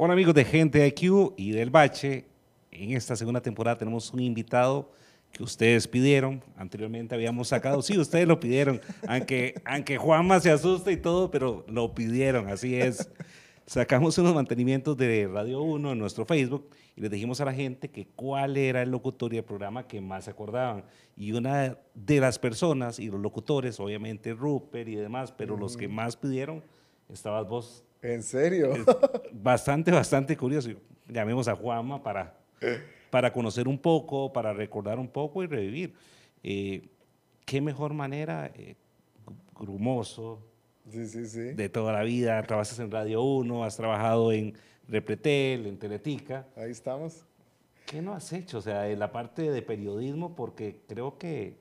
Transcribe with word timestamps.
Hola 0.00 0.12
amigos 0.12 0.32
de 0.32 0.44
Gente 0.44 0.86
IQ 0.86 1.34
y 1.36 1.50
del 1.50 1.70
Bache. 1.70 2.24
En 2.70 2.92
esta 2.92 3.16
segunda 3.16 3.40
temporada 3.40 3.78
tenemos 3.78 4.12
un 4.12 4.20
invitado 4.20 4.92
que 5.32 5.42
ustedes 5.42 5.88
pidieron. 5.88 6.40
Anteriormente 6.56 7.16
habíamos 7.16 7.48
sacado, 7.48 7.82
sí, 7.82 7.98
ustedes 7.98 8.28
lo 8.28 8.38
pidieron, 8.38 8.80
aunque, 9.08 9.60
aunque 9.64 9.96
Juanma 9.96 10.38
se 10.38 10.52
asusta 10.52 10.92
y 10.92 10.98
todo, 10.98 11.32
pero 11.32 11.64
lo 11.66 11.96
pidieron, 11.96 12.46
así 12.46 12.76
es. 12.76 13.10
Sacamos 13.66 14.16
unos 14.18 14.36
mantenimientos 14.36 14.96
de 14.96 15.26
Radio 15.26 15.62
1 15.62 15.90
en 15.90 15.98
nuestro 15.98 16.24
Facebook 16.24 16.70
y 16.94 17.00
les 17.00 17.10
dijimos 17.10 17.40
a 17.40 17.46
la 17.46 17.52
gente 17.52 17.90
que 17.90 18.06
cuál 18.06 18.56
era 18.56 18.82
el 18.82 18.92
locutor 18.92 19.34
y 19.34 19.38
el 19.38 19.44
programa 19.44 19.88
que 19.88 20.00
más 20.00 20.26
se 20.26 20.30
acordaban. 20.30 20.84
Y 21.16 21.32
una 21.32 21.76
de 21.94 22.20
las 22.20 22.38
personas 22.38 23.00
y 23.00 23.10
los 23.10 23.20
locutores, 23.20 23.80
obviamente 23.80 24.32
Rupert 24.32 24.88
y 24.88 24.94
demás, 24.94 25.32
pero 25.32 25.56
los 25.56 25.76
que 25.76 25.88
más 25.88 26.16
pidieron, 26.16 26.62
estabas 27.08 27.48
vos 27.48 27.82
¿En 28.02 28.22
serio? 28.22 28.74
bastante, 29.32 29.90
bastante 29.90 30.36
curioso. 30.36 30.70
Llamemos 31.08 31.48
a 31.48 31.54
Juanma 31.54 32.02
para, 32.02 32.38
para 33.10 33.32
conocer 33.32 33.66
un 33.66 33.78
poco, 33.78 34.32
para 34.32 34.52
recordar 34.52 34.98
un 34.98 35.08
poco 35.08 35.42
y 35.42 35.46
revivir. 35.46 35.94
Eh, 36.42 36.88
¿Qué 37.44 37.60
mejor 37.60 37.94
manera? 37.94 38.50
Eh, 38.54 38.76
grumoso, 39.58 40.40
sí, 40.90 41.06
sí, 41.06 41.26
sí. 41.26 41.40
de 41.40 41.68
toda 41.68 41.92
la 41.92 42.02
vida. 42.02 42.42
Trabajas 42.42 42.78
en 42.78 42.90
Radio 42.90 43.22
1, 43.22 43.64
has 43.64 43.76
trabajado 43.76 44.32
en 44.32 44.54
Repretel, 44.86 45.66
en 45.66 45.78
Teletica. 45.78 46.46
Ahí 46.56 46.70
estamos. 46.70 47.24
¿Qué 47.86 48.02
no 48.02 48.14
has 48.14 48.32
hecho? 48.32 48.58
O 48.58 48.62
sea, 48.62 48.88
en 48.88 48.98
la 48.98 49.10
parte 49.10 49.50
de 49.50 49.62
periodismo, 49.62 50.36
porque 50.36 50.82
creo 50.86 51.18
que 51.18 51.56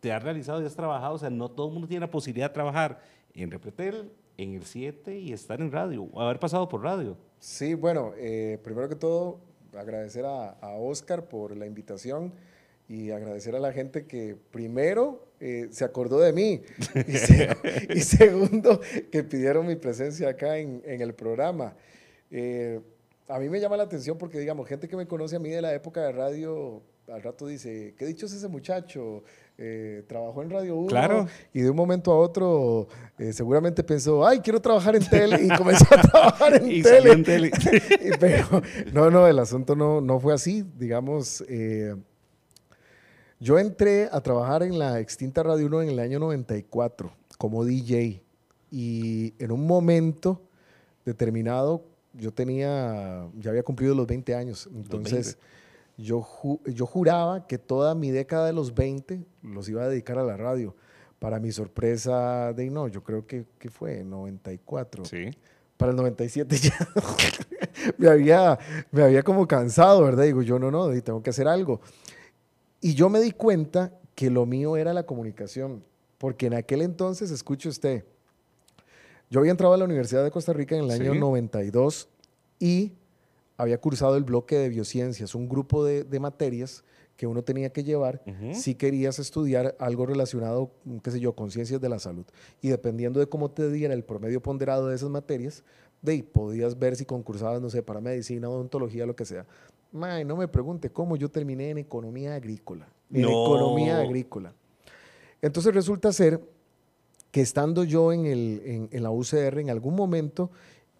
te 0.00 0.12
has 0.12 0.22
realizado 0.22 0.62
y 0.62 0.66
has 0.66 0.76
trabajado. 0.76 1.14
O 1.14 1.18
sea, 1.18 1.30
no 1.30 1.50
todo 1.50 1.66
el 1.66 1.72
mundo 1.72 1.88
tiene 1.88 2.06
la 2.06 2.10
posibilidad 2.10 2.50
de 2.50 2.54
trabajar 2.54 3.00
en 3.34 3.50
Repretel, 3.50 4.12
en 4.36 4.54
el 4.54 4.64
7 4.64 5.18
y 5.18 5.32
estar 5.32 5.60
en 5.60 5.70
radio, 5.70 6.08
haber 6.16 6.38
pasado 6.38 6.68
por 6.68 6.82
radio. 6.82 7.16
Sí, 7.38 7.74
bueno, 7.74 8.12
eh, 8.16 8.58
primero 8.62 8.88
que 8.88 8.96
todo, 8.96 9.40
agradecer 9.76 10.24
a, 10.24 10.50
a, 10.50 10.76
Oscar 10.76 11.28
por 11.28 11.56
la 11.56 11.66
invitación 11.66 12.32
y 12.88 13.10
agradecer 13.10 13.54
a 13.56 13.60
la 13.60 13.72
gente 13.72 14.06
que 14.06 14.36
primero 14.50 15.26
eh, 15.40 15.68
se 15.70 15.84
acordó 15.84 16.20
de 16.20 16.32
mí 16.32 16.62
y, 17.06 17.12
se, 17.12 17.56
y, 17.90 18.00
segundo 18.00 18.80
que 19.10 19.24
pidieron 19.24 19.66
mi 19.66 19.76
presencia 19.76 20.30
acá 20.30 20.58
en, 20.58 20.82
en 20.84 21.00
el 21.00 21.14
programa. 21.14 21.74
Eh, 22.30 22.80
a 23.28 23.38
mí 23.38 23.48
me 23.48 23.60
llama 23.60 23.76
la 23.76 23.84
atención 23.84 24.18
porque, 24.18 24.38
digamos, 24.38 24.68
gente 24.68 24.88
que 24.88 24.96
me 24.96 25.06
conoce 25.06 25.36
a 25.36 25.38
mí 25.38 25.50
de 25.50 25.62
la 25.62 25.74
época 25.74 26.02
de 26.02 26.12
radio, 26.12 26.82
al 27.08 27.22
rato 27.22 27.46
dice, 27.46 27.94
¿qué 27.96 28.06
dicho 28.06 28.26
es 28.26 28.32
ese 28.32 28.48
muchacho? 28.48 29.24
Eh, 29.56 30.02
trabajó 30.08 30.42
en 30.42 30.50
Radio 30.50 30.74
1 30.74 30.88
claro. 30.88 31.28
y 31.52 31.60
de 31.60 31.70
un 31.70 31.76
momento 31.76 32.10
a 32.10 32.18
otro 32.18 32.88
eh, 33.18 33.32
seguramente 33.32 33.84
pensó, 33.84 34.26
ay, 34.26 34.40
quiero 34.40 34.60
trabajar 34.60 34.96
en 34.96 35.08
tele 35.08 35.44
y 35.44 35.56
comenzó 35.56 35.84
a 35.94 36.00
trabajar 36.10 36.56
en 36.56 36.72
y 36.72 36.82
tele. 36.82 37.12
En 37.12 37.22
tele. 37.22 37.52
Pero 38.20 38.62
no, 38.92 39.10
no, 39.10 39.28
el 39.28 39.38
asunto 39.38 39.76
no, 39.76 40.00
no 40.00 40.18
fue 40.18 40.34
así. 40.34 40.64
Digamos, 40.76 41.44
eh, 41.48 41.94
yo 43.38 43.56
entré 43.60 44.08
a 44.10 44.20
trabajar 44.20 44.64
en 44.64 44.76
la 44.76 44.98
extinta 44.98 45.44
Radio 45.44 45.66
1 45.66 45.82
en 45.82 45.88
el 45.90 45.98
año 46.00 46.18
94 46.18 47.12
como 47.38 47.64
DJ 47.64 48.24
y 48.72 49.34
en 49.38 49.52
un 49.52 49.68
momento 49.68 50.42
determinado 51.04 51.84
yo 52.12 52.32
tenía, 52.32 53.28
ya 53.38 53.50
había 53.50 53.62
cumplido 53.62 53.94
los 53.94 54.08
20 54.08 54.34
años, 54.34 54.68
entonces... 54.74 55.38
Yo, 55.96 56.20
ju 56.20 56.60
yo, 56.66 56.86
juraba 56.86 57.46
que 57.46 57.58
toda 57.58 57.94
mi 57.94 58.10
década 58.10 58.46
de 58.46 58.52
los 58.52 58.74
20 58.74 59.24
los 59.42 59.68
iba 59.68 59.84
a 59.84 59.88
dedicar 59.88 60.18
a 60.18 60.24
la 60.24 60.36
radio. 60.36 60.74
Para 61.18 61.38
mi 61.38 61.52
sorpresa, 61.52 62.52
de 62.52 62.68
no, 62.70 62.88
yo 62.88 63.02
creo 63.02 63.26
que, 63.26 63.46
que 63.58 63.70
fue 63.70 64.04
94. 64.04 65.04
Sí. 65.04 65.30
Para 65.76 65.90
el 65.90 65.96
97 65.96 66.56
ya 66.56 66.72
me, 67.98 68.08
había, 68.08 68.58
me 68.90 69.02
había 69.02 69.22
como 69.22 69.46
cansado, 69.46 70.02
¿verdad? 70.04 70.24
Digo, 70.24 70.42
yo 70.42 70.58
no, 70.58 70.70
no, 70.70 70.88
tengo 71.02 71.22
que 71.22 71.30
hacer 71.30 71.48
algo. 71.48 71.80
Y 72.80 72.94
yo 72.94 73.08
me 73.08 73.20
di 73.20 73.32
cuenta 73.32 73.92
que 74.14 74.30
lo 74.30 74.46
mío 74.46 74.76
era 74.76 74.92
la 74.92 75.04
comunicación, 75.04 75.82
porque 76.18 76.46
en 76.46 76.54
aquel 76.54 76.82
entonces, 76.82 77.30
escuche 77.30 77.68
usted, 77.68 78.04
yo 79.30 79.40
había 79.40 79.50
entrado 79.50 79.74
a 79.74 79.76
la 79.76 79.84
Universidad 79.84 80.22
de 80.22 80.30
Costa 80.30 80.52
Rica 80.52 80.76
en 80.76 80.84
el 80.84 80.90
año 80.90 81.12
Sí. 81.12 81.18
92 81.18 82.08
y 82.60 82.92
había 83.56 83.78
cursado 83.80 84.16
el 84.16 84.24
bloque 84.24 84.56
de 84.56 84.68
biociencias, 84.68 85.34
un 85.34 85.48
grupo 85.48 85.84
de, 85.84 86.04
de 86.04 86.20
materias 86.20 86.84
que 87.16 87.26
uno 87.28 87.42
tenía 87.44 87.70
que 87.72 87.84
llevar 87.84 88.20
si 88.54 88.74
querías 88.74 89.20
estudiar 89.20 89.76
algo 89.78 90.04
relacionado, 90.04 90.72
qué 91.02 91.12
sé 91.12 91.20
yo, 91.20 91.32
con 91.34 91.50
ciencias 91.52 91.80
de 91.80 91.88
la 91.88 92.00
salud. 92.00 92.24
Y 92.60 92.68
dependiendo 92.70 93.20
de 93.20 93.28
cómo 93.28 93.50
te 93.52 93.70
diera 93.70 93.94
el 93.94 94.02
promedio 94.02 94.42
ponderado 94.42 94.88
de 94.88 94.96
esas 94.96 95.10
materias, 95.10 95.62
de 96.02 96.12
ahí 96.12 96.22
podías 96.22 96.76
ver 96.76 96.96
si 96.96 97.04
concursabas, 97.04 97.60
no 97.62 97.70
sé, 97.70 97.82
para 97.84 98.00
medicina, 98.00 98.48
odontología, 98.48 99.06
lo 99.06 99.14
que 99.14 99.24
sea. 99.24 99.46
May, 99.92 100.24
no 100.24 100.36
me 100.36 100.48
pregunte 100.48 100.90
cómo 100.90 101.14
yo 101.16 101.30
terminé 101.30 101.70
en 101.70 101.78
economía 101.78 102.34
agrícola. 102.34 102.88
En 103.12 103.22
No. 103.22 103.28
economía 103.30 104.00
agrícola. 104.00 104.52
Entonces 105.40 105.72
resulta 105.72 106.12
ser 106.12 106.40
que 107.30 107.40
estando 107.42 107.84
yo 107.84 108.12
en, 108.12 108.26
el, 108.26 108.62
en, 108.64 108.88
en 108.90 109.02
la 109.04 109.12
UCR, 109.12 109.60
en 109.60 109.70
algún 109.70 109.94
momento, 109.94 110.50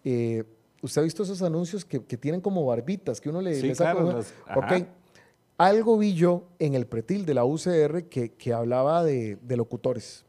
eh, 0.05 0.45
¿usted 0.85 1.01
ha 1.01 1.03
visto 1.03 1.23
esos 1.23 1.41
anuncios 1.41 1.83
que, 1.83 2.03
que, 2.03 2.17
tienen 2.17 2.41
como 2.41 2.65
barbitas, 2.65 3.19
que 3.19 3.29
uno 3.29 3.41
le, 3.41 3.55
Sí, 3.55 3.67
le 3.67 3.75
saca? 3.75 4.01
claro, 4.01 4.21
ajá. 4.47 4.87
Algo 5.57 5.97
vi 5.97 6.13
yo 6.13 6.43
en 6.59 6.73
el 6.73 6.85
pretil 6.85 7.25
de 7.25 7.33
la 7.33 7.45
UCR 7.45 8.05
que, 8.09 8.33
que 8.33 8.53
hablaba 8.53 9.03
de, 9.03 9.37
de 9.41 9.57
locutores. 9.57 10.25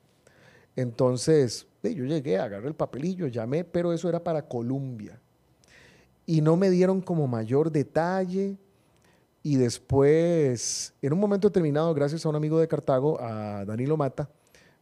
Entonces, 0.77 1.67
yo 1.83 2.05
llegué, 2.05 2.39
agarré 2.39 2.69
el 2.69 2.75
papelillo, 2.75 3.27
llamé, 3.27 3.65
pero 3.65 3.93
eso 3.93 4.09
era 4.09 4.23
para 4.23 4.43
Colombia. 4.43 5.21
Y 6.27 6.41
no 6.41 6.57
me 6.57 6.71
dieron 6.71 7.01
como 7.01 7.27
mayor 7.27 7.71
detalle. 7.71 8.57
Y 9.43 9.57
después, 9.57 10.93
en 11.01 11.13
un 11.13 11.21
momento 11.21 11.49
determinado, 11.49 11.95
gracias 11.95 12.27
a 12.27 12.29
un 12.29 12.37
amigo 12.37 12.59
de 12.59 12.67
Cartago, 12.67 13.21
a 13.21 13.65
Danilo 13.65 13.97
Mata, 13.97 14.29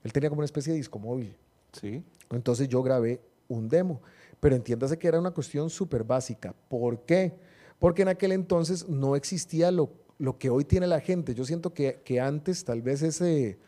él 0.03 0.13
tenía 0.13 0.31
como 0.31 0.41
una 0.41 0.47
especie 0.47 0.73
de 0.73 0.79
disco 0.79 0.99
móvil. 0.99 1.37
Sí. 1.73 2.03
Entonces 2.31 2.69
yo 2.69 2.83
grabé 2.83 3.21
un 3.49 3.69
demo, 3.69 4.01
pero 4.45 4.57
entiéndase 4.57 4.99
que 4.99 5.09
era 5.09 5.19
una 5.19 5.31
cuestión 5.31 5.71
súper 5.71 6.05
básica. 6.05 6.55
¿Por 6.69 7.07
qué? 7.07 7.33
Porque 7.79 8.03
en 8.03 8.09
aquel 8.09 8.31
entonces 8.31 8.87
no 8.91 9.17
existía 9.17 9.71
lo, 9.71 9.91
lo 10.19 10.37
que 10.37 10.51
hoy 10.51 10.67
tiene 10.67 10.87
la 10.87 11.01
gente. 11.01 11.35
Yo 11.35 11.47
siento 11.47 11.73
que, 11.73 12.03
que 12.05 12.21
antes 12.21 12.63
tal 12.63 12.83
vez 12.83 13.01
ese 13.01 13.59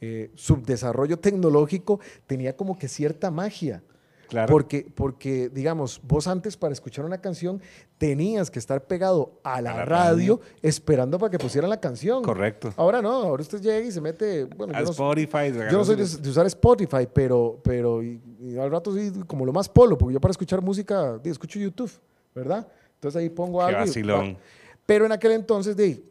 eh, 0.00 0.32
subdesarrollo 0.34 1.20
tecnológico 1.20 2.00
tenía 2.26 2.56
como 2.56 2.76
que 2.76 2.88
cierta 2.88 3.30
magia. 3.30 3.84
Claro. 4.28 4.50
Porque, 4.50 4.86
porque, 4.94 5.48
digamos, 5.48 6.00
vos 6.02 6.26
antes 6.26 6.56
para 6.56 6.72
escuchar 6.72 7.04
una 7.04 7.20
canción 7.20 7.60
tenías 7.98 8.50
que 8.50 8.58
estar 8.58 8.84
pegado 8.86 9.38
a 9.44 9.60
la, 9.62 9.72
A 9.72 9.76
la 9.76 9.84
radio, 9.84 10.40
esperando 10.62 11.18
para 11.18 11.30
que 11.30 11.38
pusieran 11.38 11.70
la 11.70 11.80
canción. 11.80 12.22
Correcto. 12.22 12.72
Ahora 12.76 13.00
no, 13.00 13.10
ahora 13.12 13.42
usted 13.42 13.60
llega 13.60 13.86
y 13.86 13.92
se 13.92 14.00
mete, 14.00 14.44
bueno, 14.44 14.72
A 14.74 14.80
yo 14.80 14.84
no, 14.86 14.90
Spotify. 14.90 15.52
yo 15.70 15.78
no 15.78 15.84
soy 15.84 15.96
de, 15.96 16.04
de 16.06 16.28
usar 16.30 16.44
Spotify, 16.46 17.06
pero, 17.12 17.60
pero 17.62 18.02
y, 18.02 18.20
y 18.40 18.58
al 18.58 18.70
rato 18.70 18.94
sí, 18.94 19.12
como 19.26 19.46
lo 19.46 19.52
más 19.52 19.68
polo, 19.68 19.96
porque 19.96 20.14
yo 20.14 20.20
para 20.20 20.32
escuchar 20.32 20.60
música, 20.60 21.20
escucho 21.24 21.58
YouTube, 21.58 21.90
¿verdad? 22.34 22.66
Entonces 22.94 23.20
ahí 23.20 23.28
pongo 23.30 23.58
Qué 23.60 23.64
algo. 23.66 23.78
y- 23.84 23.86
vacilón. 23.88 24.38
pero 24.84 25.06
en 25.06 25.12
aquel 25.12 25.32
entonces, 25.32 25.76
de, 25.76 26.02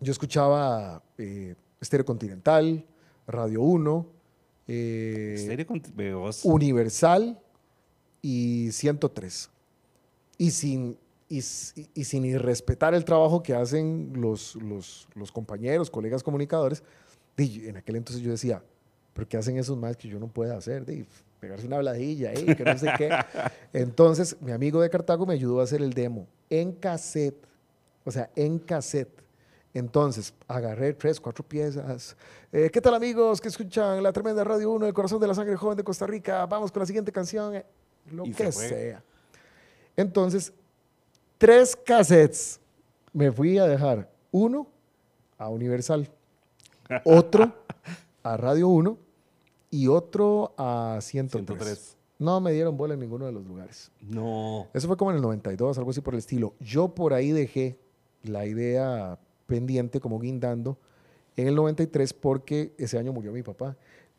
yo 0.00 0.12
escuchaba 0.12 1.02
eh, 1.18 1.54
Estéreo 1.80 2.04
Continental, 2.06 2.84
Radio 3.26 3.62
1, 3.62 4.06
eh. 4.68 5.66
Universal 6.44 7.38
y 8.20 8.70
103. 8.72 9.50
Y 10.38 10.50
sin, 10.50 10.98
y, 11.28 11.40
sin 11.42 12.24
irrespetar 12.24 12.94
el 12.94 13.04
trabajo 13.04 13.42
que 13.42 13.54
hacen 13.54 14.12
los, 14.14 14.56
los, 14.56 15.08
los 15.14 15.32
compañeros, 15.32 15.90
colegas 15.90 16.22
comunicadores, 16.22 16.82
en 17.36 17.76
aquel 17.76 17.96
entonces 17.96 18.22
yo 18.22 18.30
decía, 18.30 18.62
¿pero 19.14 19.28
qué 19.28 19.36
hacen 19.36 19.56
esos 19.56 19.76
más 19.76 19.96
que 19.96 20.08
yo 20.08 20.18
no 20.18 20.28
pueda 20.28 20.56
hacer? 20.56 20.84
Di, 20.84 21.04
pegarse 21.40 21.66
una 21.66 21.78
bladilla, 21.78 22.32
eh, 22.32 22.54
que 22.56 22.64
no 22.64 22.78
sé 22.78 22.88
qué. 22.96 23.10
Entonces, 23.72 24.36
mi 24.40 24.52
amigo 24.52 24.80
de 24.80 24.88
Cartago 24.88 25.26
me 25.26 25.34
ayudó 25.34 25.60
a 25.60 25.64
hacer 25.64 25.82
el 25.82 25.92
demo 25.92 26.28
en 26.48 26.72
cassette, 26.72 27.46
o 28.04 28.12
sea, 28.12 28.30
en 28.36 28.60
cassette. 28.60 29.21
Entonces, 29.74 30.34
agarré 30.46 30.92
tres, 30.92 31.18
cuatro 31.18 31.44
piezas. 31.44 32.16
Eh, 32.52 32.68
¿Qué 32.70 32.80
tal, 32.80 32.94
amigos 32.94 33.40
que 33.40 33.48
escuchan 33.48 34.02
la 34.02 34.12
tremenda 34.12 34.44
Radio 34.44 34.70
1, 34.72 34.86
el 34.86 34.92
corazón 34.92 35.18
de 35.20 35.26
la 35.26 35.34
sangre 35.34 35.56
joven 35.56 35.76
de 35.76 35.84
Costa 35.84 36.06
Rica? 36.06 36.44
Vamos 36.46 36.70
con 36.70 36.80
la 36.80 36.86
siguiente 36.86 37.10
canción, 37.10 37.54
eh, 37.54 37.64
lo 38.10 38.26
Y 38.26 38.32
que 38.32 38.52
se 38.52 38.68
sea. 38.68 39.02
Entonces, 39.96 40.52
tres 41.38 41.74
cassettes 41.74 42.60
me 43.12 43.32
fui 43.32 43.58
a 43.58 43.66
dejar. 43.66 44.10
Uno 44.30 44.66
a 45.38 45.48
Universal, 45.48 46.08
otro 47.04 47.52
a 48.22 48.36
Radio 48.36 48.68
1 48.68 48.98
y 49.70 49.88
otro 49.88 50.54
a 50.58 50.98
103. 51.00 51.58
103. 51.58 51.96
No 52.18 52.40
me 52.40 52.52
dieron 52.52 52.76
bola 52.76 52.94
en 52.94 53.00
ninguno 53.00 53.26
de 53.26 53.32
los 53.32 53.44
lugares. 53.44 53.90
No. 54.00 54.68
Eso 54.74 54.86
fue 54.86 54.96
como 54.96 55.10
en 55.10 55.16
el 55.16 55.22
92, 55.22 55.76
algo 55.78 55.90
así 55.90 56.00
por 56.00 56.14
el 56.14 56.18
estilo. 56.18 56.54
Yo 56.60 56.88
por 56.88 57.14
ahí 57.14 57.32
dejé 57.32 57.78
la 58.22 58.46
idea 58.46 59.18
pendiente, 59.52 60.00
como 60.00 60.18
guindando, 60.18 60.78
en 61.36 61.46
el 61.46 61.54
93 61.54 62.14
porque 62.14 62.72
ese 62.78 62.96
año 62.96 63.12
murió 63.12 63.32
mi 63.32 63.42
papá. 63.42 63.76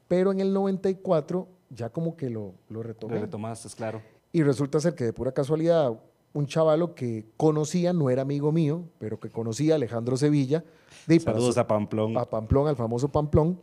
Pero 0.08 0.32
en 0.32 0.40
el 0.40 0.54
94 0.54 1.48
ya 1.72 1.90
como 1.90 2.16
que 2.16 2.30
lo, 2.30 2.54
lo 2.70 2.84
retomé. 2.84 3.16
Lo 3.16 3.22
retomaste, 3.22 3.68
es 3.68 3.74
claro. 3.74 4.00
Y 4.32 4.44
resulta 4.44 4.80
ser 4.80 4.94
que 4.94 5.06
de 5.06 5.12
pura 5.12 5.32
casualidad, 5.32 5.92
un 6.34 6.46
chavalo 6.46 6.94
que 6.94 7.26
conocía, 7.36 7.94
no 7.94 8.12
era 8.12 8.22
amigo 8.22 8.52
mío, 8.52 8.84
pero 9.00 9.20
que 9.20 9.32
conocía, 9.32 9.74
Alejandro 9.74 10.18
Sevilla. 10.18 10.64
De, 11.08 11.20
Saludos 11.20 11.58
a 11.58 11.66
Pamplón. 11.66 12.16
A 12.16 12.30
Pamplón, 12.30 12.68
al 12.68 12.76
famoso 12.76 13.10
Pamplón. 13.10 13.60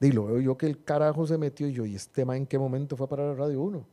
Y 0.00 0.10
lo 0.12 0.24
veo 0.24 0.40
yo 0.40 0.56
que 0.56 0.64
el 0.64 0.82
carajo 0.82 1.26
se 1.26 1.36
metió 1.36 1.68
y 1.68 1.74
yo, 1.74 1.84
¿y 1.84 1.96
este 1.96 2.22
tema 2.22 2.34
en 2.34 2.46
qué 2.46 2.58
momento 2.58 2.96
fue 2.96 3.06
para 3.08 3.26
la 3.26 3.34
Radio 3.34 3.60
1? 3.60 3.84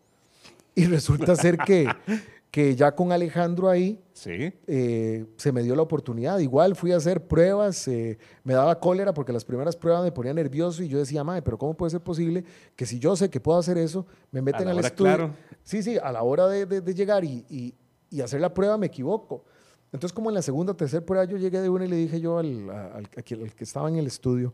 Y 0.75 0.85
resulta 0.85 1.35
ser 1.35 1.57
que, 1.57 1.87
que 2.53 2.75
ya 2.75 2.93
con 2.93 3.11
Alejandro 3.11 3.67
ahí 3.67 3.99
Sí. 4.13 4.53
eh, 4.67 5.25
se 5.37 5.51
me 5.51 5.63
dio 5.63 5.75
la 5.75 5.81
oportunidad. 5.81 6.37
Igual 6.37 6.75
fui 6.75 6.91
a 6.91 6.97
hacer 6.97 7.27
pruebas, 7.27 7.87
eh, 7.87 8.19
me 8.43 8.53
daba 8.53 8.79
cólera 8.79 9.11
porque 9.11 9.33
las 9.33 9.43
primeras 9.43 9.75
pruebas 9.75 10.03
me 10.03 10.11
ponía 10.11 10.35
nervioso 10.35 10.83
y 10.83 10.87
yo 10.87 10.99
decía, 10.99 11.23
madre, 11.23 11.41
pero 11.41 11.57
¿cómo 11.57 11.73
puede 11.75 11.89
ser 11.89 12.01
posible 12.01 12.43
que 12.75 12.85
si 12.85 12.99
yo 12.99 13.15
sé 13.15 13.31
que 13.31 13.39
puedo 13.39 13.57
hacer 13.57 13.79
eso, 13.79 14.05
me 14.29 14.43
meten 14.43 14.67
al 14.67 14.77
estudio? 14.77 15.15
claro. 15.15 15.35
Sí, 15.63 15.81
sí, 15.81 15.97
a 15.97 16.11
la 16.11 16.21
hora 16.21 16.47
de, 16.47 16.67
de- 16.67 16.81
de 16.81 16.93
llegar 16.93 17.23
y, 17.25 17.43
y- 17.49 17.73
y 18.11 18.21
hacer 18.21 18.39
la 18.39 18.53
prueba 18.53 18.77
me 18.77 18.85
equivoco. 18.85 19.45
Entonces, 19.91 20.13
como 20.13 20.29
en 20.29 20.35
la 20.35 20.43
segunda 20.43 20.73
o 20.73 20.75
tercera 20.75 21.03
prueba, 21.03 21.25
yo 21.25 21.37
llegué 21.37 21.59
de 21.59 21.69
una 21.69 21.85
y 21.85 21.87
le 21.87 21.95
dije 21.95 22.21
yo 22.21 22.37
al, 22.37 23.09
que 23.25 23.63
estaba 23.63 23.89
en 23.89 23.95
el 23.95 24.05
estudio, 24.05 24.53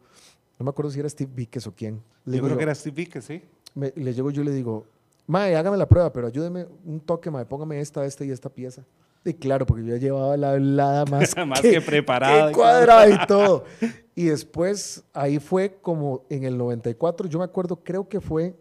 no 0.58 0.64
me 0.64 0.70
acuerdo 0.70 0.90
si 0.92 1.02
era 1.02 1.10
Steve 1.10 1.32
Víquez 1.36 1.68
o 1.68 1.76
quién. 1.76 2.02
Le 2.24 2.38
Yo 2.38 2.44
creo 2.44 2.54
yo, 2.54 2.58
que 2.60 2.64
era 2.64 2.74
Steve 2.76 2.96
Vickers, 2.96 3.26
sí. 3.26 3.42
me- 3.76 3.92
le 3.94 4.14
llego 4.14 4.32
yo 4.32 4.42
y 4.42 4.46
le 4.46 4.54
digo, 4.54 4.86
Mae, 5.30 5.56
hágame 5.56 5.78
la 5.78 5.88
prueba, 5.88 6.12
pero 6.12 6.26
ayúdeme 6.26 6.66
un 6.84 7.00
toque, 7.00 7.30
Mae, 7.30 7.46
póngame 7.46 7.80
esta, 7.80 8.04
esta 8.04 8.26
y 8.26 8.32
esta 8.32 8.50
pieza. 8.50 8.84
Y 9.24 9.34
claro, 9.34 9.64
porque 9.68 9.84
yo 9.86 9.96
ya 9.96 10.02
llevaba 10.02 10.36
la 10.38 10.54
hablada 10.54 11.06
más, 11.06 11.36
Más 11.46 11.62
que 11.62 11.80
preparada 11.82 12.46
que 12.46 12.52
y 12.52 12.56
cuadrada 12.56 13.08
y 13.10 13.28
todo. 13.28 13.64
Y 14.16 14.26
después, 14.26 15.04
ahí 15.14 15.38
fue 15.38 15.78
como 15.82 16.24
en 16.32 16.46
el 16.46 16.58
94, 16.58 17.28
yo 17.28 17.38
me 17.38 17.46
acuerdo, 17.46 17.76
creo 17.84 18.10
que 18.10 18.20
fue 18.20 18.56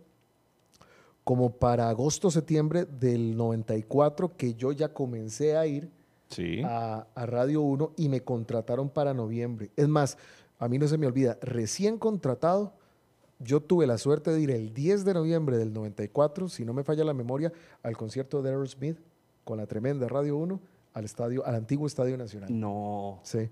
como 1.24 1.50
para 1.50 1.88
agosto, 1.88 2.30
septiembre 2.30 2.84
del 2.84 3.34
94, 3.36 4.36
que 4.36 4.52
yo 4.54 4.72
ya 4.72 4.92
comencé 4.92 5.56
a 5.56 5.66
ir 5.66 5.90
Sí. 6.28 6.60
a, 6.62 7.06
a 7.14 7.24
Radio 7.26 7.62
1 7.62 7.92
y 7.96 8.10
me 8.10 8.20
contrataron 8.20 8.90
para 8.90 9.14
noviembre. 9.14 9.70
Es 9.76 9.88
más, 9.88 10.18
a 10.58 10.68
mí 10.68 10.78
no 10.78 10.86
se 10.86 10.98
me 10.98 11.06
olvida, 11.06 11.38
recién 11.40 11.96
contratado, 11.96 12.74
yo 13.38 13.60
tuve 13.60 13.86
la 13.86 13.98
suerte 13.98 14.30
de 14.30 14.40
ir 14.40 14.50
el 14.50 14.72
10 14.74 15.04
de 15.04 15.14
noviembre 15.14 15.58
del 15.58 15.72
94, 15.72 16.48
si 16.48 16.64
no 16.64 16.72
me 16.72 16.84
falla 16.84 17.04
la 17.04 17.14
memoria, 17.14 17.52
al 17.82 17.96
concierto 17.96 18.42
de 18.42 18.50
Aerosmith 18.50 18.98
con 19.44 19.58
la 19.58 19.66
tremenda 19.66 20.08
Radio 20.08 20.36
1 20.36 20.60
al 20.94 21.04
estadio, 21.04 21.46
al 21.46 21.54
antiguo 21.54 21.86
Estadio 21.86 22.16
Nacional. 22.16 22.48
No. 22.50 23.20
Sí. 23.22 23.48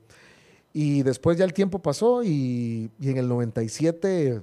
Y 0.72 1.02
después 1.02 1.38
ya 1.38 1.44
el 1.44 1.52
tiempo 1.52 1.78
pasó 1.78 2.22
y, 2.22 2.90
y 3.00 3.10
en 3.10 3.16
el 3.16 3.28
97, 3.28 4.42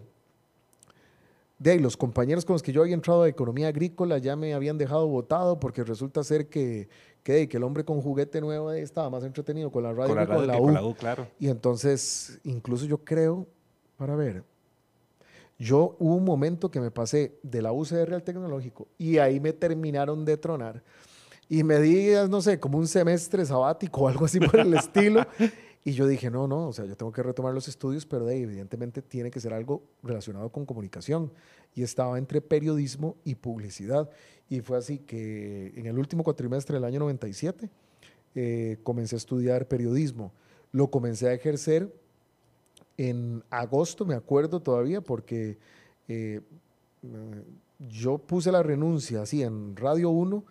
de 1.60 1.72
ahí, 1.72 1.80
los 1.80 1.96
compañeros 1.96 2.44
con 2.44 2.56
los 2.56 2.64
que 2.64 2.74
yo 2.74 2.82
había 2.82 2.94
entrado 2.94 3.24
a 3.24 3.30
economía 3.30 3.70
agrícola 3.70 4.18
ya 4.18 4.36
me 4.36 4.54
habían 4.54 4.78
dejado 4.78 5.08
votado 5.08 5.60
porque 5.60 5.84
resulta 5.84 6.24
ser 6.24 6.50
que, 6.50 6.90
que, 7.24 7.48
el 7.50 7.64
hombre 7.64 7.86
con 7.86 8.02
juguete 8.02 8.42
nuevo 8.42 8.72
estaba 8.72 9.10
más 9.10 9.24
entretenido 9.24 9.72
con 9.72 9.84
la 9.84 9.94
radio 9.94 10.10
Con 10.10 10.18
la 10.18 10.26
que 10.26 10.28
con 10.28 10.38
radio 10.40 10.52
la 10.52 10.60
U. 10.60 10.66
con 10.66 10.74
la 10.74 10.86
U, 10.86 10.94
claro. 10.94 11.28
Y 11.40 11.48
entonces, 11.48 12.40
incluso 12.44 12.86
yo 12.86 12.98
creo, 12.98 13.48
para 13.96 14.16
ver, 14.16 14.44
yo 15.60 15.96
hubo 16.00 16.16
un 16.16 16.24
momento 16.24 16.70
que 16.70 16.80
me 16.80 16.92
pasé 16.92 17.40
de 17.44 17.62
la 17.62 17.72
UCR 17.72 18.14
al 18.14 18.24
tecnológico 18.24 18.88
y 18.98 19.18
ahí 19.18 19.40
me 19.40 19.54
terminaron 19.54 20.26
de 20.26 20.38
tronar. 20.38 20.84
Y 21.50 21.64
me 21.64 21.80
di, 21.80 22.12
no 22.30 22.42
sé, 22.42 22.60
como 22.60 22.78
un 22.78 22.88
semestre 22.88 23.46
sabático 23.46 24.02
o 24.02 24.08
algo 24.08 24.26
así 24.26 24.40
por 24.40 24.60
el 24.60 24.74
estilo. 24.74 25.26
Y 25.86 25.92
yo 25.92 26.08
dije, 26.08 26.32
no, 26.32 26.48
no, 26.48 26.70
o 26.70 26.74
sea, 26.74 26.86
yo 26.86 26.96
tengo 26.96 27.12
que 27.12 27.22
retomar 27.22 27.54
los 27.54 27.68
estudios, 27.68 28.06
pero 28.06 28.26
de 28.26 28.36
ahí, 28.36 28.44
evidentemente 28.44 29.02
tiene 29.02 29.30
que 29.30 29.42
ser 29.42 29.54
algo 29.54 29.84
relacionado 30.02 30.50
con 30.50 30.66
comunicación. 30.66 31.30
Y 31.76 31.84
estaba 31.84 32.18
entre 32.18 32.40
periodismo 32.40 33.18
y 33.26 33.36
publicidad. 33.36 34.10
Y 34.48 34.62
fue 34.62 34.78
así 34.78 35.00
que 35.00 35.74
en 35.76 35.86
el 35.86 36.00
último 36.00 36.24
cuatrimestre 36.24 36.76
del 36.76 36.86
año 36.86 37.00
97 37.00 37.70
eh, 38.36 38.78
comencé 38.84 39.16
a 39.16 39.18
estudiar 39.18 39.68
periodismo. 39.68 40.32
Lo 40.72 40.90
comencé 40.90 41.28
a 41.28 41.34
ejercer 41.34 41.94
en 42.98 43.44
agosto, 43.50 44.06
me 44.06 44.16
acuerdo 44.16 44.62
todavía, 44.62 45.02
porque 45.02 45.58
eh, 46.08 46.42
yo 47.80 48.18
puse 48.18 48.52
la 48.52 48.64
renuncia 48.64 49.22
así 49.22 49.44
en 49.44 49.76
Radio 49.76 50.10
1 50.10 50.44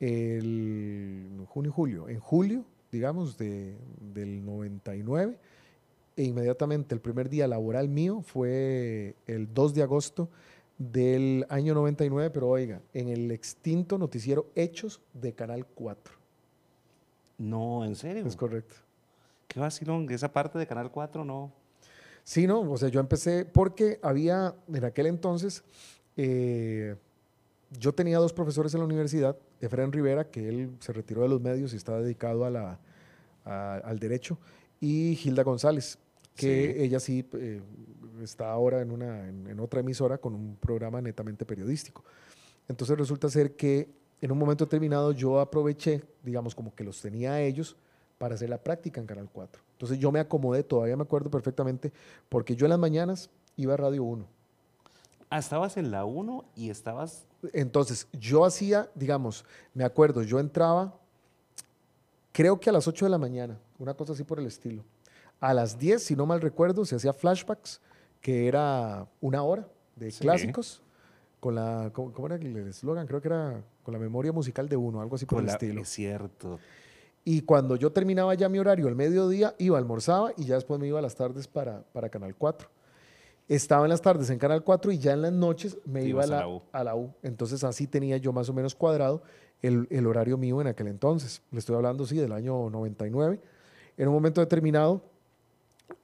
el 0.00 1.44
junio 1.48 1.70
y 1.70 1.72
julio. 1.72 2.08
En 2.08 2.20
julio, 2.20 2.64
digamos, 2.92 3.36
de, 3.38 3.76
del 4.00 4.44
99, 4.44 5.38
e 6.16 6.24
inmediatamente 6.24 6.94
el 6.94 7.00
primer 7.00 7.28
día 7.28 7.46
laboral 7.46 7.88
mío 7.88 8.22
fue 8.22 9.16
el 9.26 9.52
2 9.52 9.74
de 9.74 9.82
agosto 9.82 10.28
del 10.78 11.46
año 11.48 11.74
99, 11.74 12.30
pero 12.30 12.48
oiga, 12.48 12.82
en 12.92 13.08
el 13.08 13.30
extinto 13.30 13.98
noticiero 13.98 14.50
Hechos 14.54 15.00
de 15.14 15.34
Canal 15.34 15.66
4. 15.66 16.14
No, 17.38 17.84
¿en 17.84 17.96
serio? 17.96 18.26
Es 18.26 18.36
correcto. 18.36 18.76
Qué 19.48 19.60
vacilón. 19.60 20.10
Esa 20.10 20.32
parte 20.32 20.58
de 20.58 20.66
Canal 20.66 20.90
4 20.90 21.24
no. 21.24 21.52
Sí, 22.26 22.48
no, 22.48 22.60
o 22.68 22.76
sea, 22.76 22.88
yo 22.88 22.98
empecé 22.98 23.44
porque 23.44 24.00
había 24.02 24.52
en 24.66 24.84
aquel 24.84 25.06
entonces, 25.06 25.62
eh, 26.16 26.96
yo 27.78 27.92
tenía 27.92 28.18
dos 28.18 28.32
profesores 28.32 28.74
en 28.74 28.80
la 28.80 28.84
universidad, 28.84 29.36
Efraín 29.60 29.92
Rivera, 29.92 30.28
que 30.28 30.48
él 30.48 30.70
se 30.80 30.92
retiró 30.92 31.22
de 31.22 31.28
los 31.28 31.40
medios 31.40 31.72
y 31.72 31.76
está 31.76 31.96
dedicado 32.00 32.44
a 32.44 32.50
la, 32.50 32.80
a- 33.44 33.76
al 33.76 34.00
derecho, 34.00 34.38
y 34.80 35.14
Gilda 35.14 35.44
González, 35.44 35.98
que 36.34 36.72
Sí. 36.74 36.82
ella 36.82 36.98
sí 36.98 37.24
eh, 37.34 37.60
está 38.20 38.50
ahora 38.50 38.80
en, 38.80 38.90
una, 38.90 39.28
en, 39.28 39.46
en 39.46 39.60
otra 39.60 39.78
emisora 39.78 40.18
con 40.18 40.34
un 40.34 40.56
programa 40.56 41.00
netamente 41.00 41.46
periodístico. 41.46 42.02
Entonces 42.66 42.98
resulta 42.98 43.28
ser 43.28 43.54
que 43.54 43.88
en 44.20 44.32
un 44.32 44.38
momento 44.38 44.64
determinado 44.64 45.12
yo 45.12 45.38
aproveché, 45.38 46.02
digamos, 46.24 46.56
como 46.56 46.74
que 46.74 46.82
los 46.82 47.00
tenía 47.00 47.34
a 47.34 47.40
ellos 47.40 47.76
para 48.18 48.34
hacer 48.34 48.48
la 48.48 48.58
práctica 48.58 49.00
en 49.00 49.06
Canal 49.06 49.28
4. 49.32 49.62
Entonces 49.72 49.98
yo 49.98 50.10
me 50.10 50.20
acomodé, 50.20 50.62
todavía 50.62 50.96
me 50.96 51.02
acuerdo 51.02 51.30
perfectamente, 51.30 51.92
porque 52.28 52.56
yo 52.56 52.66
en 52.66 52.70
las 52.70 52.78
mañanas 52.78 53.30
iba 53.56 53.74
a 53.74 53.76
Radio 53.76 54.04
1. 54.04 54.26
Ah, 55.28 55.38
estabas 55.38 55.76
en 55.76 55.90
la 55.90 56.04
1 56.04 56.44
y 56.54 56.70
estabas. 56.70 57.26
Entonces 57.52 58.08
yo 58.12 58.44
hacía, 58.44 58.88
digamos, 58.94 59.44
me 59.74 59.84
acuerdo, 59.84 60.22
yo 60.22 60.38
entraba, 60.38 60.94
creo 62.32 62.58
que 62.60 62.70
a 62.70 62.72
las 62.72 62.86
8 62.88 63.06
de 63.06 63.10
la 63.10 63.18
mañana, 63.18 63.58
una 63.78 63.94
cosa 63.94 64.12
así 64.12 64.24
por 64.24 64.38
el 64.38 64.46
estilo. 64.46 64.84
A 65.40 65.52
las 65.52 65.78
10, 65.78 66.02
si 66.02 66.16
no 66.16 66.24
mal 66.26 66.40
recuerdo, 66.40 66.84
se 66.86 66.96
hacía 66.96 67.12
flashbacks, 67.12 67.80
que 68.20 68.48
era 68.48 69.06
una 69.20 69.42
hora 69.42 69.68
de 69.96 70.10
Sí. 70.10 70.20
clásicos, 70.20 70.82
con 71.40 71.54
la, 71.54 71.90
¿cómo, 71.92 72.26
era 72.26 72.36
el 72.36 72.56
eslogan? 72.68 73.06
Creo 73.06 73.20
que 73.20 73.28
era 73.28 73.62
con 73.82 73.92
la 73.92 74.00
memoria 74.00 74.32
musical 74.32 74.68
de 74.68 74.76
uno, 74.76 75.00
algo 75.00 75.16
así 75.16 75.26
por 75.26 75.36
con 75.36 75.40
el 75.44 75.46
la- 75.48 75.52
estilo. 75.52 75.82
Es 75.82 75.88
cierto. 75.90 76.58
Y 77.28 77.40
cuando 77.42 77.74
yo 77.74 77.90
terminaba 77.90 78.32
ya 78.34 78.48
mi 78.48 78.60
horario 78.60 78.86
al 78.86 78.94
mediodía, 78.94 79.52
iba, 79.58 79.76
almorzaba 79.78 80.32
y 80.36 80.44
ya 80.44 80.54
después 80.54 80.78
me 80.78 80.86
iba 80.86 81.00
a 81.00 81.02
las 81.02 81.16
tardes 81.16 81.48
para, 81.48 81.82
para 81.92 82.08
Canal 82.08 82.36
4. 82.36 82.68
Estaba 83.48 83.84
en 83.84 83.88
las 83.90 84.00
tardes 84.00 84.30
en 84.30 84.38
Canal 84.38 84.62
4 84.62 84.92
y 84.92 84.98
ya 84.98 85.12
en 85.12 85.22
las 85.22 85.32
noches 85.32 85.76
me 85.84 86.04
iba 86.04 86.22
a 86.22 86.26
la, 86.28 86.48
a 86.70 86.84
la 86.84 86.94
U. 86.94 87.12
Entonces 87.24 87.64
así 87.64 87.88
tenía 87.88 88.16
yo 88.18 88.32
más 88.32 88.48
o 88.48 88.52
menos 88.52 88.76
cuadrado 88.76 89.22
el, 89.60 89.88
el 89.90 90.06
horario 90.06 90.38
mío 90.38 90.60
en 90.60 90.68
aquel 90.68 90.86
entonces. 90.86 91.42
Le 91.50 91.58
estoy 91.58 91.74
hablando, 91.74 92.06
sí, 92.06 92.16
del 92.16 92.30
año 92.30 92.70
99. 92.70 93.40
En 93.96 94.06
un 94.06 94.14
momento 94.14 94.40
determinado, 94.40 95.02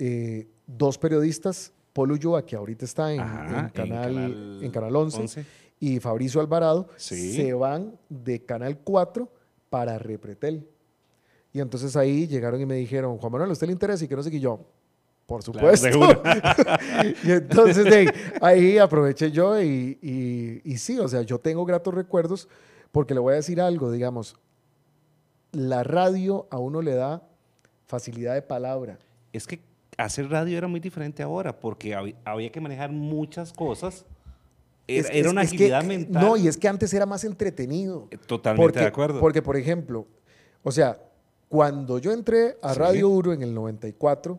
eh, 0.01 0.49
dos 0.67 0.99
periodistas, 0.99 1.73
Paul 1.93 2.11
Ulloa, 2.13 2.45
que 2.45 2.57
ahorita 2.57 2.85
está 2.85 3.13
en, 3.13 3.21
Ajá, 3.21 3.61
en 3.61 3.69
canal, 3.71 4.59
en 4.61 4.71
canal 4.73 4.97
11, 4.97 5.21
11. 5.21 5.47
y 5.79 6.01
Fabricio 6.01 6.41
Alvarado 6.41 6.89
Sí. 6.97 7.35
se 7.37 7.53
van 7.55 7.97
de 8.09 8.45
Canal 8.45 8.79
4 8.79 9.29
para 9.71 9.99
Repretel. 9.99 10.67
Y 11.53 11.61
entonces 11.61 11.95
ahí 11.97 12.27
llegaron 12.27 12.61
y 12.61 12.67
me 12.67 12.77
dijeron, 12.77 13.19
Juan 13.19 13.33
Manuel, 13.33 13.51
¿a 13.51 13.53
usted 13.53 13.67
le 13.67 13.73
interesa? 13.75 14.05
Y 14.05 14.09
que 14.09 14.17
no 14.17 14.23
sé 14.23 14.31
qué 14.31 14.41
yo, 14.41 14.61
por 15.27 15.43
Claro, 15.45 15.77
supuesto. 15.77 15.99
de 16.23 17.17
y 17.25 17.31
entonces 17.33 17.85
de 17.85 17.97
ahí, 17.97 18.07
ahí 18.41 18.79
aproveché 18.79 19.31
yo 19.31 19.61
y, 19.61 19.99
y- 20.01 20.61
y 20.65 20.79
sí, 20.79 20.99
o 20.99 21.09
sea, 21.09 21.23
yo 21.23 21.39
tengo 21.39 21.65
gratos 21.65 21.93
recuerdos 21.95 22.49
porque 22.91 23.15
le 23.15 23.21
voy 23.21 23.33
a 23.33 23.37
decir 23.37 23.61
algo, 23.61 23.91
digamos, 23.93 24.37
la 25.53 25.85
radio 25.85 26.47
a 26.51 26.59
uno 26.59 26.81
le 26.83 26.95
da 26.95 27.23
facilidad 27.87 28.35
de 28.35 28.43
palabra. 28.43 28.99
Es 29.33 29.47
que 29.47 29.61
hacer 29.99 30.31
radio 30.31 30.57
era 30.57 30.67
muy 30.69 30.81
diferente 30.81 31.23
ahora 31.23 31.59
porque 31.59 31.95
hab- 31.95 32.15
había 32.25 32.51
que 32.51 32.61
manejar 32.61 32.91
muchas 32.91 33.53
cosas. 33.53 34.07
Era, 34.89 35.01
Es- 35.09 35.15
era 35.15 35.27
es- 35.27 35.33
una 35.33 35.43
es 35.43 35.51
que- 35.51 35.57
agilidad 35.57 35.85
mental. 35.85 36.23
No, 36.23 36.37
y 36.39 36.49
es 36.49 36.57
que 36.57 36.69
antes 36.69 36.93
era 36.95 37.05
más 37.07 37.25
entretenido. 37.25 38.09
Totalmente 38.27 38.63
Porque, 38.67 38.81
de 38.81 38.87
acuerdo. 38.87 39.21
porque, 39.21 39.43
por 39.43 39.57
ejemplo, 39.59 40.07
o 40.63 40.73
sea, 40.73 40.99
cuando 41.53 41.99
yo 41.99 42.13
entré 42.13 42.57
a 42.63 42.73
Sí. 42.73 42.79
Radio 42.81 43.11
Uro 43.11 43.35
en 43.35 43.43
el 43.43 43.53
94, 43.53 44.39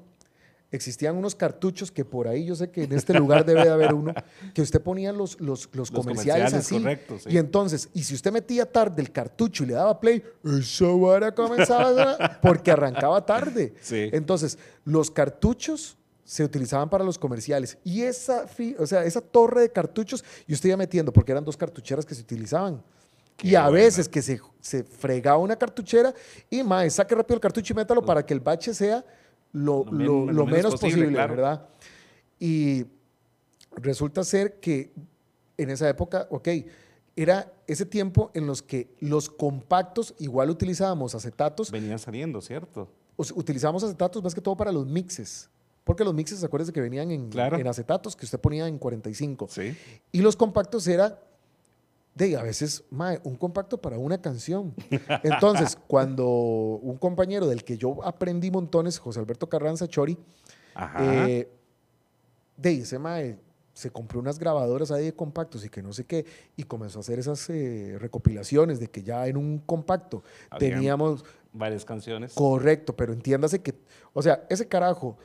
existían 0.71 1.15
unos 1.15 1.35
cartuchos 1.35 1.91
que 1.91 2.03
por 2.03 2.27
ahí 2.27 2.45
yo 2.45 2.55
sé 2.55 2.71
que 2.71 2.85
en 2.85 2.93
este 2.93 3.13
lugar 3.13 3.45
debe 3.45 3.63
de 3.63 3.69
haber 3.69 3.93
uno, 3.93 4.15
que 4.55 4.63
usted 4.63 4.81
ponía 4.81 5.11
los, 5.13 5.39
los, 5.39 5.69
los 5.73 5.91
comerciales, 5.91 6.49
comerciales, 6.49 6.53
así. 6.55 6.79
correcto, 6.79 7.19
sí. 7.19 7.29
Y 7.29 7.37
entonces, 7.37 7.87
y 7.93 8.01
si 8.01 8.15
usted 8.15 8.31
metía 8.31 8.65
tarde 8.65 8.99
el 8.99 9.11
cartucho 9.11 9.63
y 9.63 9.67
le 9.67 9.73
daba 9.73 9.99
play, 9.99 10.23
esa 10.43 10.87
vara 10.87 11.35
comenzaba 11.35 12.39
porque 12.41 12.71
arrancaba 12.71 13.23
tarde. 13.23 13.75
Sí. 13.79 14.09
Entonces, 14.11 14.57
los 14.83 15.11
cartuchos 15.11 15.95
se 16.23 16.43
utilizaban 16.43 16.89
para 16.89 17.03
los 17.03 17.19
comerciales. 17.19 17.77
Y 17.83 18.01
esa, 18.01 18.47
o 18.79 18.87
sea, 18.87 19.03
esa 19.05 19.21
torre 19.21 19.61
de 19.61 19.71
cartuchos, 19.71 20.25
y 20.47 20.53
usted 20.55 20.69
iba 20.69 20.77
metiendo, 20.77 21.13
porque 21.13 21.31
eran 21.31 21.45
dos 21.45 21.57
cartucheras 21.57 22.07
que 22.07 22.15
se 22.15 22.21
utilizaban. 22.23 22.81
Y 23.41 23.55
a 23.55 23.69
veces 23.69 24.07
que 24.07 24.21
se, 24.21 24.39
se 24.61 24.83
fregaba 24.83 25.37
una 25.37 25.55
cartuchera 25.55 26.13
y 26.49 26.63
mae, 26.63 26.89
saque 26.89 27.15
rápido 27.15 27.35
el 27.35 27.41
cartucho 27.41 27.73
y 27.73 27.75
métalo 27.75 28.01
para 28.05 28.25
que 28.25 28.33
el 28.33 28.39
bache 28.39 28.73
sea 28.73 29.03
lo, 29.51 29.83
Lo 29.85 29.91
men- 29.91 30.07
lo- 30.07 30.25
menos 30.25 30.45
menos 30.47 30.71
posible, 30.73 30.93
posible, 30.95 31.13
claro. 31.13 31.35
¿verdad? 31.35 31.67
Y 32.39 32.85
resulta 33.75 34.23
ser 34.23 34.59
que 34.59 34.91
en 35.57 35.69
esa 35.69 35.87
época, 35.89 36.27
ok, 36.29 36.47
era 37.15 37.51
ese 37.67 37.85
tiempo 37.85 38.31
en 38.33 38.47
los 38.47 38.61
que 38.61 38.89
los 38.99 39.29
compactos 39.29 40.15
igual 40.19 40.49
utilizábamos 40.49 41.13
acetatos, 41.15 41.69
Venían 41.71 41.99
saliendo, 41.99 42.41
¿cierto? 42.41 42.89
utilizábamos 43.17 43.83
acetatos 43.83 44.23
más 44.23 44.33
que 44.33 44.41
todo 44.41 44.57
para 44.57 44.71
los 44.71 44.85
mixes. 44.87 45.49
Porque 45.83 46.03
los 46.05 46.13
mixes, 46.13 46.43
acuérdense 46.43 46.71
que 46.73 46.79
venían 46.81 47.11
en, 47.11 47.29
Claro. 47.29 47.57
en 47.59 47.67
acetatos 47.67 48.15
que 48.15 48.25
usted 48.25 48.39
ponía 48.39 48.67
en 48.67 48.77
45. 48.79 49.47
Sí. 49.49 49.75
Y 50.11 50.21
los 50.21 50.35
compactos 50.35 50.87
era 50.87 51.19
de 52.15 52.37
a 52.37 52.43
veces 52.43 52.83
mae, 52.91 53.19
un 53.23 53.35
compacto 53.35 53.79
para 53.79 53.97
una 53.97 54.21
canción. 54.21 54.73
Entonces, 55.23 55.77
cuando 55.87 56.27
un 56.27 56.97
compañero 56.97 57.47
del 57.47 57.63
que 57.63 57.77
yo 57.77 58.03
aprendí 58.03 58.51
montones, 58.51 58.99
José 58.99 59.19
Alberto 59.19 59.49
Carranza 59.49 59.87
Chori, 59.87 60.17
eh, 60.99 61.49
de 62.57 62.71
ese 62.71 62.99
mae 62.99 63.39
se 63.73 63.89
compró 63.89 64.19
unas 64.19 64.37
grabadoras 64.37 64.91
ahí 64.91 65.05
de 65.05 65.15
compactos 65.15 65.65
y 65.65 65.69
que 65.69 65.81
no 65.81 65.93
sé 65.93 66.05
qué, 66.05 66.25
y 66.55 66.63
comenzó 66.63 66.99
a 66.99 67.01
hacer 67.01 67.17
esas 67.17 67.49
eh, 67.49 67.97
recopilaciones 67.99 68.79
de 68.79 68.87
que 68.87 69.01
ya 69.01 69.25
en 69.25 69.35
un 69.35 69.57
compacto 69.57 70.23
Habían 70.51 70.73
teníamos 70.73 71.25
Varias 71.53 71.85
canciones. 71.85 72.33
Correcto, 72.33 72.95
pero 72.95 73.13
entiéndase 73.13 73.61
que, 73.61 73.75
o 74.11 74.23
sea, 74.23 74.43
ese 74.49 74.67
carajo 74.67 75.17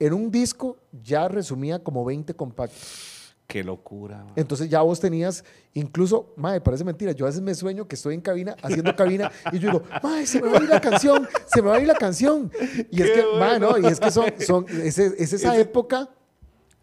en 0.00 0.12
un 0.12 0.32
disco 0.32 0.78
ya 1.02 1.28
resumía 1.28 1.78
como 1.78 2.04
20 2.04 2.34
compactos. 2.34 3.15
Qué 3.46 3.62
locura. 3.62 4.24
man. 4.24 4.32
Entonces 4.36 4.68
ya 4.68 4.82
vos 4.82 4.98
tenías, 4.98 5.44
incluso, 5.74 6.32
madre, 6.36 6.60
parece 6.60 6.84
mentira, 6.84 7.12
yo 7.12 7.26
a 7.26 7.28
veces 7.28 7.42
me 7.42 7.54
sueño 7.54 7.86
que 7.86 7.94
estoy 7.94 8.14
en 8.14 8.20
cabina, 8.20 8.56
haciendo 8.62 8.94
cabina, 8.96 9.30
y 9.52 9.58
yo 9.58 9.70
digo, 9.70 9.82
madre, 10.02 10.26
se 10.26 10.42
me 10.42 10.48
va 10.48 10.58
a 10.58 10.62
ir 10.62 10.68
la 10.68 10.80
canción, 10.80 11.28
se 11.46 11.62
me 11.62 11.68
va 11.68 11.76
a 11.76 11.80
ir 11.80 11.86
la 11.86 11.94
canción. 11.94 12.50
Y 12.90 13.02
es 13.02 13.10
que, 13.10 13.22
madre, 13.38 13.58
bueno. 13.60 13.78
no, 13.78 13.78
y 13.78 13.92
es 13.92 14.00
que 14.00 14.10
son, 14.10 14.26
son 14.44 14.66
es, 14.68 14.98
es 14.98 15.32
esa 15.32 15.56
época, 15.58 16.08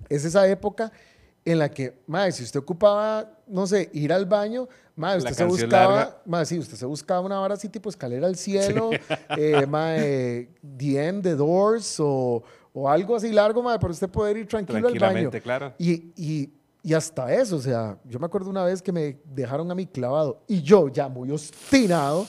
es 0.10 0.24
esa 0.24 0.48
época 0.48 0.92
en 1.46 1.60
la 1.60 1.70
que, 1.70 2.02
madre, 2.08 2.32
si 2.32 2.44
usted 2.44 2.60
ocupaba, 2.60 3.30
no 3.48 3.68
sé, 3.68 3.90
ir 3.94 4.14
al 4.14 4.26
baño, 4.26 4.68
madre, 4.96 5.22
La 5.22 5.32
usted 5.32 5.44
se 5.44 5.46
buscaba, 5.46 6.22
madre, 6.26 6.46
sí, 6.46 6.60
usted 6.60 6.78
se 6.78 6.86
buscaba 6.86 7.20
una 7.22 7.42
hora 7.42 7.56
así 7.56 7.68
tipo 7.68 7.90
escalera 7.90 8.28
al 8.28 8.38
cielo, 8.38 8.92
eh, 9.38 9.66
madre, 9.68 10.50
The 10.78 11.08
End, 11.08 11.24
The 11.24 11.36
Doors, 11.36 11.98
o, 12.00 12.44
o 12.74 12.90
algo 12.90 13.16
así 13.16 13.32
largo, 13.32 13.62
madre, 13.62 13.80
para 13.80 13.92
usted 13.94 14.10
poder 14.10 14.38
ir 14.38 14.48
tranquilo 14.48 14.88
al 14.88 14.98
baño. 15.00 15.30
Claro. 15.42 15.74
Y, 15.78 16.12
y, 16.16 16.54
y 16.82 16.94
hasta 16.94 17.32
eso, 17.34 17.56
o 17.58 17.62
sea, 17.62 17.98
yo 18.06 18.20
me 18.20 18.26
acuerdo 18.26 18.50
una 18.50 18.64
vez 18.64 18.82
que 18.82 18.92
me 18.92 19.20
dejaron 19.26 19.70
a 19.72 19.76
mí 19.76 19.86
clavado 19.86 20.42
y 20.48 20.62
yo 20.62 20.90
ya 20.90 21.08
muy 21.08 21.32
obstinado, 21.32 22.26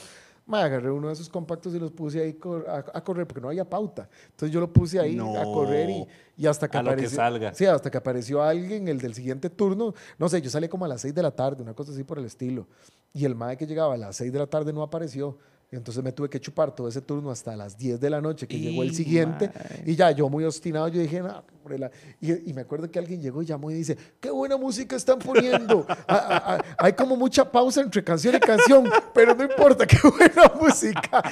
me 0.47 0.59
agarré 0.59 0.91
uno 0.91 1.07
de 1.07 1.13
esos 1.13 1.27
compactos 1.27 1.73
y 1.73 1.79
los 1.79 1.91
puse 1.91 2.21
ahí 2.21 2.33
cor- 2.33 2.69
a, 2.69 2.75
a 2.97 3.03
correr 3.03 3.25
porque 3.25 3.41
no 3.41 3.47
había 3.47 3.67
pauta. 3.67 4.07
Entonces 4.29 4.51
yo 4.53 4.59
lo 4.59 4.71
puse 4.71 4.99
ahí 4.99 5.15
a 5.17 5.23
No. 5.23 5.33
correr 5.51 5.89
y, 5.89 6.07
y 6.37 6.45
hasta 6.45 6.69
que 6.69 6.77
A 6.77 6.83
lo 6.83 6.89
que 6.89 6.93
apareció. 6.93 7.15
salga. 7.17 7.53
Sí, 7.55 7.65
hasta 7.65 7.89
que 7.89 7.97
apareció 7.97 8.43
alguien, 8.43 8.87
el 8.87 8.99
del 8.99 9.15
siguiente 9.15 9.49
turno. 9.49 9.95
No 10.19 10.29
sé, 10.29 10.39
yo 10.43 10.51
salí 10.51 10.67
como 10.69 10.85
a 10.85 10.87
las 10.87 11.01
6 11.01 11.15
de 11.15 11.23
la 11.23 11.31
tarde, 11.31 11.63
una 11.63 11.73
cosa 11.73 11.91
así 11.93 12.03
por 12.03 12.19
el 12.19 12.25
estilo. 12.25 12.67
Y 13.11 13.25
el 13.25 13.33
mae 13.33 13.57
que 13.57 13.65
llegaba 13.65 13.95
a 13.95 13.97
las 13.97 14.15
6 14.17 14.31
de 14.31 14.37
la 14.37 14.45
tarde 14.45 14.71
no 14.71 14.83
apareció. 14.83 15.35
Y 15.71 15.75
entonces 15.75 16.03
me 16.03 16.11
tuve 16.11 16.29
que 16.29 16.39
chupar 16.39 16.73
todo 16.73 16.87
ese 16.87 17.01
turno 17.01 17.31
hasta 17.31 17.55
las 17.55 17.75
10 17.77 17.99
de 17.99 18.09
la 18.09 18.21
noche 18.21 18.47
que 18.47 18.59
llegó 18.59 18.83
el 18.83 18.93
siguiente. 18.93 19.49
Y 19.85 19.95
ya, 19.95 20.11
yo 20.11 20.29
muy 20.29 20.43
obstinado, 20.45 20.87
yo 20.87 21.01
dije, 21.01 21.21
no, 21.21 21.43
la-". 21.77 21.91
y, 22.21 22.49
y 22.49 22.53
me 22.53 22.61
acuerdo 22.61 22.89
que 22.89 22.99
alguien 22.99 23.19
llegó 23.19 23.41
y 23.41 23.45
llamó 23.45 23.71
y 23.71 23.73
dice, 23.73 23.97
qué 24.19 24.29
buena 24.29 24.57
música 24.57 24.95
están 24.95 25.19
poniendo. 25.19 25.85
Ah, 26.07 26.63
hay 26.77 26.93
como 26.93 27.15
mucha 27.17 27.51
pausa 27.51 27.81
entre 27.81 28.03
canción 28.03 28.35
y 28.35 28.39
canción, 28.39 28.87
pero 29.13 29.33
no 29.33 29.43
importa, 29.43 29.85
qué 29.87 29.97
buena 30.07 30.51
música. 30.61 31.23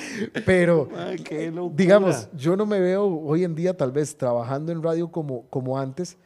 Pero, 0.46 0.90
locura. 1.52 1.75
digamos, 1.75 2.28
yo 2.36 2.56
no 2.56 2.66
me 2.66 2.80
veo 2.80 3.06
hoy 3.06 3.44
en 3.44 3.54
día 3.56 3.75
tal 3.78 3.92
vez 3.92 4.18
trabajando 4.18 4.72
en 4.72 4.82
radio 4.82 5.12
como, 5.12 5.44
como 5.50 5.78
antes, 5.80 6.18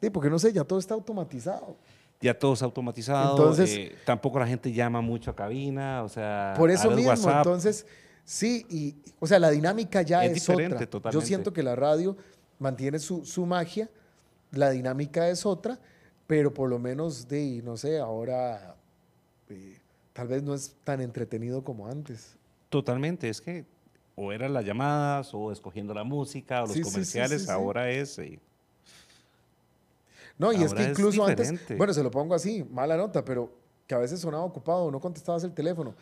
sí, 0.00 0.10
porque 0.10 0.30
no 0.30 0.38
sé, 0.38 0.52
ya 0.52 0.64
todo 0.64 0.78
está 0.78 0.94
automatizado. 0.94 1.76
Ya 2.20 2.36
todo 2.38 2.54
es 2.54 2.62
automatizado. 2.62 3.36
Entonces- 3.36 3.70
eh, 3.76 3.96
tampoco 4.04 4.38
la 4.38 4.46
gente 4.46 4.72
llama 4.72 5.00
mucho 5.00 5.30
a 5.30 5.36
cabina. 5.36 6.02
O 6.02 6.08
sea, 6.08 6.54
Por 6.56 6.70
eso 6.70 6.90
mismo, 6.90 7.10
WhatsApp. 7.10 7.36
entonces, 7.38 7.86
sí, 8.24 8.66
y, 8.68 8.96
o 9.20 9.26
sea, 9.26 9.38
la 9.38 9.50
dinámica 9.50 10.02
ya 10.02 10.24
Es 10.24 10.32
es, 10.32 10.34
diferente, 10.46 10.88
otra. 10.96 11.10
Yo 11.12 11.20
siento 11.20 11.52
que 11.52 11.62
la 11.62 11.76
radio 11.76 12.16
mantiene 12.58 12.98
su, 12.98 13.24
su 13.24 13.46
magia, 13.46 13.88
la 14.50 14.70
dinámica 14.70 15.28
es 15.28 15.46
otra, 15.46 15.78
pero 16.26 16.52
por 16.52 16.68
lo 16.68 16.78
menos, 16.78 17.28
de, 17.28 17.62
no 17.64 17.76
sé, 17.76 17.98
ahora 18.00 18.74
eh, 19.48 19.78
tal 20.12 20.26
vez 20.28 20.42
no 20.42 20.54
es 20.54 20.74
tan 20.84 21.00
entretenido 21.00 21.62
como 21.62 21.86
antes. 21.86 22.36
Totalmente. 22.68 23.28
Es 23.28 23.40
que 23.40 23.64
o 24.16 24.32
eran 24.32 24.52
las 24.52 24.64
llamadas, 24.64 25.32
o 25.32 25.52
escogiendo 25.52 25.94
la 25.94 26.02
música, 26.02 26.64
o 26.64 26.66
los 26.66 26.74
sí, 26.74 26.82
comerciales. 26.82 27.42
sí, 27.42 27.46
sí. 27.46 27.52
Ahora 27.52 27.88
es. 27.90 28.18
eh, 28.18 28.40
No, 30.38 30.52
y 30.52 30.62
es 30.62 30.72
que 30.72 30.82
es 30.84 30.88
incluso 30.90 31.24
antes, 31.26 31.52
bueno, 31.76 31.92
se 31.92 32.02
lo 32.02 32.10
pongo 32.10 32.34
así, 32.34 32.64
mala 32.70 32.96
nota, 32.96 33.24
pero 33.24 33.52
que 33.86 33.94
a 33.94 33.98
veces 33.98 34.20
sonaba 34.20 34.44
ocupado, 34.44 34.90
no 34.90 35.00
contestabas 35.00 35.42
el 35.44 35.52
teléfono. 35.52 35.94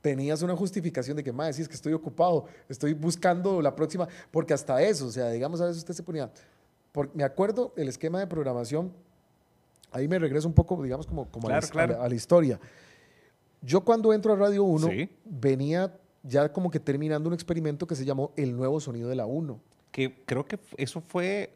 Tenías 0.00 0.42
una 0.42 0.56
justificación 0.56 1.16
de 1.16 1.22
que, 1.24 1.32
más 1.32 1.56
si 1.56 1.62
es 1.62 1.68
que 1.68 1.74
estoy 1.74 1.92
ocupado, 1.92 2.46
estoy 2.68 2.92
buscando 2.92 3.62
la 3.62 3.74
próxima, 3.74 4.08
porque 4.30 4.52
hasta 4.52 4.82
eso, 4.82 5.06
o 5.06 5.10
sea, 5.10 5.28
digamos, 5.30 5.60
a 5.60 5.66
veces 5.66 5.78
usted 5.78 5.94
se 5.94 6.02
ponía, 6.02 6.30
por- 6.90 7.14
me 7.14 7.22
acuerdo 7.24 7.72
el 7.76 7.88
esquema 7.88 8.18
de 8.18 8.26
programación, 8.26 8.92
ahí 9.92 10.08
me 10.08 10.18
regreso 10.18 10.48
un 10.48 10.54
poco, 10.54 10.82
digamos, 10.82 11.06
como, 11.06 11.30
como 11.30 11.48
a, 11.48 11.52
la, 11.52 11.60
Claro, 11.60 11.94
a 11.94 11.98
la- 11.98 12.04
a 12.04 12.08
la 12.08 12.14
historia. 12.14 12.58
Yo 13.62 13.82
cuando 13.82 14.12
entro 14.12 14.32
a 14.32 14.36
Radio 14.36 14.64
1, 14.64 14.88
Sí. 14.88 15.08
venía 15.24 15.96
ya 16.24 16.52
como 16.52 16.70
que 16.70 16.80
terminando 16.80 17.28
un 17.28 17.34
experimento 17.34 17.86
que 17.86 17.94
se 17.94 18.04
llamó 18.04 18.32
El 18.36 18.56
Nuevo 18.56 18.80
Sonido 18.80 19.08
de 19.08 19.14
la 19.16 19.26
1. 19.26 19.60
que 19.92 20.22
creo 20.24 20.46
que 20.46 20.58
eso 20.78 21.02
fue, 21.02 21.52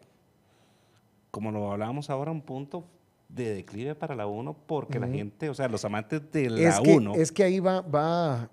como 1.37 1.51
lo 1.53 1.71
hablábamos 1.71 2.09
ahora, 2.09 2.31
un 2.33 2.41
punto 2.41 2.87
de 3.29 3.53
declive 3.57 3.95
para 3.95 4.15
la 4.15 4.27
1, 4.27 4.57
porque 4.67 4.99
la 4.99 5.07
Ujú. 5.07 5.17
gente, 5.17 5.51
o 5.51 5.55
sea, 5.55 5.69
los 5.69 5.85
amantes 5.85 6.23
de 6.33 6.49
la 6.49 6.69
es, 6.71 6.81
que, 6.81 6.97
1, 6.97 7.15
es 7.15 7.31
que 7.31 7.45
ahí 7.45 7.61
va, 7.61 7.83
va, 7.83 8.49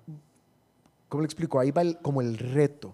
¿cómo 1.08 1.22
le 1.22 1.26
explico? 1.26 1.62
Ahí 1.62 1.72
va 1.72 1.82
el- 1.82 1.98
como 2.00 2.20
el 2.22 2.38
reto. 2.38 2.94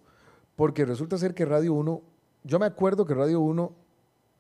Porque 0.56 0.86
resulta 0.86 1.18
ser 1.18 1.34
que 1.34 1.44
Radio 1.44 1.74
1, 1.74 2.02
yo 2.44 2.60
me 2.60 2.68
acuerdo 2.68 3.04
que 3.04 3.16
Radio 3.16 3.40
1 3.42 3.72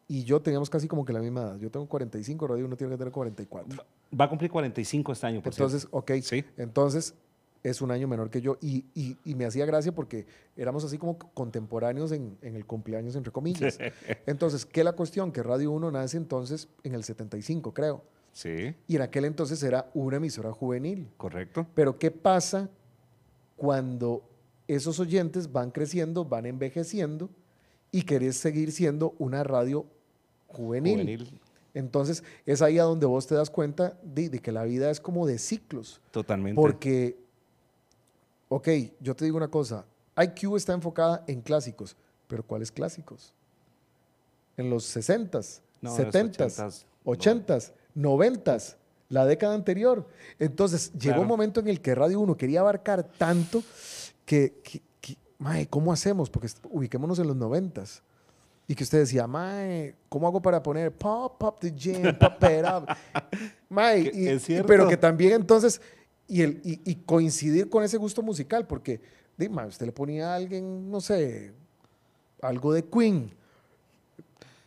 y 0.07 0.23
yo 0.23 0.39
teníamos 0.39 0.69
casi 0.69 0.87
como 0.87 1.03
que 1.03 1.13
la 1.13 1.19
misma 1.19 1.41
edad. 1.41 1.57
Yo 1.57 1.71
tengo 1.71 1.87
45, 1.87 2.45
Radio 2.45 2.65
1 2.67 2.75
tiene 2.77 2.91
que 2.93 2.97
tener 2.99 3.11
44. 3.11 3.83
va 4.19 4.25
a 4.25 4.29
cumplir 4.29 4.51
45 4.51 5.11
este 5.13 5.25
año, 5.25 5.41
por 5.41 5.51
Entonces, 5.51 5.87
ok, 5.89 6.11
Sí. 6.21 6.45
entonces 6.57 7.15
es 7.63 7.81
un 7.81 7.91
año 7.91 8.07
menor 8.07 8.29
que 8.29 8.41
yo 8.41 8.57
y, 8.61 8.85
y- 8.95 9.17
y 9.25 9.35
me 9.35 9.45
hacía 9.45 9.65
gracia 9.65 9.91
porque 9.91 10.25
éramos 10.55 10.83
así 10.85 10.97
como 10.97 11.17
contemporáneos 11.17 12.11
en, 12.13 12.37
en 12.41 12.55
el 12.55 12.65
cumpleaños, 12.65 13.15
entre 13.15 13.31
comillas. 13.31 13.77
Entonces, 14.25 14.65
¿qué 14.65 14.81
es 14.81 14.85
la 14.85 14.93
cuestión? 14.93 15.31
Que 15.31 15.43
Radio 15.43 15.71
1 15.71 15.91
nace 15.91 16.17
entonces 16.17 16.67
en 16.83 16.93
el 16.95 17.03
75, 17.03 17.73
creo. 17.73 18.01
Sí, 18.31 18.73
Y 18.87 18.95
en 18.95 19.01
aquel 19.01 19.25
entonces 19.25 19.61
era 19.63 19.89
una 19.93 20.17
emisora 20.17 20.51
juvenil. 20.53 21.09
correcto. 21.17 21.65
Pero 21.73 21.97
¿qué 21.99 22.11
pasa 22.11 22.69
cuando 23.55 24.23
esos 24.67 24.99
oyentes 24.99 25.51
van 25.51 25.71
creciendo, 25.71 26.25
van 26.25 26.45
envejeciendo 26.45 27.29
y 27.91 28.03
querés 28.03 28.37
seguir 28.37 28.71
siendo 28.71 29.15
una 29.17 29.43
radio 29.43 29.85
juvenil? 30.47 30.93
Juvenil, 30.99 31.39
Entonces 31.73 32.23
es 32.45 32.61
ahí 32.61 32.77
a 32.79 32.83
donde 32.83 33.05
vos 33.05 33.27
te 33.27 33.35
das 33.35 33.49
cuenta 33.49 33.97
de, 34.03 34.29
de 34.29 34.39
que 34.39 34.51
la 34.51 34.63
vida 34.63 34.89
es 34.91 34.99
como 34.99 35.25
de 35.27 35.37
ciclos. 35.39 35.99
totalmente. 36.11 36.55
Porque, 36.55 37.17
ok, 38.49 38.67
yo 38.99 39.15
te 39.15 39.23
digo 39.25 39.37
una 39.37 39.47
cosa, 39.47 39.85
IQ 40.21 40.55
está 40.57 40.73
enfocada 40.73 41.23
en 41.27 41.41
clásicos, 41.41 41.95
pero 42.27 42.43
¿cuáles 42.45 42.71
clásicos? 42.71 43.33
En 44.57 44.69
los 44.69 44.85
60s, 44.95 45.61
No, 45.81 45.95
en 45.97 46.05
los 46.05 46.13
70s, 46.13 46.59
80s, 46.59 46.85
80s, 47.05 47.71
90s, 47.95 48.75
la 49.07 49.25
década 49.25 49.55
anterior. 49.55 50.05
Entonces 50.37 50.91
llegó 50.93 51.21
un 51.21 51.27
momento 51.27 51.59
en 51.61 51.67
el 51.69 51.81
que 51.81 51.95
Radio 51.95 52.19
1 52.19 52.35
quería 52.37 52.59
abarcar 52.59 53.03
tanto 53.03 53.63
que, 54.25 54.59
que- 54.63 54.81
que, 55.01 55.17
mae, 55.37 55.67
¿cómo 55.67 55.93
hacemos? 55.93 56.29
Porque 56.29 56.49
ubiquémonos 56.69 57.17
en 57.19 57.27
los 57.27 57.37
90s. 57.37 58.01
Y 58.67 58.75
que 58.75 58.83
usted 58.83 58.99
decía, 58.99 59.25
mae, 59.25 59.95
¿cómo 60.09 60.27
hago 60.27 60.41
para 60.41 60.61
poner 60.61 60.91
pop 60.91 61.41
up 61.41 61.55
the 61.59 61.71
gym, 61.71 62.03
pop 62.19 62.33
it 62.43 62.65
up? 62.65 62.85
Mae, 63.69 64.11
y- 64.13 64.27
pero 64.67 64.83
que 64.89 64.97
también 64.97 65.33
entonces, 65.33 65.81
y, 66.29 66.41
el, 66.43 66.61
y, 66.63 66.79
y 66.89 66.95
coincidir 66.95 67.69
con 67.69 67.83
ese 67.83 67.97
gusto 67.97 68.21
musical, 68.21 68.65
porque, 68.67 69.01
di, 69.37 69.49
mae, 69.49 69.67
usted 69.67 69.85
le 69.85 69.91
ponía 69.91 70.31
a 70.31 70.35
alguien, 70.35 70.89
no 70.89 71.01
sé, 71.01 71.51
algo 72.41 72.71
de 72.73 72.85
Queen. 72.85 73.31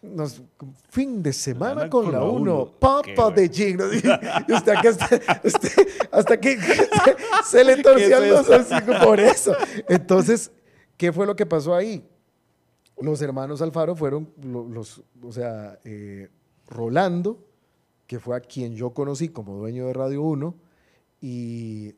Nos- 0.02 0.42
fin 0.90 1.23
de 1.23 1.33
semana 1.33 1.88
con, 1.88 2.04
con 2.07 2.12
la 2.12 2.19
la 2.19 2.25
1, 2.25 2.35
uno. 2.35 2.73
pop 2.78 3.04
Qué 3.04 3.14
up 3.16 3.35
the 3.35 3.49
gym. 3.49 3.76
¿no? 3.76 3.85
Y 3.92 4.52
usted, 4.52 4.73
aquí 4.76 4.88
hasta, 4.88 5.09
usted- 5.45 5.88
hasta 6.11 6.40
que 6.40 6.59
se, 6.61 6.88
se 7.45 7.64
le 7.64 7.81
torcía 7.83 8.09
¿Qué 8.09 8.14
el 8.16 8.25
es 8.25 8.49
los 8.49 8.49
hocico 8.49 8.92
por 9.04 9.21
eso. 9.21 9.54
Entonces, 9.88 10.50
¿qué 10.97 11.12
fue 11.12 11.25
lo 11.25 11.37
que 11.37 11.47
pasó 11.47 11.73
ahí? 11.75 12.04
Los 13.00 13.23
hermanos 13.23 13.62
Alfaro 13.62 13.95
fueron 13.95 14.28
lo- 14.42 14.69
los, 14.69 15.02
o 15.23 15.31
sea, 15.33 15.78
eh, 15.85 16.28
Rolando, 16.66 17.38
que 18.09 18.19
fue 18.19 18.37
a 18.37 18.40
quien 18.40 18.75
yo 18.75 18.90
conocí 18.90 19.28
como 19.28 19.57
dueño 19.57 19.87
de 19.87 19.92
Radio 19.92 20.23
1, 20.23 20.54
y... 21.23 21.95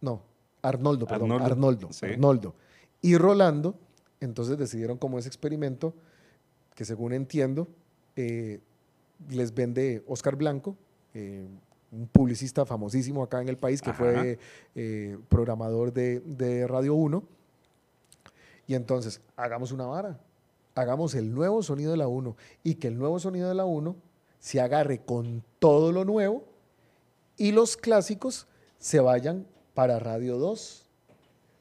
No, 0.00 0.22
Arnoldo, 0.62 1.06
perdón, 1.06 1.32
Arnoldo, 1.32 1.52
Arnoldo, 1.52 1.92
sí. 1.92 2.06
Arnoldo. 2.06 2.54
Y 3.00 3.16
Rolando, 3.16 3.78
entonces 4.20 4.58
decidieron 4.58 4.98
como 4.98 5.18
ese 5.18 5.28
experimento, 5.28 5.94
que 6.74 6.84
según 6.84 7.12
entiendo, 7.12 7.68
eh, 8.16 8.60
les 9.28 9.54
vende 9.54 10.02
Oscar 10.06 10.36
Blanco, 10.36 10.76
eh, 11.12 11.46
un 11.92 12.08
publicista 12.08 12.64
famosísimo 12.64 13.22
acá 13.22 13.40
en 13.40 13.48
el 13.48 13.58
país, 13.58 13.80
que 13.80 13.90
Ajá. 13.90 13.98
fue 13.98 14.38
eh, 14.74 15.18
programador 15.28 15.92
de, 15.92 16.20
de 16.20 16.66
Radio 16.66 16.94
1. 16.94 17.22
Y 18.66 18.74
entonces, 18.74 19.20
hagamos 19.36 19.70
una 19.70 19.86
vara, 19.86 20.18
hagamos 20.74 21.14
el 21.14 21.32
nuevo 21.32 21.62
sonido 21.62 21.90
de 21.90 21.98
la 21.98 22.08
1 22.08 22.36
y 22.62 22.76
que 22.76 22.88
el 22.88 22.98
nuevo 22.98 23.18
sonido 23.18 23.48
de 23.48 23.54
la 23.54 23.66
1 23.66 23.94
se 24.38 24.60
agarre 24.60 25.04
con 25.04 25.44
todo 25.58 25.92
lo 25.92 26.04
nuevo 26.04 26.44
y 27.36 27.52
los 27.52 27.76
clásicos 27.76 28.46
se 28.84 29.00
vayan 29.00 29.46
para 29.72 29.98
Radio 29.98 30.36
2. 30.36 30.84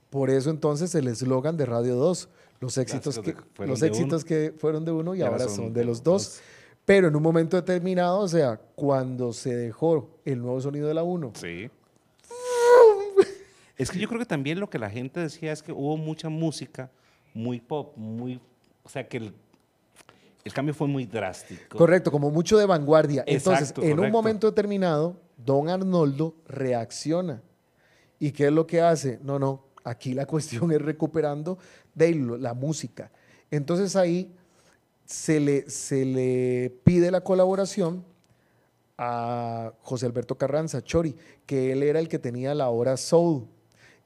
Por 0.10 0.30
eso 0.30 0.50
entonces 0.50 0.94
el 0.94 1.08
eslogan 1.08 1.56
de 1.56 1.66
Radio 1.66 1.96
2, 1.96 2.28
los 2.60 2.78
éxitos, 2.78 3.18
que, 3.20 3.34
los 3.66 3.80
de 3.80 3.88
éxitos 3.88 4.26
que 4.26 4.54
fueron 4.58 4.84
de 4.84 4.92
uno 4.92 5.16
y, 5.16 5.22
ahora 5.22 5.48
son, 5.48 5.72
de 5.72 5.86
los 5.86 6.04
dos. 6.04 6.24
dos. 6.24 6.42
Pero 6.84 7.08
en 7.08 7.16
un 7.16 7.24
momento 7.24 7.56
determinado, 7.56 8.20
o 8.20 8.28
sea, 8.28 8.60
cuando 8.76 9.32
se 9.32 9.56
dejó 9.56 10.10
el 10.26 10.42
nuevo 10.42 10.60
sonido 10.60 10.86
de 10.90 10.96
la 10.96 11.04
1, 11.04 11.32
Sí. 11.36 11.70
Es 13.78 13.90
que 13.90 14.00
yo 14.00 14.10
creo 14.10 14.20
que 14.20 14.26
también 14.26 14.60
lo 14.60 14.70
que 14.70 14.78
la 14.78 14.90
gente 14.90 15.22
decía 15.22 15.54
es 15.54 15.64
que 15.64 15.72
hubo 15.72 15.96
mucha 15.96 16.28
música 16.28 16.92
muy 17.34 17.62
pop, 17.62 17.96
muy. 17.96 18.42
O 18.84 18.90
sea, 18.90 19.08
que 19.08 19.16
el, 19.16 19.34
el 20.44 20.54
cambio 20.54 20.74
fue 20.74 20.88
muy 20.88 21.06
drástico. 21.06 21.78
Correcto, 21.78 22.12
como 22.12 22.30
mucho 22.30 22.58
de 22.58 22.66
vanguardia. 22.66 23.24
Entonces, 23.26 23.70
Exacto, 23.70 23.84
en 23.84 24.00
un 24.00 24.12
momento 24.12 24.48
determinado, 24.48 25.16
don 25.38 25.70
Arnoldo 25.70 26.36
reacciona. 26.48 27.42
¿Y 28.20 28.32
qué 28.32 28.48
es 28.48 28.52
lo 28.52 28.68
que 28.68 28.82
hace? 28.82 29.20
No, 29.24 29.40
no, 29.40 29.66
aquí 29.84 30.14
la 30.14 30.26
cuestión 30.28 30.72
es 30.72 30.82
recuperando 30.82 31.58
de 31.94 32.16
la 32.16 32.54
música. 32.54 33.12
Entonces 33.52 33.96
ahí 33.96 34.34
se 35.06 35.40
le, 35.40 35.70
se 35.70 36.06
le 36.06 36.70
pide 36.84 37.12
la 37.12 37.22
colaboración 37.22 38.04
a 38.98 39.74
José 39.82 40.06
Alberto 40.06 40.38
Carranza, 40.38 40.84
Chori, 40.84 41.16
que 41.46 41.72
él 41.72 41.84
era 41.84 42.00
el 42.00 42.08
que 42.08 42.20
tenía 42.20 42.54
la 42.54 42.70
hora 42.70 42.98
soul. 42.98 43.48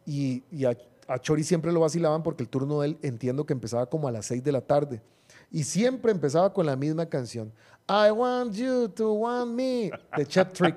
Y, 0.05 0.43
y 0.51 0.65
a, 0.65 0.77
a 1.07 1.19
Chori 1.19 1.43
siempre 1.43 1.71
lo 1.71 1.79
vacilaban 1.79 2.23
porque 2.23 2.43
el 2.43 2.49
turno 2.49 2.81
de 2.81 2.89
él 2.89 2.97
entiendo 3.01 3.45
que 3.45 3.53
empezaba 3.53 3.89
como 3.89 4.07
a 4.07 4.11
las 4.11 4.25
6 4.27 4.43
de 4.43 4.51
la 4.51 4.61
tarde. 4.61 5.01
Y 5.51 5.63
siempre 5.63 6.11
empezaba 6.11 6.53
con 6.53 6.65
la 6.65 6.75
misma 6.75 7.05
canción. 7.05 7.51
I 7.89 8.11
want 8.11 8.53
you 8.53 8.89
to 8.89 9.13
want 9.13 9.51
me, 9.53 9.91
de 10.15 10.25
Chet 10.25 10.51
Trick. 10.53 10.75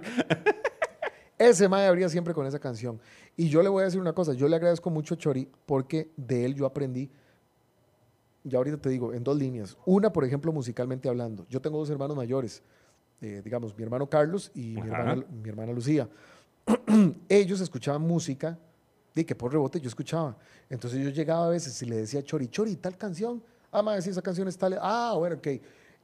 Ese 1.36 1.68
mae 1.68 1.86
abría 1.86 2.08
siempre 2.08 2.34
con 2.34 2.46
esa 2.46 2.58
canción. 2.58 3.00
Y 3.36 3.48
yo 3.48 3.62
le 3.62 3.68
voy 3.68 3.82
a 3.82 3.84
decir 3.86 4.00
una 4.00 4.12
cosa, 4.12 4.34
yo 4.34 4.46
le 4.46 4.56
agradezco 4.56 4.90
mucho 4.90 5.14
a 5.14 5.16
Chori 5.16 5.48
porque 5.66 6.10
de 6.16 6.44
él 6.44 6.54
yo 6.54 6.66
aprendí, 6.66 7.10
ya 8.44 8.58
ahorita 8.58 8.76
te 8.76 8.90
digo, 8.90 9.12
en 9.14 9.24
dos 9.24 9.36
líneas. 9.36 9.76
Una, 9.86 10.12
por 10.12 10.24
ejemplo, 10.24 10.52
musicalmente 10.52 11.08
hablando. 11.08 11.46
Yo 11.48 11.60
tengo 11.60 11.78
dos 11.78 11.90
hermanos 11.90 12.16
mayores, 12.16 12.62
eh, 13.20 13.40
digamos, 13.42 13.76
mi 13.76 13.82
hermano 13.82 14.08
Carlos 14.08 14.50
y 14.54 14.74
mi 14.74 14.88
hermana, 14.88 15.24
mi 15.30 15.48
hermana 15.48 15.72
Lucía. 15.72 16.08
Ellos 17.28 17.60
escuchaban 17.60 18.02
música 18.02 18.58
de 19.14 19.26
que 19.26 19.34
por 19.34 19.52
rebote 19.52 19.80
yo 19.80 19.88
escuchaba. 19.88 20.36
Entonces 20.68 21.02
yo 21.02 21.10
llegaba 21.10 21.46
a 21.46 21.50
veces 21.50 21.80
y 21.82 21.86
le 21.86 21.96
decía 21.96 22.22
Chori, 22.22 22.48
Chori, 22.48 22.76
tal 22.76 22.96
canción. 22.96 23.42
Ah, 23.72 24.00
sí, 24.00 24.10
esa 24.10 24.22
canción 24.22 24.48
está... 24.48 24.68
Ah, 24.80 25.14
bueno, 25.16 25.36
ok. 25.36 25.48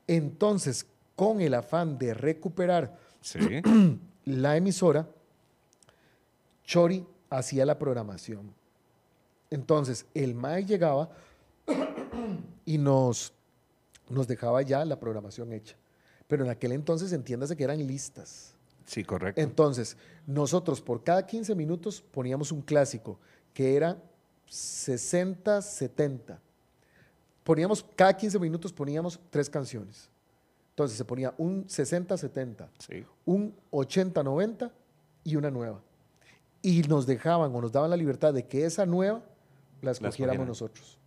Entonces, 0.07 0.87
con 1.15 1.41
el 1.41 1.55
afán 1.55 1.99
de 1.99 2.15
recuperar 2.15 2.97
Sí. 3.27 3.41
la 4.25 4.57
emisora, 4.57 5.09
Chori 6.65 7.05
hacía 7.29 7.67
la 7.67 7.77
programación. 7.77 8.55
Entonces, 9.51 10.07
el 10.15 10.37
MAE 10.37 10.65
llegaba 10.65 11.11
y 12.65 12.79
nos, 12.79 13.33
nos 14.09 14.29
dejaba 14.29 14.63
ya 14.63 14.85
la 14.85 15.01
programación 15.01 15.53
hecha. 15.53 15.75
Pero 16.29 16.45
en 16.45 16.51
aquel 16.51 16.71
entonces, 16.71 17.13
entiéndase 17.13 17.57
que 17.57 17.65
eran 17.65 17.85
listas. 17.85 18.55
Sí, 18.85 19.03
correcto. 19.03 19.41
Entonces, 19.41 19.97
nosotros 20.25 20.81
por 20.81 21.03
cada 21.03 21.27
15 21.27 21.53
minutos 21.57 22.05
poníamos 22.13 22.53
un 22.53 22.63
clásico 22.63 23.19
que 23.53 23.75
era 23.75 23.97
60, 24.47 25.63
70. 25.63 26.41
Poníamos, 27.47 27.87
cada 27.95 28.13
15 28.13 28.41
minutos 28.41 28.73
poníamos 28.73 29.21
tres 29.31 29.49
canciones. 29.49 30.11
Entonces 30.71 30.99
se 30.99 31.05
ponía 31.05 31.33
un 31.39 31.65
60, 31.69 32.17
70 32.17 32.69
Sí. 32.79 33.07
un 33.25 33.55
80-90 33.71 34.73
y 35.23 35.37
una 35.37 35.49
nueva. 35.49 35.81
Y 36.61 36.83
nos 36.83 37.07
dejaban 37.07 37.55
o 37.55 37.61
nos 37.61 37.71
daban 37.71 37.89
la 37.91 37.97
libertad 37.97 38.35
de 38.35 38.45
que 38.45 38.65
esa 38.65 38.85
nueva 38.85 39.23
la 39.81 39.93
escogiéramos 39.93 40.15
escogieran. 40.15 40.49
nosotros. 40.49 40.99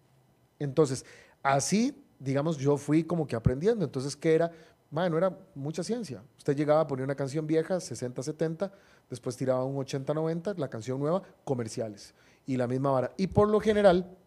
Entonces, 0.60 1.06
así, 1.44 2.02
digamos, 2.20 2.58
yo 2.58 2.78
fui 2.78 3.04
como 3.04 3.28
que 3.28 3.36
aprendiendo. 3.36 3.84
Entonces, 3.84 4.16
¿qué 4.16 4.36
era? 4.36 4.50
Bueno, 4.90 5.18
era 5.18 5.38
mucha 5.56 5.84
ciencia. 5.84 6.24
Usted 6.38 6.56
llegaba 6.56 6.80
a 6.80 6.88
poner 6.88 7.04
una 7.04 7.16
canción 7.16 7.46
vieja, 7.46 7.82
60-70, 7.82 8.72
después 9.10 9.36
tiraba 9.36 9.66
un 9.66 9.76
80-90, 9.76 10.58
la 10.58 10.70
canción 10.70 11.00
nueva, 11.00 11.22
comerciales. 11.44 12.14
Y 12.46 12.56
la 12.56 12.66
misma 12.66 12.92
vara. 12.92 13.12
Y 13.18 13.28
por 13.28 13.50
lo 13.50 13.60
general, 13.60 14.18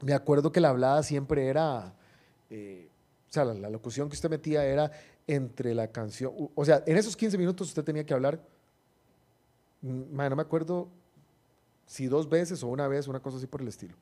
me 0.00 0.14
acuerdo 0.14 0.52
que 0.52 0.60
la 0.60 0.70
hablada 0.70 1.02
siempre 1.02 1.48
era, 1.48 1.94
eh, 2.48 2.88
o 3.28 3.32
sea, 3.32 3.44
la, 3.44 3.70
locución 3.70 4.08
que 4.08 4.14
usted 4.14 4.30
metía 4.30 4.64
era 4.64 4.90
entre 5.26 5.74
la 5.74 5.88
canción, 5.88 6.32
o 6.54 6.64
sea, 6.64 6.82
en 6.86 6.96
esos 6.96 7.16
15 7.16 7.38
minutos 7.38 7.68
usted 7.68 7.84
tenía 7.84 8.04
que 8.04 8.14
hablar, 8.14 8.40
mm, 9.82 10.16
no 10.16 10.36
me 10.36 10.42
acuerdo 10.42 10.88
si 11.86 12.06
dos 12.06 12.28
veces 12.28 12.62
o 12.62 12.68
una 12.68 12.86
vez, 12.88 13.08
una 13.08 13.20
cosa 13.20 13.36
así 13.36 13.46
por 13.46 13.62
el 13.62 13.68
estilo. 13.68 13.94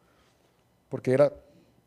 Porque 0.89 1.13
era 1.13 1.33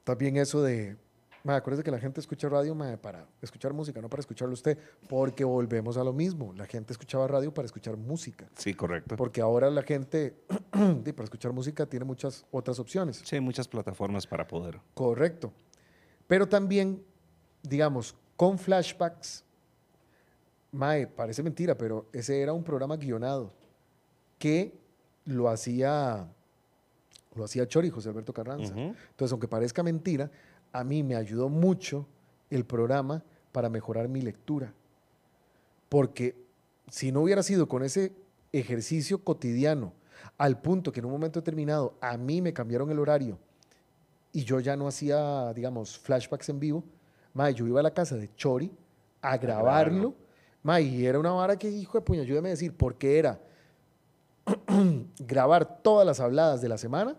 también 0.03 0.35
eso 0.37 0.61
de, 0.63 0.97
mae, 1.43 1.57
acuérdese 1.57 1.83
que 1.83 1.91
la 1.91 1.99
gente 1.99 2.19
escucha 2.19 2.49
radio 2.49 2.75
mae, 2.75 2.97
para 2.97 3.27
escuchar 3.41 3.73
música, 3.73 4.01
no 4.01 4.09
para 4.09 4.21
escucharlo 4.21 4.53
usted, 4.53 4.77
porque 5.07 5.43
volvemos 5.43 5.97
a 5.97 6.03
lo 6.03 6.13
mismo, 6.13 6.53
la 6.53 6.65
gente 6.65 6.93
escuchaba 6.93 7.27
radio 7.27 7.53
para 7.53 7.65
escuchar 7.65 7.97
música. 7.97 8.47
Sí, 8.55 8.73
correcto. 8.73 9.15
Porque 9.15 9.41
ahora 9.41 9.69
la 9.69 9.83
gente, 9.83 10.35
para 10.71 11.23
escuchar 11.23 11.53
música, 11.53 11.85
tiene 11.85 12.05
muchas 12.05 12.45
otras 12.51 12.79
opciones. 12.79 13.21
Sí, 13.23 13.35
hay 13.35 13.41
muchas 13.41 13.67
plataformas 13.67 14.27
para 14.27 14.47
poder. 14.47 14.79
Correcto. 14.93 15.51
Pero 16.27 16.47
también, 16.47 17.03
digamos, 17.63 18.15
con 18.35 18.57
flashbacks, 18.57 19.43
Mae, 20.71 21.05
parece 21.05 21.43
mentira, 21.43 21.77
pero 21.77 22.07
ese 22.13 22.41
era 22.41 22.53
un 22.53 22.63
programa 22.63 22.95
guionado 22.95 23.51
que 24.39 24.79
lo 25.25 25.49
hacía, 25.49 26.27
lo 27.35 27.43
hacía 27.43 27.67
Chori, 27.67 27.89
José 27.89 28.09
Alberto 28.09 28.33
Carranza. 28.33 28.73
Entonces, 28.73 29.31
aunque 29.31 29.49
parezca 29.49 29.83
mentira, 29.83 30.31
a 30.71 30.83
mí 30.83 31.03
me 31.03 31.15
ayudó 31.15 31.49
mucho 31.49 32.07
el 32.49 32.65
programa 32.65 33.23
para 33.51 33.69
mejorar 33.69 34.07
mi 34.07 34.21
lectura. 34.21 34.73
Porque 35.89 36.35
si 36.89 37.11
no 37.11 37.21
hubiera 37.21 37.43
sido 37.43 37.67
con 37.67 37.83
ese 37.83 38.13
ejercicio 38.51 39.23
cotidiano, 39.23 39.93
al 40.37 40.61
punto 40.61 40.91
que 40.91 40.99
en 40.99 41.05
un 41.05 41.11
momento 41.11 41.39
determinado 41.39 41.95
a 42.01 42.17
mí 42.17 42.41
me 42.41 42.53
cambiaron 42.53 42.91
el 42.91 42.99
horario 42.99 43.37
y 44.33 44.43
yo 44.43 44.59
ya 44.59 44.75
no 44.75 44.87
hacía, 44.87 45.53
digamos, 45.53 45.97
flashbacks 45.99 46.49
en 46.49 46.59
vivo, 46.59 46.83
mae, 47.33 47.53
yo 47.53 47.67
iba 47.67 47.79
a 47.79 47.83
la 47.83 47.93
casa 47.93 48.15
de 48.15 48.33
Chori 48.35 48.71
a 49.21 49.37
grabarlo, 49.37 50.15
mae, 50.63 50.83
y 50.83 51.05
era 51.05 51.19
una 51.19 51.31
vara 51.31 51.57
que, 51.57 51.69
hijo 51.69 51.97
de 51.97 52.03
puña, 52.03 52.21
ayúdame 52.21 52.49
a 52.49 52.51
decir, 52.51 52.75
porque 52.75 53.19
era 53.19 53.39
grabar 55.19 55.81
todas 55.81 56.05
las 56.05 56.19
habladas 56.19 56.61
de 56.61 56.69
la 56.69 56.77
semana, 56.77 57.15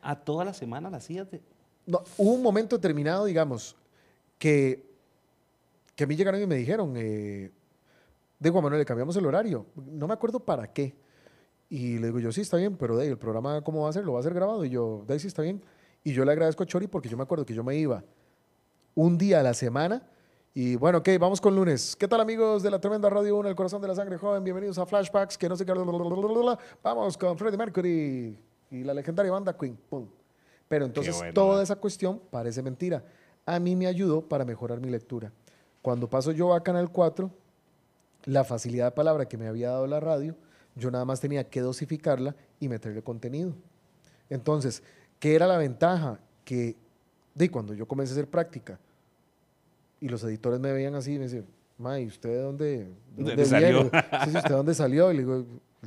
A 0.00 0.14
toda 0.14 0.44
la 0.44 0.54
semana 0.54 0.88
la 0.88 0.98
hacías 0.98 1.28
de... 1.30 1.40
no, 1.86 2.02
hubo 2.18 2.32
un 2.32 2.42
momento 2.42 2.76
determinado, 2.76 3.24
digamos, 3.24 3.76
que, 4.38 4.84
que 5.94 6.04
a 6.04 6.06
mí 6.06 6.16
llegaron 6.16 6.42
y 6.42 6.46
me 6.46 6.56
dijeron, 6.56 6.94
eh, 6.96 7.50
de 8.38 8.50
Juan 8.50 8.64
Manuel, 8.64 8.80
le 8.80 8.84
cambiamos 8.84 9.16
el 9.16 9.26
horario. 9.26 9.66
No 9.74 10.06
me 10.06 10.14
acuerdo 10.14 10.40
para 10.40 10.72
qué. 10.72 10.94
Y 11.68 11.98
le 11.98 12.08
digo 12.08 12.20
yo, 12.20 12.32
sí, 12.32 12.42
está 12.42 12.56
bien, 12.56 12.76
pero 12.76 12.98
ahí, 12.98 13.08
el 13.08 13.18
programa, 13.18 13.62
¿cómo 13.62 13.82
va 13.82 13.90
a 13.90 13.92
ser? 13.92 14.04
¿Lo 14.04 14.12
va 14.12 14.20
a 14.20 14.22
ser 14.22 14.34
grabado? 14.34 14.64
Y 14.64 14.70
yo, 14.70 15.04
ahí 15.08 15.18
sí 15.18 15.28
está 15.28 15.42
bien. 15.42 15.62
Y 16.04 16.12
yo 16.12 16.24
le 16.24 16.32
agradezco 16.32 16.62
a 16.62 16.66
Chori 16.66 16.86
porque 16.86 17.08
yo 17.08 17.16
me 17.16 17.22
acuerdo 17.22 17.44
que 17.44 17.54
yo 17.54 17.64
me 17.64 17.76
iba 17.76 18.04
un 18.94 19.18
día 19.18 19.40
a 19.40 19.42
la 19.42 19.54
semana. 19.54 20.06
Y 20.54 20.76
bueno, 20.76 20.98
ok, 20.98 21.08
vamos 21.20 21.40
con 21.40 21.54
lunes. 21.54 21.96
¿Qué 21.96 22.08
tal 22.08 22.20
amigos 22.20 22.62
de 22.62 22.70
la 22.70 22.80
tremenda 22.80 23.10
Radio 23.10 23.36
1, 23.36 23.48
el 23.48 23.56
corazón 23.56 23.82
de 23.82 23.88
la 23.88 23.94
sangre 23.94 24.16
joven? 24.16 24.42
Bienvenidos 24.42 24.78
a 24.78 24.86
Flashbacks, 24.86 25.36
que 25.36 25.48
no 25.48 25.56
sé 25.56 25.66
qué. 25.66 25.72
Vamos 26.82 27.18
con 27.18 27.36
Freddie 27.36 27.58
Mercury 27.58 28.38
y 28.70 28.84
la 28.84 28.94
legendaria 28.94 29.32
banda 29.32 29.56
Queen. 29.56 29.76
Pum. 29.88 30.06
Pero 30.68 30.84
entonces 30.84 31.16
bueno, 31.16 31.32
toda 31.32 31.54
man. 31.54 31.62
esa 31.62 31.76
cuestión 31.76 32.20
parece 32.30 32.62
mentira. 32.62 33.04
A 33.44 33.60
mí 33.60 33.76
me 33.76 33.86
ayudó 33.86 34.22
para 34.22 34.44
mejorar 34.44 34.80
mi 34.80 34.90
lectura. 34.90 35.32
Cuando 35.82 36.10
paso 36.10 36.32
yo 36.32 36.52
a 36.52 36.62
Canal 36.62 36.90
4, 36.90 37.30
la 38.24 38.44
facilidad 38.44 38.86
de 38.86 38.90
palabra 38.90 39.26
que 39.26 39.36
me 39.36 39.46
había 39.46 39.70
dado 39.70 39.86
la 39.86 40.00
radio, 40.00 40.34
yo 40.74 40.90
nada 40.90 41.04
más 41.04 41.20
tenía 41.20 41.48
que 41.48 41.60
dosificarla 41.60 42.34
y 42.58 42.68
meterle 42.68 43.02
contenido. 43.02 43.54
Entonces, 44.28 44.82
¿qué 45.20 45.34
era 45.34 45.46
la 45.46 45.58
ventaja? 45.58 46.18
Que 46.44 46.76
de 47.34 47.50
cuando 47.50 47.74
yo 47.74 47.86
comencé 47.86 48.12
a 48.12 48.14
hacer 48.16 48.28
práctica 48.28 48.78
y 50.00 50.08
los 50.08 50.22
editores 50.24 50.58
me 50.58 50.72
veían 50.72 50.94
así, 50.94 51.12
me 51.18 51.24
decían, 51.24 51.46
ma, 51.78 52.00
¿y 52.00 52.06
usted 52.06 52.30
de 52.30 52.40
dónde, 52.40 52.66
¿De 52.66 52.90
de 53.16 53.24
dónde 53.24 53.44
salió? 53.44 53.82
Sí, 53.82 54.36
¿usted 54.36 54.48
de 54.48 54.54
dónde 54.54 54.74
salió? 54.74 55.12
Y 55.12 55.16
le 55.16 55.44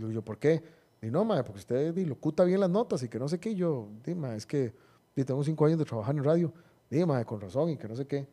digo, 0.08 0.22
¿por 0.22 0.38
qué? 0.38 0.64
Y 1.02 1.08
no, 1.08 1.24
ma, 1.24 1.44
porque 1.44 1.60
usted 1.60 1.94
di, 1.94 2.06
locuta 2.06 2.44
bien 2.44 2.60
las 2.60 2.70
notas 2.70 3.02
y 3.04 3.10
que 3.10 3.20
no 3.20 3.28
sé 3.28 3.40
qué. 3.40 3.52
Y 3.52 3.56
yo, 3.56 3.88
di, 4.06 4.16
ma, 4.16 4.36
es 4.36 4.46
que 4.46 4.74
di, 5.16 5.24
tengo 5.24 5.44
cinco 5.44 5.66
años 5.66 5.80
de 5.80 5.86
trabajar 5.86 6.16
en 6.16 6.24
radio. 6.24 6.54
Di, 6.90 7.06
ma, 7.06 7.24
con 7.24 7.40
razón 7.40 7.70
y 7.70 7.78
que 7.78 7.88
no 7.88 7.96
sé 7.96 8.06
qué. 8.06 8.28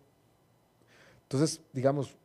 Entonces, 1.22 1.60
digamos, 1.72 2.16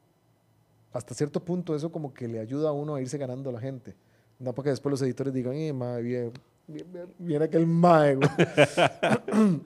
hasta 0.94 1.14
cierto 1.14 1.40
punto 1.44 1.76
eso 1.76 1.92
como 1.92 2.14
que 2.14 2.28
le 2.28 2.40
ayuda 2.40 2.70
a 2.70 2.72
uno 2.72 2.96
a 2.96 3.02
irse 3.02 3.18
ganando 3.18 3.50
a 3.50 3.54
la 3.54 3.60
gente. 3.60 3.96
No 4.40 4.54
porque 4.54 4.72
después 4.72 4.92
los 4.92 5.02
editores 5.04 5.34
digan, 5.34 5.54
eh, 5.54 5.74
ma, 5.74 5.98
bien, 5.98 6.32
bien, 6.68 6.92
bien, 6.92 7.14
bien 7.18 7.42
aquel 7.42 7.68
mae, 7.68 8.16
güey". 8.16 8.30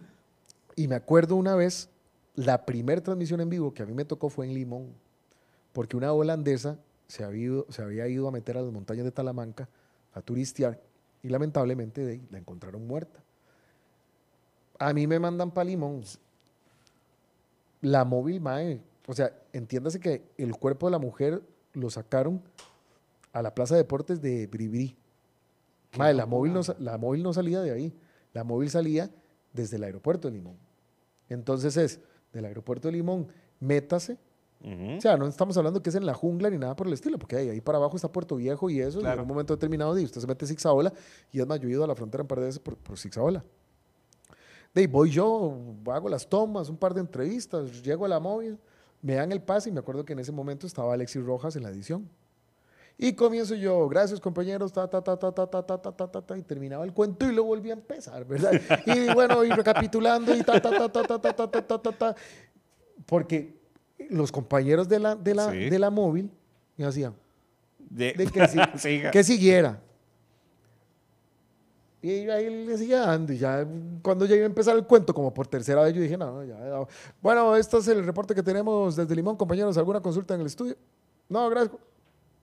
Y 0.78 0.90
me 0.90 0.96
acuerdo 0.96 1.38
una 1.38 1.56
vez, 1.56 1.90
la 2.36 2.66
primera 2.66 3.02
transmisión 3.02 3.40
en 3.40 3.50
vivo 3.50 3.74
que 3.74 3.84
a 3.84 3.86
mí 3.86 3.94
me 3.94 4.04
tocó 4.04 4.30
fue 4.30 4.46
en 4.46 4.54
Limón, 4.54 4.90
porque 5.72 5.96
una 5.96 6.12
holandesa 6.12 6.78
se 7.08 7.24
había 7.24 7.44
ido, 7.44 7.66
se 7.70 7.82
había 7.82 8.08
ido 8.10 8.28
a 8.28 8.32
meter 8.32 8.58
a 8.58 8.62
las 8.62 8.74
montañas 8.74 9.06
de 9.06 9.12
Talamanca 9.12 9.70
a 10.16 10.22
turistear 10.22 10.82
y 11.22 11.30
lamentablemente 11.30 12.04
de 12.04 12.22
la 12.32 12.40
encontraron 12.40 12.88
muerta. 12.88 13.24
A 14.80 14.94
mí 14.94 15.06
me 15.06 15.20
mandan 15.20 15.52
para 15.52 15.66
Limón. 15.66 16.02
La 17.82 18.04
móvil, 18.04 18.42
mae, 18.42 18.82
o 19.08 19.14
sea, 19.14 19.32
entiéndase 19.54 20.00
que 20.00 20.24
el 20.38 20.56
cuerpo 20.56 20.88
de 20.88 20.92
la 20.92 21.00
mujer 21.00 21.44
lo 21.74 21.90
sacaron 21.90 22.42
a 23.34 23.42
la 23.42 23.54
Plaza 23.54 23.76
de 23.76 23.82
Deportes 23.82 24.22
de 24.22 24.48
Bribri. 24.48 24.96
Mae, 25.98 26.14
la 26.14 26.26
móvil, 26.26 26.54
no, 26.54 26.62
la 26.80 26.98
móvil 26.98 27.22
no 27.22 27.34
salía 27.34 27.62
de 27.62 27.72
ahí. 27.72 27.94
La 28.34 28.44
móvil 28.44 28.70
salía 28.70 29.12
desde 29.54 29.78
el 29.78 29.84
aeropuerto 29.84 30.30
de 30.30 30.36
Limón. 30.36 30.58
Entonces 31.30 31.78
es 31.78 32.00
del 32.34 32.46
aeropuerto 32.46 32.88
de 32.88 32.94
Limón, 32.94 33.28
métase. 33.60 34.18
O 34.98 35.02
sea, 35.02 35.16
no 35.16 35.28
estamos 35.28 35.56
hablando 35.58 35.84
que 35.84 35.90
es 35.90 35.96
en 35.96 36.06
la 36.08 36.16
jungla 36.16 36.50
ni 36.50 36.58
nada 36.58 36.76
por 36.76 36.88
el 36.88 36.94
estilo, 36.94 37.20
porque 37.20 37.36
ahí, 37.36 37.50
ahí 37.50 37.62
para 37.62 37.78
abajo 37.78 37.96
está 37.98 38.12
Puerto 38.12 38.36
Viejo 38.36 38.68
y 38.70 38.80
eso, 38.82 39.00
Claro. 39.00 39.16
en 39.16 39.22
un 39.22 39.28
momento 39.28 39.54
determinado, 39.54 39.98
y 40.00 40.04
usted 40.06 40.20
se 40.22 40.26
mete 40.26 40.48
Zigzaola, 40.48 40.92
y 41.32 41.40
es 41.40 41.46
más, 41.46 41.60
yo 41.60 41.68
he 41.68 41.72
ido 41.72 41.84
a 41.84 41.88
la 41.88 41.94
frontera 41.96 42.24
un 42.24 42.28
par 42.28 42.40
de 42.40 42.46
veces 42.48 42.60
por, 42.60 42.76
por 42.76 42.98
Zigzaola. 42.98 43.44
De 44.74 44.82
ahí 44.82 44.88
voy 44.88 45.12
yo, 45.12 45.56
hago 45.92 46.10
las 46.10 46.28
tomas, 46.28 46.68
un 46.70 46.78
par 46.78 46.94
de 46.96 47.02
entrevistas, 47.02 47.82
llego 47.84 48.06
a 48.06 48.08
la 48.08 48.20
móvil, 48.20 48.58
me 49.02 49.14
dan 49.16 49.32
el 49.32 49.42
pase 49.42 49.70
y 49.70 49.72
me 49.72 49.80
acuerdo 49.80 50.04
que 50.04 50.14
en 50.14 50.20
ese 50.20 50.32
momento 50.32 50.66
estaba 50.66 50.94
Alexis 50.96 51.24
Rojas 51.24 51.56
en 51.56 51.62
la 51.64 51.70
edición. 51.70 52.10
Y 52.98 53.14
comienzo 53.14 53.56
yo, 53.56 53.88
gracias 53.88 54.20
compañeros, 54.20 54.74
ta, 54.74 54.90
ta, 54.90 55.04
ta, 55.04 55.16
ta, 55.20 55.32
ta, 55.32 55.46
ta, 55.48 55.62
ta, 55.64 55.78
ta, 55.78 55.92
ta, 55.92 56.08
ta, 56.08 56.22
ta, 56.22 56.38
y 56.38 56.42
terminaba 56.42 56.84
el 56.86 56.94
cuento 56.94 57.30
y 57.30 57.34
lo 57.36 57.44
volví 57.44 57.70
a 57.70 57.74
empezar, 57.74 58.26
¿verdad? 58.26 58.54
Y 58.86 59.14
bueno, 59.14 59.44
y 59.44 59.50
recapitulando 59.52 60.34
y 60.36 60.42
ta, 60.44 60.60
ta, 60.62 60.72
ta, 60.72 60.90
ta, 60.92 61.04
ta, 61.04 61.20
ta, 61.20 61.34
ta, 61.36 61.52
ta, 61.52 61.62
ta, 61.68 61.78
ta, 61.82 61.92
ta. 61.92 62.16
Porque 63.06 63.55
los 64.10 64.32
compañeros 64.32 64.88
de 64.90 65.00
la, 65.00 65.16
de 65.16 65.36
la, 65.36 65.52
Sí. 65.52 65.70
de 65.70 65.80
la 65.80 65.90
móvil 65.90 66.30
me 66.78 66.86
hacían, 66.86 67.14
De, 67.80 68.14
de 68.14 68.28
que, 68.28 68.48
si- 68.78 69.02
que 69.12 69.24
siguiera. 69.24 69.82
Y 72.02 72.30
ahí 72.30 72.66
le 72.66 72.78
seguía 72.78 73.00
dando. 73.00 73.34
Y 73.34 73.38
ya 73.40 73.66
cuando 74.04 74.26
llegué 74.26 74.44
a 74.44 74.46
empezar 74.46 74.76
el 74.76 74.86
cuento, 74.86 75.14
como 75.14 75.34
por 75.34 75.48
tercera 75.48 75.82
vez, 75.84 75.94
yo 75.94 76.02
dije, 76.02 76.18
no, 76.18 76.44
ya. 76.44 76.56
ya. 76.58 76.88
Bueno, 77.22 77.56
este 77.56 77.78
es 77.78 77.88
el 77.88 78.06
reporte 78.06 78.36
que 78.36 78.44
tenemos 78.44 78.96
desde 78.96 79.16
Limón, 79.16 79.36
compañeros. 79.36 79.76
¿Alguna 79.78 80.00
consulta 80.02 80.36
en 80.36 80.42
el 80.42 80.48
estudio? 80.48 80.76
No, 81.28 81.50
gracias. 81.50 81.76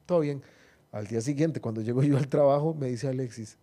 Todo 0.05 0.21
bien. 0.21 0.43
Al 0.91 1.07
día 1.07 1.21
siguiente, 1.21 1.61
cuando 1.61 1.81
llego 1.81 2.03
yo 2.03 2.17
al 2.19 2.27
trabajo, 2.29 2.75
me 2.75 2.89
dice 2.89 3.07
Alexis, 3.09 3.57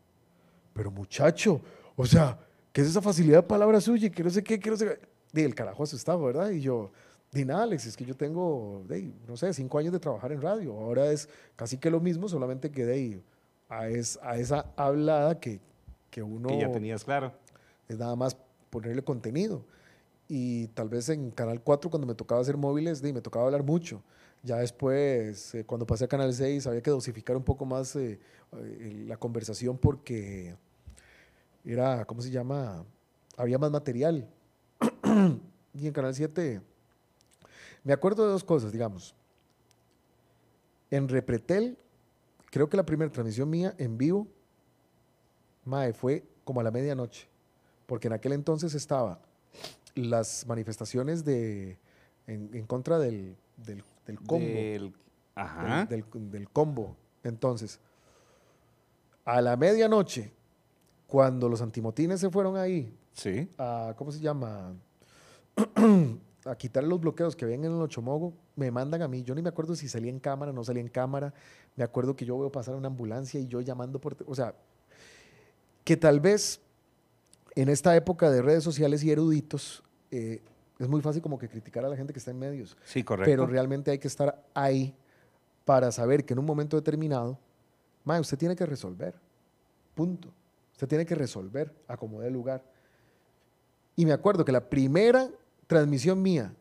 pero 0.73 0.89
muchacho, 0.89 1.61
o 1.97 2.05
sea, 2.05 2.39
¿qué 2.71 2.81
es 2.81 2.87
esa 2.87 3.01
facilidad 3.01 3.39
de 3.39 3.43
palabra 3.43 3.81
suya? 3.81 4.07
y 4.07 4.09
Que 4.09 4.23
no 4.23 4.29
sé 4.29 4.41
qué, 4.41 4.57
que 4.57 4.69
no 4.69 4.77
sé 4.77 4.85
qué. 5.33 5.41
Y 5.41 5.43
el 5.43 5.53
carajo 5.53 5.83
asustado, 5.83 6.23
¿verdad? 6.23 6.49
Y 6.49 6.61
yo, 6.61 6.91
di 7.31 7.45
nada, 7.45 7.63
Alexis, 7.63 7.95
que 7.95 8.05
yo 8.05 8.15
tengo, 8.15 8.83
de, 8.87 9.11
no 9.27 9.37
sé, 9.37 9.53
cinco 9.53 9.77
años 9.77 9.93
de 9.93 9.99
trabajar 9.99 10.31
en 10.31 10.41
radio. 10.41 10.73
Ahora 10.77 11.11
es 11.11 11.29
casi 11.55 11.77
que 11.77 11.89
lo 11.89 11.99
mismo, 11.99 12.27
solamente 12.27 12.71
que 12.71 12.85
de 12.85 12.93
ahí 12.93 13.23
a, 13.69 13.87
es- 13.87 14.19
a 14.23 14.37
esa 14.37 14.65
hablada 14.75 15.39
que, 15.39 15.59
que 16.09 16.23
uno 16.23 16.49
Que 16.49 16.59
ya 16.59 16.71
tenías 16.71 17.03
claro. 17.03 17.33
es 17.87 17.97
nada 17.99 18.15
más 18.15 18.35
ponerle 18.69 19.03
contenido. 19.03 19.63
Y 20.27 20.67
tal 20.69 20.89
vez 20.89 21.09
en 21.09 21.31
Canal 21.31 21.61
4, 21.61 21.89
cuando 21.89 22.05
me 22.07 22.13
tocaba 22.15 22.41
hacer 22.41 22.57
móviles, 22.57 23.01
di, 23.01 23.13
me 23.13 23.21
tocaba 23.21 23.45
hablar 23.45 23.63
mucho. 23.63 24.01
Ya 24.43 24.57
después, 24.57 25.53
eh, 25.55 25.65
cuando 25.65 25.85
pasé 25.85 26.05
a 26.05 26.07
Canal 26.07 26.33
6, 26.33 26.65
había 26.67 26.81
que 26.81 26.91
dosificar 26.91 27.35
un 27.35 27.43
poco 27.43 27.65
más 27.65 27.95
eh, 27.95 28.19
eh, 28.53 29.03
la 29.07 29.17
conversación 29.17 29.77
porque 29.77 30.55
era, 31.65 32.05
¿cómo 32.05 32.21
se 32.21 32.31
llama? 32.31 32.85
Había 33.37 33.57
más 33.57 33.71
material. 33.71 34.27
y 35.73 35.87
en 35.87 35.93
Canal 35.93 36.13
7, 36.13 36.61
me 37.83 37.93
acuerdo 37.93 38.25
de 38.25 38.31
dos 38.31 38.43
cosas, 38.43 38.71
digamos. 38.71 39.15
En 40.91 41.07
Repretel, 41.07 41.77
creo 42.51 42.69
que 42.69 42.77
la 42.77 42.85
primera 42.85 43.11
transmisión 43.11 43.49
mía 43.49 43.73
en 43.77 43.97
vivo, 43.97 44.27
mae, 45.65 45.93
fue 45.93 46.23
como 46.43 46.59
a 46.61 46.63
la 46.63 46.71
medianoche. 46.71 47.27
Porque 47.85 48.07
en 48.07 48.13
aquel 48.13 48.33
entonces 48.33 48.73
estaba 48.73 49.19
las 49.95 50.45
manifestaciones 50.47 51.23
de, 51.25 51.77
en, 52.27 52.49
en 52.53 52.65
contra 52.65 52.99
del, 52.99 53.35
del, 53.57 53.83
del 54.05 54.17
combo. 54.19 54.45
Del- 54.45 54.93
Ajá. 55.35 55.85
Del, 55.85 56.03
del- 56.11 56.31
del 56.31 56.49
combo. 56.49 56.95
Entonces, 57.23 57.79
a 59.25 59.41
la 59.41 59.55
medianoche, 59.57 60.31
cuando 61.07 61.49
los 61.49 61.61
antimotines 61.61 62.19
se 62.19 62.29
fueron 62.29 62.57
ahí 62.57 62.95
Sí. 63.13 63.49
a, 63.57 63.93
¿cómo 63.97 64.11
se 64.11 64.19
llama? 64.19 64.73
a 66.45 66.55
quitar 66.55 66.83
los 66.83 66.99
bloqueos 66.99 67.35
que 67.35 67.45
ven 67.45 67.65
en 67.65 67.71
el 67.71 67.81
Ochomogo, 67.81 68.33
me 68.55 68.71
mandan 68.71 69.01
a 69.01 69.07
mí. 69.07 69.23
Yo 69.23 69.35
ni 69.35 69.41
me 69.41 69.49
acuerdo 69.49 69.75
si 69.75 69.87
salía 69.87 70.09
en 70.09 70.19
cámara, 70.19 70.51
no 70.53 70.63
salía 70.63 70.81
en 70.81 70.87
cámara. 70.87 71.33
Me 71.75 71.83
acuerdo 71.83 72.15
que 72.15 72.25
yo 72.25 72.37
veo 72.39 72.51
pasar 72.51 72.75
una 72.75 72.87
ambulancia 72.87 73.39
y 73.39 73.47
yo 73.47 73.61
llamando 73.61 73.99
por... 73.99 74.15
O 74.25 74.35
sea, 74.35 74.53
que 75.83 75.97
tal 75.97 76.19
vez 76.19 76.61
en 77.55 77.69
esta 77.69 77.95
época 77.95 78.29
de 78.29 78.41
redes 78.41 78.63
sociales 78.63 79.03
y 79.03 79.11
eruditos, 79.11 79.83
eh, 80.11 80.41
es 80.77 80.87
muy 80.87 81.01
fácil 81.01 81.21
como 81.21 81.37
que 81.37 81.49
criticar 81.49 81.83
a 81.83 81.89
la 81.89 81.97
gente 81.97 82.13
que 82.13 82.19
está 82.19 82.31
en 82.31 82.39
medios. 82.39 82.77
Sí, 82.85 83.03
correcto. 83.03 83.29
Pero 83.29 83.45
realmente 83.45 83.91
hay 83.91 83.99
que 83.99 84.07
estar 84.07 84.43
ahí 84.53 84.95
para 85.65 85.91
saber 85.91 86.25
que 86.25 86.33
en 86.33 86.39
un 86.39 86.45
momento 86.45 86.77
determinado, 86.77 87.37
mae, 88.05 88.19
usted 88.19 88.37
tiene 88.37 88.55
que 88.55 88.65
resolver. 88.65 89.13
Punto. 89.93 90.29
Usted 90.71 90.87
tiene 90.87 91.05
que 91.05 91.15
resolver 91.15 91.73
a 91.87 91.97
como 91.97 92.21
dé 92.21 92.31
lugar. 92.31 92.63
Y 93.97 94.05
me 94.05 94.13
acuerdo 94.13 94.45
que 94.45 94.53
la 94.53 94.69
primera 94.69 95.29
transmisión 95.69 96.19
mía 96.19 96.51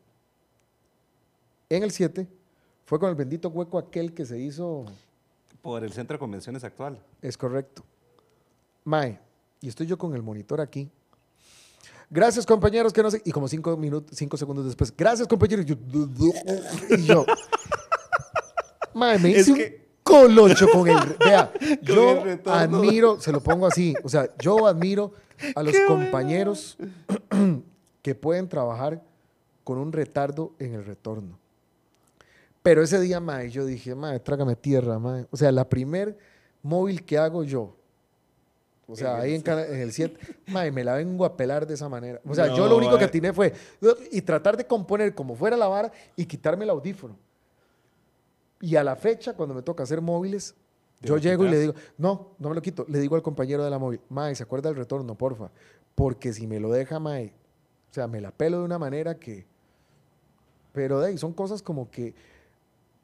en 1.67 1.81
el 1.81 1.89
7 1.91 2.27
fue 2.85 2.99
con 2.99 3.09
el 3.09 3.15
bendito 3.15 3.49
hueco 3.49 3.79
aquel 3.79 4.13
que 4.13 4.23
se 4.23 4.39
hizo, 4.39 4.85
Por 5.63 5.83
el 5.83 5.91
centro 5.91 6.13
de 6.15 6.19
convenciones 6.19 6.63
actual. 6.63 7.01
es 7.23 7.35
correcto. 7.37 7.83
Mae, 8.85 9.19
y 9.61 9.67
estoy 9.67 9.87
yo 9.87 9.97
con 9.97 10.13
el 10.13 10.21
monitor 10.21 10.61
aquí. 10.61 10.89
Gracias, 12.11 12.45
compañeros, 12.45 12.93
que 12.93 13.01
no 13.03 13.09
sé. 13.11 13.21
Y 13.25 13.31
como 13.31 13.47
cinco 13.47 13.75
minutos, 13.77 14.15
cinco 14.17 14.37
segundos 14.37 14.65
después, 14.65 14.95
gracias, 14.95 15.27
compañeros. 15.27 15.65
Y 15.65 15.69
yo, 15.69 15.75
y 16.97 17.03
yo 17.03 17.25
Mae, 18.93 19.17
me 19.19 19.29
hice 19.31 19.53
que- 19.53 19.89
un 19.89 20.03
colocho 20.03 20.67
con 20.71 20.87
el. 20.87 20.97
Vea, 21.19 21.51
Con 21.59 21.79
yo 21.83 22.21
el 22.25 22.41
admiro, 22.45 23.19
se 23.19 23.31
lo 23.31 23.41
pongo 23.41 23.65
así. 23.67 23.93
O 24.03 24.09
sea, 24.09 24.29
yo 24.39 24.65
admiro 24.67 25.13
a 25.55 25.61
los 25.63 25.75
compañeros 25.87 26.77
que 28.01 28.15
pueden 28.15 28.47
trabajar 28.47 29.01
con 29.63 29.77
un 29.77 29.91
retardo 29.91 30.53
en 30.59 30.73
el 30.73 30.85
retorno. 30.85 31.37
Pero 32.61 32.81
ese 32.81 32.99
día, 32.99 33.19
mae, 33.19 33.49
yo 33.49 33.65
dije, 33.65 33.95
mae, 33.95 34.19
trágame 34.19 34.55
tierra, 34.55 34.99
mae. 34.99 35.25
O 35.31 35.37
sea, 35.37 35.51
la 35.51 35.67
primer 35.67 36.17
móvil 36.61 37.05
que 37.05 37.17
hago 37.17 37.43
yo, 37.43 37.75
o 38.87 38.95
sea, 38.95 39.19
ahí 39.19 39.35
en, 39.35 39.43
el 39.47 39.93
7, 39.93 40.19
mae, 40.47 40.71
me 40.71 40.83
la 40.83 40.95
vengo 40.95 41.23
a 41.23 41.37
pelar 41.37 41.67
de 41.67 41.75
esa 41.75 41.87
manera. 41.87 42.19
O 42.27 42.33
sea, 42.33 42.47
yo 42.47 42.67
lo 42.67 42.75
único 42.75 42.97
que 42.97 43.05
atiné 43.05 43.31
fue 43.31 43.53
y 44.11 44.21
tratar 44.21 44.57
de 44.57 44.65
componer 44.65 45.13
como 45.13 45.35
fuera 45.35 45.55
la 45.55 45.67
vara 45.67 45.91
y 46.15 46.25
quitarme 46.25 46.63
el 46.63 46.71
audífono. 46.71 47.15
Y 48.61 48.75
a 48.75 48.83
la 48.83 48.95
fecha, 48.95 49.33
cuando 49.33 49.53
me 49.53 49.61
toca 49.61 49.83
hacer 49.83 50.01
móviles, 50.01 50.55
¿Te 50.99 51.07
yo 51.07 51.17
llego 51.17 51.45
y 51.45 51.49
le 51.49 51.59
digo, 51.59 51.73
no, 51.97 52.31
no 52.39 52.49
me 52.49 52.55
lo 52.55 52.61
quito. 52.61 52.85
Le 52.89 52.99
digo 52.99 53.15
al 53.15 53.21
compañero 53.21 53.63
de 53.63 53.69
la 53.69 53.79
móvil, 53.79 54.01
mae, 54.09 54.35
¿se 54.35 54.43
acuerda 54.43 54.69
del 54.69 54.77
retorno, 54.77 55.15
porfa? 55.15 55.51
Porque 55.95 56.33
si 56.33 56.45
me 56.45 56.59
lo 56.59 56.71
deja, 56.71 56.99
mae, 56.99 57.33
o 57.89 57.93
sea, 57.93 58.07
me 58.07 58.21
la 58.21 58.31
pelo 58.31 58.59
de 58.59 58.65
una 58.65 58.77
manera 58.79 59.15
que... 59.15 59.45
Pero 60.73 60.99
de 60.99 61.07
ahí 61.09 61.17
son 61.17 61.33
cosas 61.33 61.61
como 61.61 61.89
que 61.89 62.13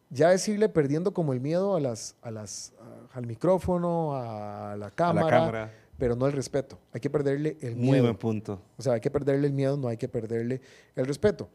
ya 0.09 0.31
es 0.33 0.47
irle 0.47 0.69
perdiendo 0.69 1.13
como 1.13 1.33
el 1.33 1.41
miedo 1.41 1.75
a 1.75 1.79
las, 1.79 2.15
a 2.21 2.29
las, 2.31 2.73
a- 2.79 3.17
al 3.17 3.25
micrófono, 3.25 4.15
a 4.15 4.75
la 4.77 4.87
A 4.87 4.91
cámara, 4.91 5.25
la 5.25 5.31
cámara. 5.45 5.73
pero 5.97 6.15
no 6.15 6.27
el 6.27 6.33
respeto. 6.33 6.77
Hay 6.93 7.01
que 7.01 7.09
perderle 7.09 7.57
el 7.61 7.75
Muy 7.75 7.91
miedo. 7.91 8.03
buen 8.03 8.15
punto. 8.17 8.61
O 8.77 8.81
sea, 8.81 8.93
hay 8.93 9.01
que 9.01 9.09
perderle 9.09 9.47
el 9.47 9.53
miedo, 9.53 9.75
no 9.77 9.87
hay 9.87 9.97
que 9.97 10.07
perderle 10.07 10.61
el 10.95 11.05
respeto. 11.07 11.49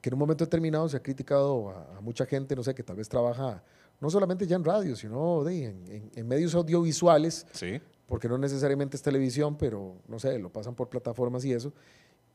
Que 0.00 0.08
en 0.08 0.14
un 0.14 0.20
momento 0.20 0.44
determinado 0.44 0.88
se 0.88 0.96
ha 0.96 1.02
criticado 1.02 1.68
a, 1.70 1.98
a 1.98 2.00
mucha 2.00 2.24
gente, 2.24 2.56
no 2.56 2.62
sé, 2.62 2.74
que 2.74 2.82
tal 2.82 2.96
vez 2.96 3.08
trabaja 3.08 3.62
no 4.00 4.10
solamente 4.10 4.46
ya 4.46 4.56
en 4.56 4.64
radio, 4.64 4.94
sino 4.96 5.44
de, 5.44 5.64
en, 5.66 5.86
en- 5.92 6.10
en 6.14 6.28
medios 6.28 6.54
audiovisuales, 6.54 7.46
Sí. 7.52 7.80
porque 8.06 8.28
no 8.28 8.38
necesariamente 8.38 8.96
es 8.96 9.02
televisión, 9.02 9.56
pero 9.56 9.96
no 10.08 10.18
sé, 10.18 10.38
lo 10.38 10.50
pasan 10.50 10.74
por 10.74 10.88
plataformas 10.88 11.44
y 11.44 11.52
eso. 11.52 11.72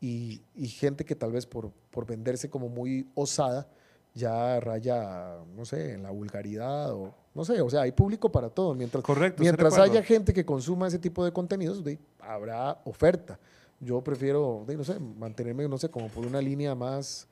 Y, 0.02 0.42
y 0.54 0.66
gente 0.66 1.06
que 1.06 1.14
tal 1.14 1.32
vez 1.32 1.46
por, 1.46 1.70
por 1.90 2.04
venderse 2.04 2.50
como 2.50 2.68
muy 2.68 3.08
osada, 3.14 3.66
ya 4.14 4.60
raya, 4.60 5.38
no 5.56 5.64
sé, 5.64 5.94
en 5.94 6.02
la 6.02 6.10
vulgaridad 6.10 6.92
o 6.92 7.14
no 7.34 7.44
sé, 7.44 7.60
o 7.62 7.70
sea, 7.70 7.82
hay 7.82 7.92
público 7.92 8.30
para 8.30 8.50
todo. 8.50 8.74
Mientras, 8.74 9.02
Correcto, 9.02 9.42
mientras 9.42 9.78
haya 9.78 10.02
gente 10.02 10.34
que 10.34 10.44
consuma 10.44 10.88
ese 10.88 10.98
tipo 10.98 11.24
de 11.24 11.32
contenidos, 11.32 11.82
habrá 12.20 12.78
oferta. 12.84 13.38
Yo 13.80 14.02
prefiero, 14.02 14.64
no 14.68 14.84
sé, 14.84 14.98
mantenerme, 15.00 15.66
no 15.66 15.78
sé, 15.78 15.88
como 15.88 16.08
por 16.08 16.26
una 16.26 16.40
línea 16.40 16.74
más 16.74 17.26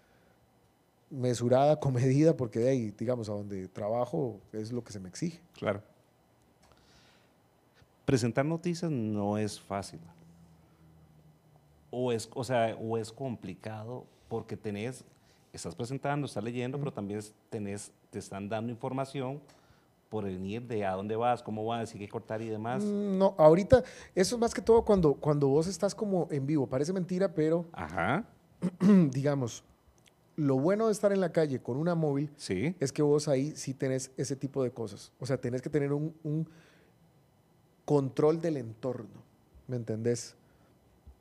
mesurada, 1.10 1.76
comedida, 1.80 2.36
porque 2.36 2.60
de 2.60 2.70
ahí, 2.70 2.94
digamos, 2.96 3.28
a 3.28 3.32
donde 3.32 3.68
trabajo 3.68 4.40
es 4.52 4.72
lo 4.72 4.82
que 4.82 4.92
se 4.92 5.00
me 5.00 5.08
exige. 5.08 5.40
Claro. 5.52 5.82
Presentar 8.06 8.44
noticias 8.44 8.90
no 8.90 9.36
es 9.36 9.60
fácil. 9.60 10.00
O 11.90 12.12
es, 12.12 12.30
o 12.34 12.44
sea, 12.44 12.76
o 12.80 12.96
es 12.96 13.10
complicado 13.10 14.06
porque 14.28 14.56
tenés, 14.56 15.04
estás 15.52 15.74
presentando, 15.74 16.26
estás 16.26 16.44
leyendo, 16.44 16.78
pero 16.78 16.92
también 16.92 17.20
tenés, 17.48 17.92
te 18.10 18.18
están 18.18 18.48
dando 18.48 18.70
información 18.70 19.40
por 20.08 20.24
venir 20.24 20.62
de 20.66 20.84
a 20.84 20.92
dónde 20.92 21.16
vas, 21.16 21.42
cómo 21.42 21.64
vas, 21.64 21.90
si 21.90 21.98
hay 21.98 22.04
que 22.04 22.10
cortar 22.10 22.42
y 22.42 22.48
demás. 22.48 22.84
Mm, 22.84 23.16
no, 23.16 23.34
ahorita, 23.38 23.82
eso 24.14 24.34
es 24.34 24.40
más 24.40 24.52
que 24.52 24.60
todo 24.60 24.84
cuando, 24.84 25.14
cuando 25.14 25.48
vos 25.48 25.68
estás 25.68 25.94
como 25.94 26.28
en 26.30 26.46
vivo. 26.46 26.66
Parece 26.66 26.92
mentira, 26.92 27.32
pero 27.32 27.64
Ajá. 27.72 28.24
digamos, 29.10 29.62
lo 30.36 30.58
bueno 30.58 30.86
de 30.86 30.92
estar 30.92 31.12
en 31.12 31.20
la 31.20 31.32
calle 31.32 31.60
con 31.60 31.76
una 31.76 31.94
móvil 31.94 32.30
sí. 32.36 32.74
es 32.80 32.92
que 32.92 33.02
vos 33.02 33.28
ahí 33.28 33.52
sí 33.54 33.72
tenés 33.72 34.10
ese 34.16 34.34
tipo 34.34 34.62
de 34.64 34.72
cosas. 34.72 35.12
O 35.20 35.26
sea, 35.26 35.40
tenés 35.40 35.62
que 35.62 35.70
tener 35.70 35.92
un, 35.92 36.12
un 36.24 36.48
control 37.84 38.40
del 38.40 38.56
entorno, 38.56 39.22
¿me 39.68 39.76
entendés? 39.76 40.34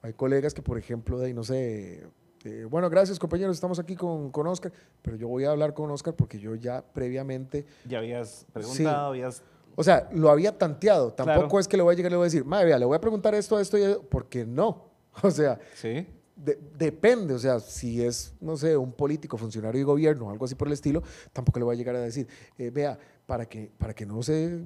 Hay 0.02 0.14
colegas 0.14 0.54
que, 0.54 0.62
por 0.62 0.78
ejemplo, 0.78 1.20
de 1.20 1.28
ahí, 1.28 1.34
no 1.34 1.44
sé, 1.44 2.08
eh, 2.46 2.66
bueno, 2.70 2.90
gracias 2.90 3.20
compañeros, 3.20 3.56
estamos 3.56 3.80
aquí 3.80 3.96
con, 3.96 4.32
con, 4.32 4.48
Oscar, 4.48 4.72
pero 5.02 5.18
yo 5.18 5.28
voy 5.28 5.44
a 5.44 5.52
hablar 5.52 5.74
con 5.74 5.92
Oscar 5.92 6.16
porque 6.16 6.40
yo 6.40 6.56
ya 6.56 6.82
previamente... 6.82 7.66
Ya 7.86 8.00
habías 8.00 8.46
preguntado, 8.54 9.08
habías... 9.08 9.44
O 9.76 9.84
sea, 9.84 10.10
lo 10.12 10.30
había 10.30 10.58
tanteado, 10.58 11.14
tampoco 11.14 11.60
es 11.60 11.68
que 11.68 11.78
le 11.78 11.84
voy 11.84 11.94
a 11.94 11.96
llegar 11.96 12.12
y 12.12 12.14
le 12.14 12.18
voy 12.18 12.24
a 12.26 12.28
decir, 12.28 12.46
madre, 12.46 12.68
vea, 12.68 12.80
le 12.80 12.86
voy 12.86 12.96
a 12.96 13.02
preguntar 13.02 13.34
esto, 13.36 13.60
esto 13.60 13.78
y 13.78 13.84
esto, 13.84 14.06
porque 14.10 14.46
no. 14.46 14.90
O 15.24 15.32
sea, 15.32 15.60
¿Sí? 15.76 16.08
depende, 16.36 17.34
o 17.34 17.40
sea, 17.40 17.60
si 17.60 18.02
es, 18.02 18.34
no 18.40 18.56
sé, 18.56 18.78
un 18.78 18.94
político, 18.94 19.38
funcionario 19.38 19.80
de 19.80 19.84
gobierno 19.84 20.28
o 20.28 20.32
algo 20.32 20.46
así 20.46 20.56
por 20.56 20.68
el 20.68 20.74
estilo, 20.74 21.04
tampoco 21.34 21.60
le 21.60 21.66
voy 21.66 21.76
a 21.76 21.78
llegar 21.78 21.96
a 21.96 22.00
decir, 22.00 22.28
eh, 22.58 22.70
vea, 22.70 22.98
para 23.26 23.46
que, 23.46 23.72
para 23.78 23.94
que 23.94 24.06
no 24.06 24.24
se 24.24 24.60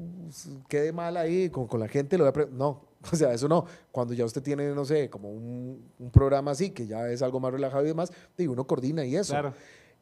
quede 0.67 0.91
mal 0.91 1.17
ahí 1.17 1.49
con, 1.49 1.67
con 1.67 1.79
la 1.79 1.87
gente, 1.87 2.17
lo 2.17 2.31
voy 2.31 2.43
a 2.43 2.47
no, 2.51 2.81
o 3.11 3.15
sea, 3.15 3.33
eso 3.33 3.47
no. 3.47 3.65
Cuando 3.91 4.13
ya 4.13 4.25
usted 4.25 4.41
tiene, 4.41 4.69
no 4.73 4.85
sé, 4.85 5.09
como 5.09 5.29
un, 5.29 5.83
un, 5.99 6.11
programa 6.11 6.51
así, 6.51 6.71
que 6.71 6.87
ya 6.87 7.09
es 7.09 7.21
algo 7.21 7.39
más 7.39 7.51
relajado 7.51 7.83
y 7.83 7.87
demás, 7.87 8.11
digo, 8.37 8.53
uno 8.53 8.65
coordina 8.65 9.05
y 9.05 9.15
eso. 9.15 9.33
Claro. 9.33 9.53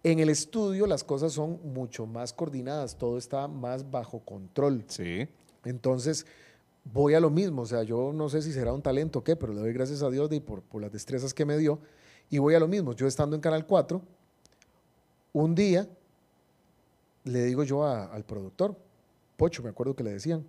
En 0.04 0.20
el 0.20 0.30
estudio 0.30 0.88
las 0.88 1.04
cosas 1.04 1.34
son 1.34 1.60
mucho 1.64 2.06
más 2.08 2.34
coordinadas, 2.34 2.98
todo 2.98 3.18
está 3.18 3.48
más 3.48 3.90
bajo 3.90 4.20
control. 4.20 4.84
Sí. 4.88 5.28
Entonces, 5.64 6.26
voy 6.84 7.14
a 7.14 7.20
lo 7.20 7.30
mismo, 7.30 7.62
o 7.62 7.66
sea, 7.66 7.84
yo 7.84 8.12
no 8.14 8.28
sé 8.30 8.42
si 8.42 8.52
será 8.52 8.74
un 8.74 8.82
talento 8.82 9.20
o 9.20 9.24
qué, 9.24 9.36
pero 9.36 9.54
le 9.54 9.60
doy 9.60 9.74
gracias 9.74 10.02
a 10.02 10.10
Dios 10.10 10.30
de, 10.30 10.42
por, 10.42 10.62
por 10.64 10.82
las 10.82 10.92
destrezas 10.92 11.34
que 11.34 11.46
me 11.46 11.58
dio, 11.58 11.80
y 12.30 12.40
voy 12.40 12.56
a 12.56 12.60
lo 12.60 12.68
mismo. 12.68 12.94
Yo 12.94 13.08
estando 13.08 13.36
en 13.36 13.42
Canal 13.42 13.68
4, 13.68 14.02
un 15.34 15.54
día 15.54 15.88
le 17.24 17.44
digo 17.44 17.64
yo 17.64 17.84
a, 17.84 18.06
al 18.06 18.24
productor, 18.26 18.76
Pocho, 19.38 19.64
me 19.64 19.70
acuerdo 19.70 19.96
que 19.96 20.04
le 20.04 20.12
decían, 20.12 20.46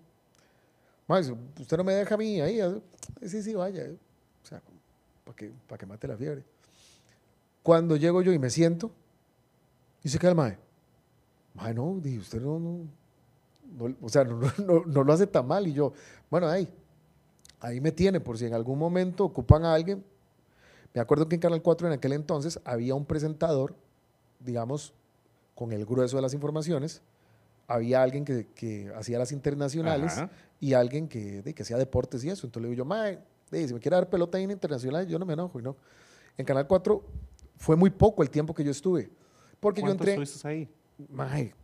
usted 1.20 1.77
no 1.77 1.85
me 1.85 1.94
deja 1.94 2.14
a 2.14 2.18
mí 2.18 2.40
ahí, 2.40 2.61
sí, 3.22 3.42
sí, 3.42 3.55
vaya, 3.55 3.85
o 3.85 4.46
sea, 4.46 4.62
para 5.25 5.37
que, 5.37 5.51
para 5.66 5.79
que 5.79 5.87
mate 5.87 6.09
la 6.09 6.16
fiebre. 6.16 6.44
Cuando 7.62 7.96
llego 7.96 8.22
yo 8.22 8.33
y 8.33 8.38
me 8.38 8.51
siento, 8.51 8.90
y 10.03 10.09
se 10.09 10.18
queda 10.18 10.31
el 10.31 10.37
mae, 10.37 10.59
mae, 11.55 11.75
no, 11.75 11.98
dije, 12.01 12.18
usted 12.18 12.40
no, 12.40 12.59
no, 12.59 12.88
o 14.01 14.09
sea, 14.09 14.25
no, 14.25 14.40
no, 14.66 14.85
no, 14.85 15.05
lo 15.05 15.12
hace 15.12 15.27
tan 15.27 15.46
mal. 15.46 15.66
Y 15.66 15.72
yo, 15.72 15.92
bueno, 16.31 16.48
ahí, 16.48 16.68
ahí 17.61 17.81
me 17.81 17.92
tiene, 17.92 18.20
por 18.20 18.38
si 18.38 18.46
en 18.46 18.55
algún 18.55 18.79
momento 18.79 19.25
ocupan 19.25 19.64
a 19.64 19.75
alguien. 19.75 20.05
Me 20.94 21.01
acuerdo 21.01 21.29
que 21.29 21.37
en 21.37 21.40
Canal 21.40 21.62
4 21.62 21.87
en 21.87 21.94
aquel 21.94 22.12
entonces 22.12 22.61
había 22.64 22.94
un 22.94 23.07
presentador, 23.07 23.75
digamos, 24.40 24.92
con 25.55 25.72
el 25.72 25.87
grueso 25.87 26.16
de 26.16 26.22
las 26.22 26.35
informaciones. 26.35 27.01
Había 27.66 28.03
alguien 28.03 28.25
que, 28.25 28.48
que 28.55 28.92
hacía 28.96 29.18
las 29.18 29.33
internacionales 29.33 30.12
Ajá. 30.18 30.31
y 30.61 30.75
alguien 30.75 31.09
que, 31.09 31.42
de, 31.42 31.55
que 31.55 31.62
hacía 31.62 31.77
deportes 31.79 32.22
y 32.25 32.29
eso. 32.29 32.46
Entonces 32.46 32.62
le 32.62 32.68
digo 32.70 32.79
yo, 32.79 32.85
mae, 32.85 33.18
de, 33.51 33.68
si 33.68 33.75
me 33.75 33.81
quiere 33.81 33.96
dar 33.96 34.09
pelota 34.11 34.38
ahí 34.38 34.44
en 34.44 34.51
internacional, 34.51 35.07
yo 35.07 35.18
no 35.18 35.25
me 35.27 35.33
enojo. 35.35 35.59
Y 35.61 35.62
no. 35.62 35.77
En 36.37 36.44
Canal 36.44 36.66
4 36.66 37.03
fue 37.57 37.77
muy 37.77 37.90
poco 37.90 38.22
el 38.22 38.31
tiempo 38.31 38.55
que 38.55 38.64
yo 38.64 38.70
estuve. 38.70 39.11
Porque 39.61 39.81
yo 39.81 39.90
entré. 39.90 40.12
estuviste 40.12 40.46
ahí? 40.48 40.68
Mae, 41.09 41.55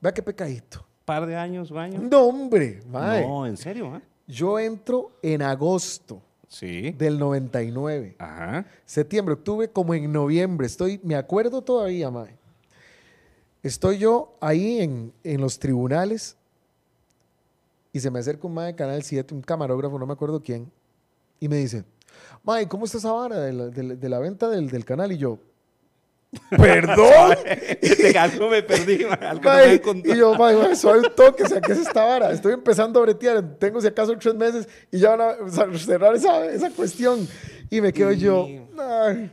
Vea 0.00 0.12
qué 0.12 0.22
pecadito. 0.22 0.86
¿Par 1.04 1.26
de 1.26 1.36
años 1.36 1.70
o 1.70 1.78
años? 1.78 2.02
No, 2.02 2.24
hombre. 2.26 2.82
Mae. 2.88 3.26
No, 3.26 3.46
¿en 3.46 3.56
serio? 3.56 3.96
¿eh? 3.96 4.00
Yo 4.26 4.58
entro 4.58 5.12
en 5.22 5.42
agosto 5.42 6.22
Sí. 6.48 6.92
del 6.92 7.18
99. 7.18 8.16
Ajá. 8.18 8.66
Septiembre, 8.84 9.34
octubre, 9.34 9.68
como 9.70 9.94
en 9.94 10.10
noviembre. 10.12 10.66
Estoy, 10.66 11.00
me 11.02 11.14
acuerdo 11.16 11.62
todavía, 11.62 12.10
mae. 12.10 12.36
Estoy 13.66 13.98
yo 13.98 14.36
ahí 14.40 14.80
en, 14.80 15.12
en 15.24 15.40
los 15.40 15.58
tribunales 15.58 16.36
y 17.92 17.98
se 17.98 18.10
me 18.12 18.20
acerca 18.20 18.46
un 18.46 18.54
mae 18.54 18.66
de 18.68 18.74
Canal 18.76 19.02
7, 19.02 19.34
un 19.34 19.42
camarógrafo, 19.42 19.98
no 19.98 20.06
me 20.06 20.12
acuerdo 20.12 20.40
quién, 20.40 20.70
y 21.40 21.48
me 21.48 21.56
dice, 21.56 21.82
mae, 22.44 22.68
¿cómo 22.68 22.84
está 22.84 22.98
esa 22.98 23.10
vara 23.10 23.40
de 23.40 23.52
la, 23.52 23.66
de 23.66 23.82
la- 23.82 23.94
de 23.96 24.08
la 24.08 24.18
venta 24.20 24.48
del, 24.48 24.70
del 24.70 24.84
canal? 24.84 25.10
Y 25.10 25.16
yo, 25.18 25.38
¿perdón? 26.50 27.36
De 27.82 28.18
algo 28.18 28.48
me 28.50 28.62
perdí, 28.62 29.02
algo 29.02 29.42
no 29.42 29.50
Mae, 29.50 29.68
me 29.68 29.80
contó. 29.80 30.14
y 30.14 30.16
yo, 30.16 30.34
mae, 30.34 30.54
mae, 30.56 30.76
suave 30.76 31.00
un 31.00 31.14
toque, 31.16 31.42
o 31.42 31.48
sea, 31.48 31.60
¿qué 31.60 31.72
es 31.72 31.78
esta 31.78 32.04
vara? 32.04 32.30
Estoy 32.30 32.52
empezando 32.52 33.00
a 33.00 33.02
bretear, 33.02 33.42
tengo 33.58 33.80
si 33.80 33.88
acaso 33.88 34.16
tres 34.16 34.34
meses 34.36 34.68
y 34.92 34.98
ya 35.00 35.16
van 35.16 35.20
a 35.74 35.78
cerrar 35.78 36.14
esa, 36.14 36.46
esa 36.46 36.70
cuestión. 36.70 37.26
Y 37.68 37.80
me 37.80 37.92
quedo 37.92 38.12
yo, 38.12 38.46
ay. 38.78 39.32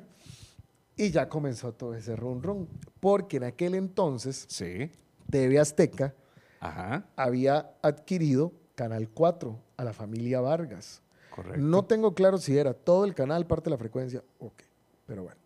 Y 0.95 1.11
ya 1.11 1.27
comenzó 1.27 1.73
todo 1.73 1.95
ese 1.95 2.15
run 2.15 2.43
run, 2.43 2.67
porque 2.99 3.37
en 3.37 3.43
aquel 3.45 3.75
entonces 3.75 4.45
Sí. 4.47 4.91
TV 5.29 5.59
Azteca 5.59 6.13
Ajá. 6.59 7.05
había 7.15 7.71
adquirido 7.81 8.51
Canal 8.75 9.09
4 9.09 9.57
a 9.77 9.83
la 9.83 9.93
familia 9.93 10.39
Vargas. 10.41 11.01
Correcto. 11.35 11.59
No 11.59 11.85
tengo 11.85 12.13
claro 12.13 12.37
si 12.37 12.55
era 12.57 12.73
todo 12.73 13.05
el 13.05 13.15
canal, 13.15 13.47
parte 13.47 13.65
de 13.65 13.71
la 13.71 13.77
frecuencia, 13.77 14.23
ok, 14.39 14.61
pero 15.07 15.23
bueno. 15.23 15.37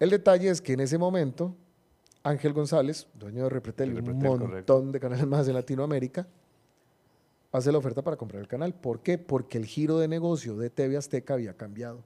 El 0.00 0.10
detalle 0.10 0.50
es 0.50 0.60
que 0.60 0.72
en 0.72 0.80
ese 0.80 0.98
momento, 0.98 1.54
Ángel 2.24 2.52
González, 2.52 3.06
dueño 3.14 3.44
de 3.44 3.48
Repretel 3.50 3.90
un 3.90 3.96
Repretel, 3.96 4.22
montón 4.28 4.48
correcto. 4.48 4.82
de 4.90 5.00
canales 5.00 5.26
más 5.26 5.46
en 5.46 5.54
Latinoamérica, 5.54 6.26
hace 7.52 7.70
la 7.70 7.78
oferta 7.78 8.02
para 8.02 8.16
comprar 8.16 8.40
el 8.42 8.48
canal. 8.48 8.74
¿Por 8.74 9.00
qué? 9.00 9.18
Porque 9.18 9.56
el 9.56 9.66
giro 9.66 9.98
de 9.98 10.08
negocio 10.08 10.56
de 10.56 10.68
TV 10.70 10.96
Azteca 10.96 11.34
había 11.34 11.54
cambiado. 11.54 12.02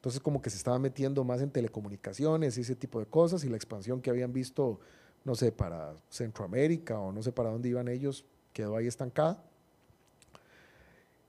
Entonces 0.00 0.18
como 0.22 0.40
que 0.40 0.48
se 0.48 0.56
estaba 0.56 0.78
metiendo 0.78 1.22
más 1.24 1.42
en 1.42 1.50
telecomunicaciones 1.50 2.56
y 2.56 2.62
ese 2.62 2.74
tipo 2.74 2.98
de 3.00 3.04
cosas 3.04 3.44
y 3.44 3.50
la 3.50 3.56
expansión 3.56 4.00
que 4.00 4.08
habían 4.08 4.32
visto, 4.32 4.80
no 5.26 5.34
sé, 5.34 5.52
para 5.52 5.92
Centroamérica 6.08 6.98
o 6.98 7.12
no 7.12 7.22
sé 7.22 7.32
para 7.32 7.50
dónde 7.50 7.68
iban 7.68 7.86
ellos, 7.86 8.24
quedó 8.54 8.76
ahí 8.76 8.86
estancada. 8.86 9.44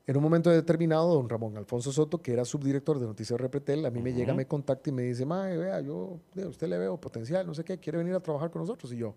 En 0.08 0.16
un 0.16 0.24
momento 0.24 0.50
determinado, 0.50 1.14
don 1.14 1.28
Ramón 1.28 1.58
Alfonso 1.58 1.92
Soto, 1.92 2.22
que 2.22 2.32
era 2.32 2.46
subdirector 2.46 2.98
de 2.98 3.06
Noticias 3.08 3.40
Repretel, 3.40 3.86
a 3.86 3.92
mí 3.92 4.02
me 4.02 4.14
llega, 4.14 4.34
me 4.34 4.48
contacta 4.48 4.90
y 4.90 4.94
me 4.94 5.04
dice, 5.04 5.26
mae, 5.26 5.58
vea, 5.58 5.82
yo 5.82 6.20
de 6.34 6.48
usted 6.48 6.68
le 6.70 6.78
veo 6.78 6.96
potencial, 6.98 7.46
no 7.46 7.54
sé 7.54 7.66
qué, 7.66 7.78
quiere 7.78 7.98
venir 7.98 8.14
a 8.16 8.20
trabajar 8.22 8.50
con 8.52 8.62
nosotros. 8.62 8.92
Y 8.94 8.98
yo, 8.98 9.14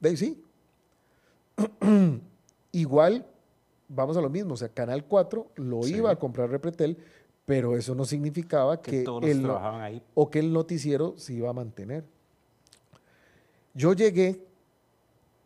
de 0.00 0.08
ahí 0.08 0.16
sí. 0.16 0.42
Igual, 2.72 3.26
vamos 3.88 4.16
a 4.16 4.20
lo 4.20 4.30
mismo, 4.30 4.54
o 4.54 4.56
sea, 4.56 4.68
Canal 4.70 5.04
4 5.04 5.50
lo 5.56 5.82
Sí. 5.82 5.96
iba 5.96 6.10
a 6.10 6.16
comprar 6.18 6.50
Repretel, 6.50 6.96
pero 7.44 7.76
eso 7.76 7.94
no 7.94 8.04
significaba 8.04 8.80
Que 8.80 8.90
que, 8.90 9.02
todos 9.02 9.24
el, 9.24 9.48
ahí. 9.50 10.02
o 10.14 10.30
que 10.30 10.38
el 10.38 10.52
noticiero 10.52 11.14
se 11.16 11.34
iba 11.34 11.50
a 11.50 11.52
mantener. 11.52 12.04
Yo 13.74 13.92
llegué 13.94 14.44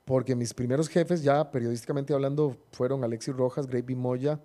porque 0.04 0.36
mis 0.36 0.54
primeros 0.54 0.88
jefes, 0.88 1.22
ya 1.22 1.50
periodísticamente 1.50 2.12
hablando, 2.14 2.56
fueron 2.72 3.02
Alexis 3.02 3.34
Rojas, 3.34 3.66
Gravy 3.66 3.94
Moya. 3.94 4.40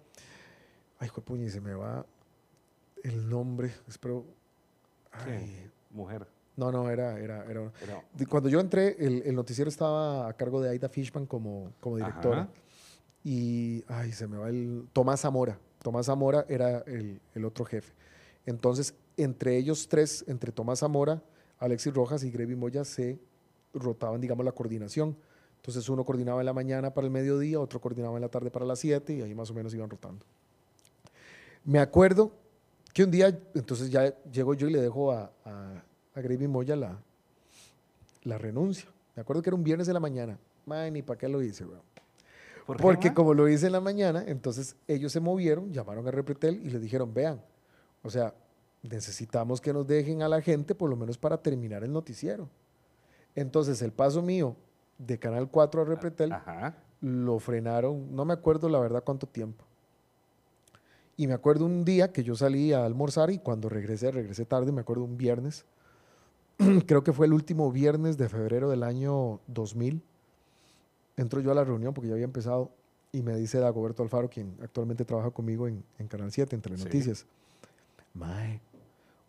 Ay, 0.99 1.09
y 1.39 1.49
se 1.49 1.61
me 1.61 1.73
va 1.73 2.05
el 3.03 3.29
nombre. 3.29 3.71
Espero. 3.87 4.25
Mujer. 5.89 6.25
no, 6.55 6.71
no, 6.71 6.89
era. 6.89 7.19
era, 7.19 7.43
era 7.45 7.71
Pero, 7.79 8.03
Cuando 8.29 8.49
yo 8.49 8.59
entré, 8.59 8.95
el, 8.99 9.23
el 9.23 9.35
noticiero 9.35 9.69
estaba 9.69 10.27
a 10.27 10.33
cargo 10.33 10.61
de 10.61 10.69
Aida 10.69 10.89
Fishman 10.89 11.25
como, 11.25 11.73
como 11.79 11.97
directora. 11.97 12.41
Ajá. 12.41 12.49
Y, 13.23 13.83
ay, 13.87 14.11
se 14.13 14.27
me 14.27 14.37
va 14.37 14.49
el. 14.49 14.87
Tomás 14.93 15.21
Zamora. 15.21 15.59
Tomás 15.81 16.05
Zamora 16.05 16.45
era 16.47 16.79
el, 16.85 17.45
otro 17.45 17.65
jefe. 17.65 17.93
Entonces, 18.45 18.93
entre 19.17 19.57
ellos 19.57 19.87
tres, 19.87 20.23
entre 20.27 20.51
Tomás 20.51 20.79
Zamora, 20.79 21.21
Alexis 21.59 21.93
Rojas 21.93 22.23
y 22.23 22.31
Gravy 22.31 22.55
Moya, 22.55 22.85
se 22.85 23.19
rotaban, 23.73 24.21
digamos, 24.21 24.45
la 24.45 24.51
coordinación. 24.51 25.17
Entonces, 25.57 25.87
uno 25.89 26.03
coordinaba 26.03 26.41
en 26.41 26.45
la 26.45 26.53
mañana 26.53 26.93
para 26.93 27.05
el 27.05 27.11
mediodía, 27.11 27.59
otro 27.59 27.79
coordinaba 27.79 28.15
en 28.15 28.21
la 28.21 28.29
tarde 28.29 28.49
para 28.49 28.65
las 28.65 28.79
7 28.79 29.13
y 29.13 29.21
ahí 29.21 29.35
más 29.35 29.49
o 29.51 29.53
menos 29.53 29.73
iban 29.73 29.89
rotando. 29.89 30.25
Me 31.63 31.79
acuerdo 31.79 32.31
que 32.93 33.03
un 33.03 33.11
día, 33.11 33.39
entonces 33.53 33.89
ya 33.89 34.15
llego 34.23 34.53
yo 34.53 34.67
y 34.67 34.73
le 34.73 34.81
dejo 34.81 35.11
a, 35.11 35.31
a, 35.45 35.83
Gravy 36.15 36.47
Moya 36.47 36.75
la, 36.75 38.37
renuncia. 38.37 38.89
Me 39.15 39.21
acuerdo 39.21 39.41
que 39.41 39.49
era 39.49 39.55
un 39.55 39.63
viernes 39.63 39.87
de 39.87 39.93
la 39.93 39.99
mañana. 39.99 40.37
Mae, 40.65 40.91
ni 40.91 41.01
para 41.01 41.17
qué 41.17 41.27
lo 41.27 41.41
hice, 41.41 41.65
weón. 41.65 41.81
¿Por 42.65 42.77
qué, 42.77 42.83
Porque 42.83 43.09
ma? 43.09 43.13
como 43.15 43.33
lo 43.33 43.47
hice 43.47 43.67
en 43.67 43.71
la 43.73 43.81
mañana, 43.81 44.23
entonces 44.27 44.75
ellos 44.87 45.11
se 45.11 45.19
movieron, 45.19 45.71
llamaron 45.73 46.07
a 46.07 46.11
Repretel 46.11 46.61
y 46.65 46.69
les 46.69 46.81
dijeron, 46.81 47.13
vean, 47.13 47.41
o 48.03 48.09
sea, 48.09 48.33
necesitamos 48.83 49.61
que 49.61 49.73
nos 49.73 49.87
dejen 49.87 50.21
a 50.21 50.29
la 50.29 50.41
gente 50.41 50.75
por 50.75 50.89
lo 50.89 50.95
menos 50.95 51.17
para 51.17 51.37
terminar 51.37 51.83
el 51.83 51.91
noticiero. 51.91 52.49
Entonces 53.35 53.81
el 53.81 53.91
paso 53.91 54.21
mío 54.21 54.55
de 54.97 55.17
Canal 55.19 55.49
4 55.49 55.81
a 55.81 55.85
Repretel 55.85 56.31
Ajá. 56.31 56.75
lo 56.99 57.39
frenaron, 57.39 58.13
no 58.15 58.25
me 58.25 58.33
acuerdo 58.33 58.69
la 58.69 58.79
verdad 58.79 59.03
cuánto 59.03 59.27
tiempo. 59.27 59.65
Y 61.17 61.27
me 61.27 61.33
acuerdo 61.33 61.65
un 61.65 61.85
día 61.85 62.11
que 62.11 62.23
yo 62.23 62.35
salí 62.35 62.73
a 62.73 62.85
almorzar 62.85 63.29
y 63.29 63.37
cuando 63.37 63.69
regresé, 63.69 64.11
regresé 64.11 64.45
tarde, 64.45 64.71
me 64.71 64.81
acuerdo 64.81 65.03
un 65.03 65.17
viernes, 65.17 65.65
creo 66.87 67.03
que 67.03 67.13
fue 67.13 67.25
el 67.27 67.33
último 67.33 67.71
viernes 67.71 68.17
de 68.17 68.29
febrero 68.29 68.69
del 68.69 68.83
año 68.83 69.39
2000. 69.47 70.01
Entro 71.17 71.41
yo 71.41 71.51
a 71.51 71.55
la 71.55 71.63
reunión 71.63 71.93
porque 71.93 72.07
ya 72.07 72.13
había 72.13 72.25
empezado 72.25 72.71
y 73.11 73.21
me 73.21 73.35
dice 73.35 73.59
Dagoberto 73.59 74.03
Alfaro, 74.03 74.29
quien 74.29 74.55
actualmente 74.61 75.03
trabaja 75.05 75.31
conmigo 75.31 75.67
en, 75.67 75.83
en 75.99 76.07
Canal 76.07 76.31
7, 76.31 76.55
en 76.55 76.61
Telenoticias. 76.61 77.25
Mae, 78.13 78.61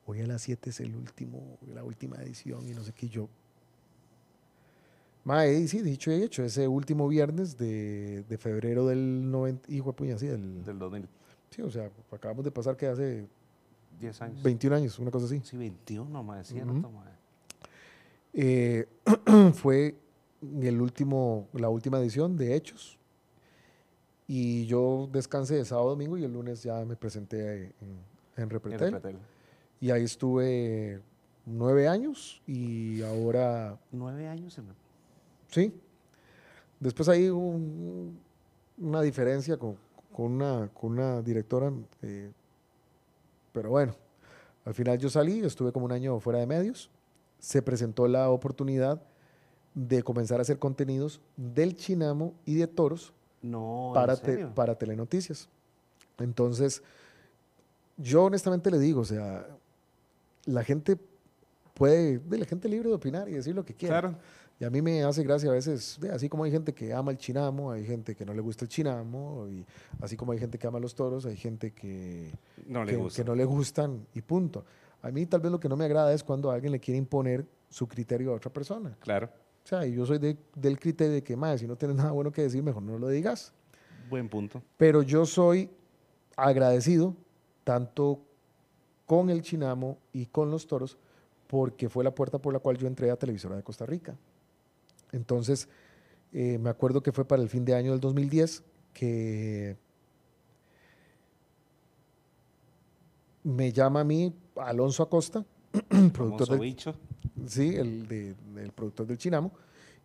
hoy 0.07 0.21
a 0.21 0.27
las 0.27 0.42
7 0.42 0.71
es 0.71 0.81
el 0.81 0.95
último, 0.95 1.59
la 1.75 1.83
última 1.85 2.16
edición 2.16 2.66
y 2.66 2.73
no 2.75 2.83
sé 2.85 2.92
qué. 2.92 3.09
Yo, 3.09 3.29
Mae, 5.25 5.55
y 5.61 5.68
sí, 5.68 5.83
dicho 5.83 6.11
y 6.11 6.23
hecho, 6.23 6.42
ese 6.42 6.66
último 6.66 7.07
viernes 7.09 7.57
de, 7.57 8.25
de 8.29 8.38
febrero 8.38 8.87
del 8.87 9.31
90, 9.31 9.71
hijo 9.73 9.90
de 9.90 9.97
puña, 9.97 10.18
sí, 10.18 10.27
del, 10.27 10.64
Del 10.64 10.79
2000. 10.79 11.09
sí, 11.51 11.62
o 11.62 11.71
sea, 11.71 11.90
acabamos 12.11 12.45
de 12.45 12.51
pasar 12.51 12.77
que 12.77 12.87
hace 12.87 13.27
10 14.01 14.23
años. 14.23 14.42
21 14.42 14.77
años, 14.77 14.99
una 14.99 15.11
cosa 15.12 15.27
así. 15.27 15.40
Sí, 15.45 15.57
21, 15.57 16.23
ma, 16.25 16.40
es 16.40 16.49
cierto, 16.49 16.73
Ujú. 16.73 16.90
ma. 16.90 17.05
Eh, 18.33 18.88
fue 19.55 19.95
el 20.63 20.81
último, 20.81 21.49
la 21.53 21.69
última 21.69 21.99
edición 21.99 22.37
de 22.37 22.55
Hechos. 22.57 22.99
Y 24.27 24.67
yo 24.67 25.09
descansé 25.13 25.57
de 25.57 25.65
sábado 25.65 25.91
domingo 25.91 26.17
y 26.17 26.25
el 26.25 26.33
lunes 26.33 26.63
ya 26.63 26.85
me 26.85 26.97
presenté 26.97 27.65
en, 27.81 27.99
en 28.37 28.43
En 28.45 28.51
Repretel. 28.51 28.93
Repretel. 28.93 29.19
Y 29.81 29.91
ahí 29.91 30.05
estuve 30.05 31.01
nueve 31.45 31.89
años 31.89 32.41
y 32.47 33.03
ahora, 33.03 33.79
Nueve 33.91 34.29
años 34.29 34.57
en 34.59 34.67
sí. 35.49 35.73
Después 36.81 37.09
ahí 37.09 37.29
hubo 37.31 37.49
un- 37.51 38.19
una 38.79 39.03
diferencia 39.03 39.57
con, 39.57 39.77
con 40.13 40.33
una, 40.33 40.69
con 40.73 40.93
una 40.93 41.21
directora, 41.23 41.73
eh, 42.03 42.31
pero 43.53 43.71
bueno, 43.71 43.95
al 44.65 44.75
final 44.75 44.99
yo 44.99 45.11
salí, 45.11 45.41
estuve 45.41 45.73
como 45.73 45.85
un 45.85 45.93
año 45.93 46.19
fuera 46.21 46.39
de 46.39 46.47
medios, 46.47 46.91
se 47.39 47.61
presentó 47.61 48.09
la 48.09 48.31
oportunidad 48.31 49.03
de 49.75 50.03
comenzar 50.03 50.39
a 50.39 50.43
hacer 50.43 50.59
contenidos 50.59 51.21
del 51.37 51.77
Chinamo 51.77 52.35
y 52.45 52.57
de 52.57 52.67
Toros 52.67 53.13
No, 53.41 53.93
para, 53.95 54.17
para 54.55 54.75
Telenoticias. 54.77 55.49
Entonces, 56.19 56.83
yo 57.97 58.25
honestamente 58.25 58.71
le 58.71 58.79
digo, 58.79 59.01
o 59.01 59.05
sea, 59.05 59.47
la 60.45 60.65
gente 60.65 60.99
puede, 61.75 62.19
de 62.19 62.39
la 62.39 62.45
gente 62.45 62.69
libre 62.69 62.89
de 62.89 62.95
opinar 62.95 63.29
y 63.29 63.33
decir 63.33 63.55
lo 63.55 63.65
que 63.65 63.75
quiera. 63.75 64.01
Claro. 64.01 64.19
Y 64.61 64.65
a 64.65 64.71
mí 64.71 64.81
me 64.81 65.03
hace 65.03 65.25
gracia 65.25 65.51
a 65.51 65.55
veces, 65.55 65.99
así 66.13 66.29
como 66.29 66.45
hay 66.45 66.53
gente 66.53 66.73
que 66.73 66.93
ama 66.93 67.11
el 67.11 67.19
chinamo, 67.19 67.73
hay 67.73 67.85
gente 67.85 68.15
que 68.15 68.25
no 68.25 68.33
le 68.33 68.41
gusta 68.41 68.65
el 68.65 68.69
chinamo, 68.69 69.49
y 69.49 69.67
así 70.01 70.17
como 70.17 70.31
hay 70.31 70.39
gente 70.39 70.57
que 70.57 70.67
ama 70.69 70.79
los 70.79 70.95
toros, 70.95 71.27
hay 71.27 71.37
gente 71.37 71.73
que, 71.73 72.33
No 72.67 72.85
le 72.85 72.97
que 73.09 73.25
no 73.25 73.35
le 73.35 73.45
gustan 73.45 74.07
y 74.15 74.23
punto. 74.23 74.65
A 75.01 75.11
mí 75.11 75.27
tal 75.27 75.41
vez 75.41 75.51
lo 75.51 75.59
que 75.59 75.69
no 75.69 75.77
me 75.77 75.85
agrada 75.85 76.15
es 76.15 76.23
cuando 76.23 76.49
alguien 76.53 76.71
le 76.71 76.79
quiere 76.79 76.97
imponer 76.97 77.45
su 77.71 77.89
criterio 77.89 78.31
a 78.33 78.37
otra 78.37 78.53
persona. 78.53 78.97
Claro. 79.01 79.31
O 79.64 79.68
sea, 79.68 79.87
y 79.87 79.94
yo 79.94 80.05
soy 80.07 80.18
de- 80.18 80.37
del 80.57 80.79
criterio 80.79 81.14
de 81.14 81.22
que, 81.22 81.37
más 81.37 81.61
si 81.61 81.66
no 81.66 81.77
tienes 81.77 81.96
nada 81.96 82.11
bueno 82.11 82.33
que 82.33 82.42
decir, 82.42 82.62
mejor 82.62 82.83
no 82.83 82.98
lo 82.98 83.09
digas. 83.09 83.53
Buen 84.11 84.29
punto. 84.29 84.62
Pero 84.77 85.03
yo 85.03 85.25
soy 85.25 85.70
agradecido 86.37 87.14
tanto 87.64 88.20
con 89.07 89.31
el 89.31 89.42
Chinamo 89.42 89.98
y 90.12 90.27
con 90.27 90.51
los 90.51 90.66
toros 90.66 90.98
porque 91.46 91.88
fue 91.88 92.03
la 92.03 92.14
puerta 92.14 92.38
por 92.38 92.53
la 92.53 92.59
cual 92.59 92.77
yo 92.79 92.87
entré 92.87 93.11
a 93.11 93.16
Televisora 93.16 93.57
de 93.57 93.62
Costa 93.62 93.85
Rica. 93.87 94.16
Entonces, 95.12 95.68
eh, 96.33 96.59
me 96.59 96.70
acuerdo 96.70 97.03
que 97.03 97.12
fue 97.12 97.27
para 97.27 97.42
el 97.42 97.48
fin 97.48 97.64
de 97.64 97.75
año 97.75 97.90
del 97.92 98.01
2010 98.01 98.62
que 98.94 99.77
me 103.44 103.72
llama 103.72 104.01
a 104.01 104.05
mí 104.05 104.35
Alonso 104.57 105.03
Acosta, 105.03 105.44
productor 106.13 106.49
del, 106.51 106.61
bicho. 106.61 106.95
Sí, 107.47 107.75
el, 107.77 108.07
de- 108.09 108.35
el 108.57 108.73
productor 108.73 109.07
del 109.07 109.19
Chinamo. 109.19 109.53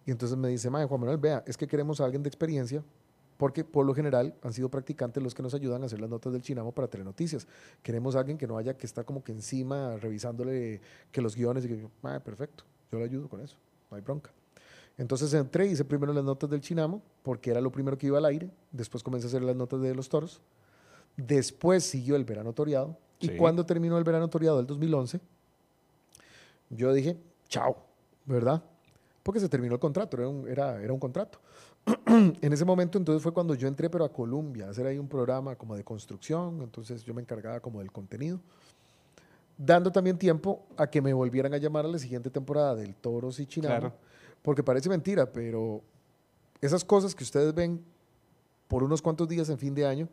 Y 0.05 0.11
entonces 0.11 0.37
me 0.37 0.47
dice, 0.47 0.69
Juan 0.69 0.87
Manuel, 0.89 1.17
vea, 1.17 1.43
es 1.45 1.57
que 1.57 1.67
queremos 1.67 1.99
a 1.99 2.05
alguien 2.05 2.23
de 2.23 2.29
experiencia, 2.29 2.81
porque 3.35 3.63
por 3.65 3.85
lo 3.85 3.93
general 3.93 4.33
han 4.41 4.53
sido 4.53 4.69
practicantes 4.69 5.21
los 5.21 5.35
que 5.35 5.43
nos 5.43 5.53
ayudan 5.53 5.83
a 5.83 5.85
hacer 5.87 5.99
las 5.99 6.09
notas 6.09 6.31
del 6.33 6.41
Chinamo 6.41 6.71
para 6.71 6.87
Telenoticias. 6.87 7.45
Queremos 7.83 8.15
a 8.15 8.19
alguien 8.19 8.37
que 8.37 8.47
no 8.47 8.57
haya 8.57 8.75
que 8.77 8.85
estar 8.85 9.03
como 9.05 9.23
que 9.23 9.31
encima 9.33 9.97
revisándole 9.97 10.79
que 11.11 11.21
los 11.21 11.35
guiones 11.35 11.65
y 11.65 11.67
que, 11.67 11.77
yo, 11.77 11.89
perfecto, 12.23 12.63
yo 12.91 12.99
le 12.99 13.05
ayudo 13.05 13.27
con 13.27 13.41
eso, 13.41 13.57
no 13.91 13.97
hay 13.97 14.01
bronca. 14.01 14.31
Entonces 14.97 15.31
entré, 15.33 15.67
hice 15.67 15.85
primero 15.85 16.11
las 16.13 16.23
notas 16.23 16.49
del 16.49 16.61
Chinamo, 16.61 17.03
porque 17.21 17.51
era 17.51 17.61
lo 17.61 17.71
primero 17.71 17.97
que 17.97 18.07
iba 18.07 18.17
al 18.17 18.25
aire, 18.25 18.49
después 18.71 19.03
comencé 19.03 19.27
a 19.27 19.29
hacer 19.29 19.43
las 19.43 19.55
notas 19.55 19.81
de 19.81 19.93
los 19.93 20.09
toros, 20.09 20.41
después 21.17 21.83
siguió 21.83 22.15
el 22.15 22.23
verano 22.25 22.53
toreado, 22.53 22.97
y 23.19 23.27
Sí. 23.27 23.35
cuando 23.37 23.65
terminó 23.65 23.97
el 23.97 24.03
verano 24.03 24.27
toreado 24.29 24.57
del 24.57 24.67
2011, 24.67 25.19
yo 26.69 26.93
dije, 26.93 27.17
chao, 27.47 27.77
¿verdad? 28.25 28.63
Porque 29.23 29.39
se 29.39 29.49
terminó 29.49 29.73
el 29.75 29.79
contrato, 29.79 30.17
era 30.17 30.27
un, 30.29 30.47
era, 30.47 30.81
era 30.81 30.93
un 30.93 30.99
contrato. 30.99 31.39
en 32.07 32.53
ese 32.53 32.65
momento 32.65 32.97
entonces 32.97 33.21
fue 33.23 33.33
cuando 33.33 33.53
yo 33.55 33.67
entré, 33.67 33.89
pero 33.89 34.03
a 34.05 34.11
Colombia, 34.11 34.67
a 34.67 34.69
hacer 34.71 34.85
ahí 34.85 34.97
un 34.97 35.07
programa 35.07 35.55
como 35.55 35.75
de 35.75 35.83
construcción, 35.83 36.61
entonces 36.61 37.03
yo 37.03 37.13
me 37.13 37.21
encargaba 37.21 37.59
como 37.61 37.79
del 37.79 37.91
contenido, 37.91 38.39
dando 39.57 39.91
también 39.91 40.17
tiempo 40.17 40.65
a 40.77 40.87
que 40.87 41.01
me 41.01 41.13
volvieran 41.13 41.53
a 41.53 41.57
llamar 41.57 41.85
a 41.85 41.87
la 41.87 41.97
siguiente 41.99 42.29
temporada 42.29 42.75
del 42.75 42.95
Toros 42.95 43.39
y 43.39 43.45
Chinamo, 43.45 43.79
Claro. 43.79 43.93
porque 44.41 44.63
parece 44.63 44.89
mentira, 44.89 45.31
pero 45.31 45.81
esas 46.61 46.83
cosas 46.83 47.15
que 47.15 47.23
ustedes 47.23 47.53
ven 47.53 47.83
por 48.67 48.83
unos 48.83 49.01
cuantos 49.01 49.27
días 49.27 49.49
en 49.49 49.57
fin 49.57 49.73
de 49.73 49.85
año, 49.85 50.09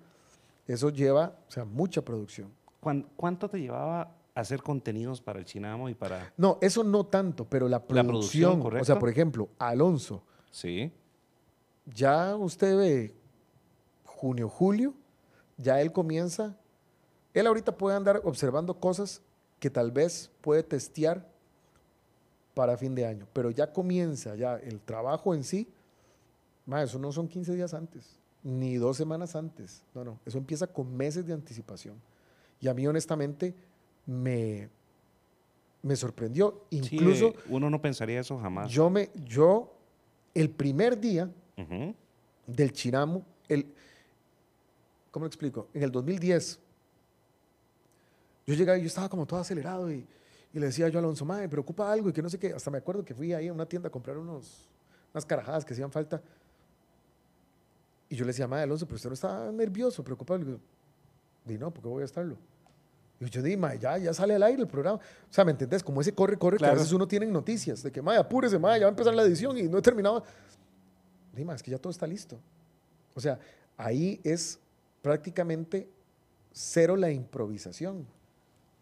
eso 0.66 0.88
lleva, 0.90 1.36
o 1.48 1.50
sea, 1.50 1.64
mucha 1.64 2.02
producción. 2.02 2.48
¿Cuán- 2.80 3.06
¿Cuánto 3.16 3.48
te 3.48 3.58
llevaba 3.60 4.10
hacer 4.34 4.62
contenidos 4.62 5.20
para 5.20 5.38
el 5.38 5.44
Chinamo 5.44 5.88
y 5.88 5.94
para...? 5.94 6.32
No, 6.36 6.58
eso 6.60 6.82
no 6.84 7.06
tanto, 7.06 7.44
pero 7.48 7.68
la 7.68 7.84
producción, 7.84 8.60
producción, 8.60 8.80
o 8.80 8.84
sea, 8.84 8.98
por 8.98 9.08
ejemplo, 9.08 9.48
Alonso, 9.58 10.22
Sí. 10.50 10.92
ya 11.86 12.36
usted 12.36 12.76
ve 12.76 13.14
junio, 14.04 14.48
julio, 14.48 14.94
ya 15.56 15.80
él 15.80 15.92
comienza, 15.92 16.56
él 17.32 17.46
ahorita 17.46 17.76
puede 17.76 17.96
andar 17.96 18.20
observando 18.24 18.74
cosas 18.78 19.22
que 19.60 19.70
tal 19.70 19.90
vez 19.92 20.30
puede 20.40 20.62
testear 20.62 21.28
para 22.54 22.76
fin 22.76 22.94
de 22.94 23.06
año, 23.06 23.26
pero 23.32 23.50
ya 23.50 23.72
comienza 23.72 24.34
ya 24.36 24.56
el 24.56 24.80
trabajo 24.80 25.34
en 25.34 25.44
sí, 25.44 25.68
eso 26.82 26.98
no 26.98 27.12
son 27.12 27.28
15 27.28 27.54
días 27.54 27.74
antes, 27.74 28.18
ni 28.42 28.76
dos 28.76 28.96
semanas 28.96 29.36
antes, 29.36 29.82
no, 29.94 30.04
no, 30.04 30.18
eso 30.24 30.38
empieza 30.38 30.66
con 30.66 30.96
meses 30.96 31.26
de 31.26 31.32
anticipación. 31.32 32.00
Y 32.60 32.68
a 32.68 32.74
mí 32.74 32.86
honestamente 32.86 33.54
me, 34.06 34.68
me 35.82 35.96
sorprendió, 35.96 36.64
incluso 36.70 37.34
uno 37.48 37.70
no 37.70 37.80
pensaría 37.80 38.20
eso 38.20 38.38
jamás. 38.38 38.70
yo 38.70 38.90
me, 38.90 39.10
yo, 39.24 39.72
el 40.34 40.50
primer 40.50 40.98
día 40.98 41.30
del 42.46 42.72
Chinamo, 42.72 43.24
el, 43.48 43.66
¿cómo 45.10 45.24
lo 45.24 45.28
explico? 45.28 45.68
En 45.72 45.82
el 45.82 45.90
2010, 45.90 46.60
yo 48.46 48.54
llegaba 48.54 48.78
y 48.78 48.82
yo 48.82 48.88
estaba 48.88 49.08
como 49.08 49.26
todo 49.26 49.40
acelerado 49.40 49.90
y, 49.90 50.06
y 50.52 50.58
le 50.58 50.66
decía 50.66 50.88
yo 50.88 50.98
a 50.98 51.00
Alonso, 51.02 51.24
madre, 51.24 51.42
me 51.42 51.48
preocupa 51.48 51.90
algo 51.90 52.10
y 52.10 52.12
que 52.12 52.22
no 52.22 52.28
sé 52.28 52.38
qué. 52.38 52.52
Hasta 52.52 52.70
me 52.70 52.78
acuerdo 52.78 53.04
que 53.04 53.14
fui 53.14 53.32
ahí 53.32 53.48
a 53.48 53.52
una 53.52 53.66
tienda 53.66 53.88
a 53.88 53.90
comprar 53.90 54.18
unos, 54.18 54.68
unas 55.12 55.24
carajadas 55.24 55.64
que 55.64 55.72
hacían 55.72 55.90
falta. 55.90 56.22
Y 58.08 58.16
yo 58.16 58.24
le 58.24 58.28
decía, 58.28 58.46
madre, 58.46 58.64
Alonso, 58.64 58.86
pero 58.86 58.96
usted 58.96 59.08
no 59.08 59.14
está 59.14 59.50
nervioso, 59.50 60.04
preocupado. 60.04 60.40
Y 60.40 60.44
digo, 60.44 60.58
di 61.44 61.58
no, 61.58 61.72
¿por 61.72 61.82
qué 61.82 61.88
voy 61.88 62.02
a 62.02 62.04
estarlo? 62.04 62.36
Y 63.20 63.30
yo 63.30 63.42
di, 63.42 63.56
madre, 63.56 63.78
ya, 63.78 63.96
ya 63.98 64.12
sale 64.12 64.34
al 64.34 64.42
aire 64.42 64.60
el 64.62 64.68
programa. 64.68 64.96
O 64.98 65.32
sea, 65.32 65.44
¿me 65.44 65.52
entendés? 65.52 65.82
Como 65.82 66.00
ese 66.00 66.12
corre, 66.12 66.36
corre, 66.36 66.58
que 66.58 66.66
a 66.66 66.72
veces 66.74 66.92
uno 66.92 67.06
tiene 67.06 67.26
en 67.26 67.32
noticias, 67.32 67.82
de 67.82 67.90
que, 67.92 68.02
madre, 68.02 68.20
apúrese, 68.20 68.58
madre, 68.58 68.80
ya 68.80 68.86
va 68.86 68.90
a 68.90 68.90
empezar 68.90 69.14
la 69.14 69.22
edición 69.22 69.56
y 69.56 69.62
no 69.64 69.78
he 69.78 69.82
terminado. 69.82 70.24
Dima, 71.32 71.54
es 71.54 71.62
que 71.62 71.70
ya 71.70 71.78
todo 71.78 71.90
está 71.90 72.06
listo. 72.06 72.38
O 73.14 73.20
sea, 73.20 73.38
ahí 73.76 74.20
es 74.24 74.58
prácticamente 75.02 75.88
cero 76.52 76.96
la 76.96 77.10
improvisación. 77.10 78.06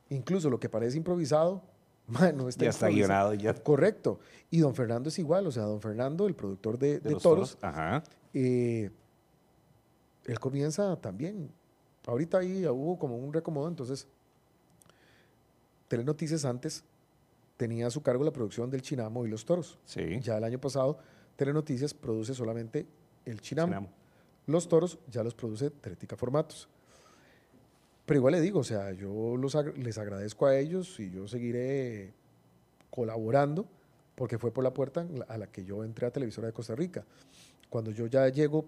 Incluso 0.08 0.50
lo 0.50 0.58
que 0.60 0.68
parece 0.68 0.96
improvisado, 0.96 1.62
ma, 2.06 2.32
no 2.32 2.48
está 2.48 2.64
Ya 2.64 2.70
está 2.70 2.88
guionado, 2.88 3.34
ya. 3.34 3.54
Correcto. 3.54 4.18
Y 4.50 4.60
don 4.60 4.74
Fernando 4.74 5.08
es 5.08 5.18
igual, 5.18 5.46
o 5.46 5.52
sea, 5.52 5.64
don 5.64 5.80
Fernando, 5.80 6.26
el 6.26 6.34
productor 6.34 6.78
de, 6.78 7.00
De 7.00 7.10
de 7.10 7.16
toros, 7.16 7.58
Ajá. 7.60 8.02
eh, 8.34 8.90
él 10.24 10.38
comienza 10.40 10.96
también. 10.96 11.50
Ahorita 12.06 12.38
ahí 12.38 12.66
hubo 12.66 12.98
como 12.98 13.16
un 13.16 13.32
recomodo, 13.32 13.68
entonces, 13.68 14.06
Telenoticias 15.96 16.46
antes 16.46 16.84
tenía 17.58 17.86
a 17.86 17.90
su 17.90 18.00
cargo 18.02 18.24
la 18.24 18.32
producción 18.32 18.70
del 18.70 18.80
Chinamo 18.80 19.26
y 19.26 19.28
los 19.28 19.44
toros. 19.44 19.78
Sí. 19.84 20.20
Ya 20.22 20.38
el 20.38 20.44
año 20.44 20.58
pasado, 20.58 20.96
Telenoticias 21.36 21.92
produce 21.92 22.32
solamente 22.32 22.86
el 23.26 23.42
Chinamo. 23.42 23.68
Chinamo. 23.68 23.88
Los 24.46 24.68
toros 24.68 24.98
ya 25.10 25.22
los 25.22 25.34
produce 25.34 25.68
Teletica 25.68 26.16
Formatos. 26.16 26.66
Pero 28.06 28.16
igual 28.20 28.32
le 28.32 28.40
digo, 28.40 28.60
o 28.60 28.64
sea, 28.64 28.92
yo 28.92 29.36
los 29.36 29.54
ag- 29.54 29.74
les 29.76 29.98
agradezco 29.98 30.46
a 30.46 30.56
ellos 30.58 30.98
y 30.98 31.10
yo 31.10 31.28
seguiré 31.28 32.14
colaborando 32.88 33.66
porque 34.14 34.38
fue 34.38 34.50
por 34.50 34.64
la 34.64 34.72
puerta 34.72 35.06
a 35.28 35.36
la 35.36 35.46
que 35.46 35.62
yo 35.62 35.84
entré 35.84 36.06
a 36.06 36.10
Televisora 36.10 36.46
de 36.46 36.54
Costa 36.54 36.74
Rica. 36.74 37.04
Cuando 37.68 37.90
yo 37.90 38.06
ya 38.06 38.26
llego 38.30 38.64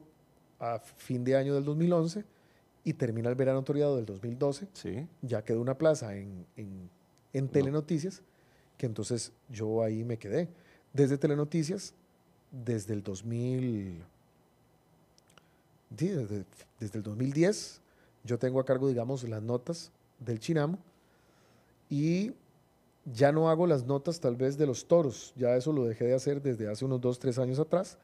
a 0.61 0.79
fin 0.79 1.25
de 1.25 1.37
año 1.37 1.55
del 1.55 1.65
2011 1.65 2.23
y 2.85 2.93
termina 2.93 3.31
el 3.31 3.35
verano 3.35 3.65
toreado 3.65 3.97
del 3.97 4.05
2012, 4.05 4.69
Sí. 4.75 5.09
ya 5.23 5.43
quedó 5.43 5.63
una 5.63 5.79
plaza 5.79 6.15
en, 6.17 6.45
en, 6.59 6.91
en 7.35 7.49
Telenoticias, 7.49 8.23
que 8.79 8.87
entonces 8.87 9.33
yo 9.51 9.83
ahí 9.83 10.05
me 10.05 10.19
quedé. 10.19 10.49
Desde 10.95 11.19
Telenoticias, 11.19 11.93
desde 12.51 12.95
el 12.95 13.03
2000, 13.03 14.03
sí, 15.99 16.09
desde, 16.09 16.45
desde 16.81 16.99
el 16.99 17.03
2010, 17.03 17.81
yo 18.23 18.39
tengo 18.39 18.61
a 18.61 18.65
cargo, 18.65 18.89
digamos, 18.89 19.29
las 19.29 19.43
notas 19.43 19.91
del 20.21 20.39
Chinamo 20.39 20.79
y 21.91 22.33
ya 23.05 23.33
no 23.33 23.51
hago 23.51 23.67
las 23.67 23.85
notas 23.85 24.21
tal 24.21 24.37
vez 24.37 24.57
de 24.57 24.67
los 24.67 24.87
toros, 24.87 25.35
ya 25.37 25.57
eso 25.57 25.73
lo 25.73 25.85
dejé 25.85 26.07
de 26.07 26.15
hacer 26.15 26.41
desde 26.41 26.71
hace 26.71 26.85
unos 26.85 27.01
dos, 27.01 27.19
tres 27.19 27.39
años 27.39 27.59
atrás, 27.59 27.99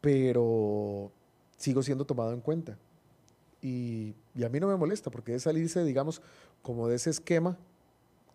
pero 0.00 1.10
sigo 1.58 1.82
siendo 1.82 2.06
tomado 2.06 2.32
en 2.32 2.40
cuenta. 2.40 2.78
Y, 3.60 4.14
y 4.34 4.44
a 4.44 4.48
mí 4.48 4.58
no 4.58 4.68
me 4.68 4.76
molesta 4.76 5.10
porque 5.10 5.34
es 5.34 5.42
salirse, 5.42 5.84
digamos, 5.84 6.22
como 6.62 6.88
de 6.88 6.96
ese 6.96 7.10
esquema 7.10 7.58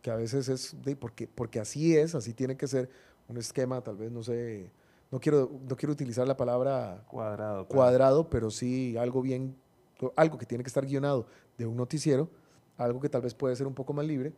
que 0.05 0.11
a 0.11 0.15
veces 0.15 0.49
es, 0.49 0.77
de, 0.83 0.95
porque, 0.95 1.27
porque 1.27 1.59
así 1.59 1.97
es, 1.97 2.13
así 2.13 2.31
tiene 2.31 2.55
que 2.55 2.67
ser 2.67 2.91
un 3.27 3.37
esquema, 3.37 3.81
tal 3.81 3.97
vez, 3.97 4.11
no 4.11 4.21
sé, 4.21 4.69
no 5.09 5.19
quiero, 5.19 5.49
no 5.67 5.75
quiero 5.75 5.93
utilizar 5.93 6.27
la 6.27 6.37
palabra 6.37 7.03
Cuadrado. 7.07 7.67
cuadrado, 7.67 8.29
pero 8.29 8.51
sí 8.51 8.95
algo 8.97 9.23
bien, 9.23 9.55
algo 10.15 10.37
que 10.37 10.45
tiene 10.45 10.63
que 10.63 10.67
estar 10.67 10.85
guionado 10.85 11.25
de 11.57 11.65
un 11.65 11.75
noticiero, 11.75 12.29
algo 12.77 13.01
que 13.01 13.09
tal 13.09 13.23
vez 13.23 13.33
puede 13.33 13.55
ser 13.55 13.65
un 13.65 13.73
poco 13.73 13.93
más 13.93 14.05
libre, 14.05 14.31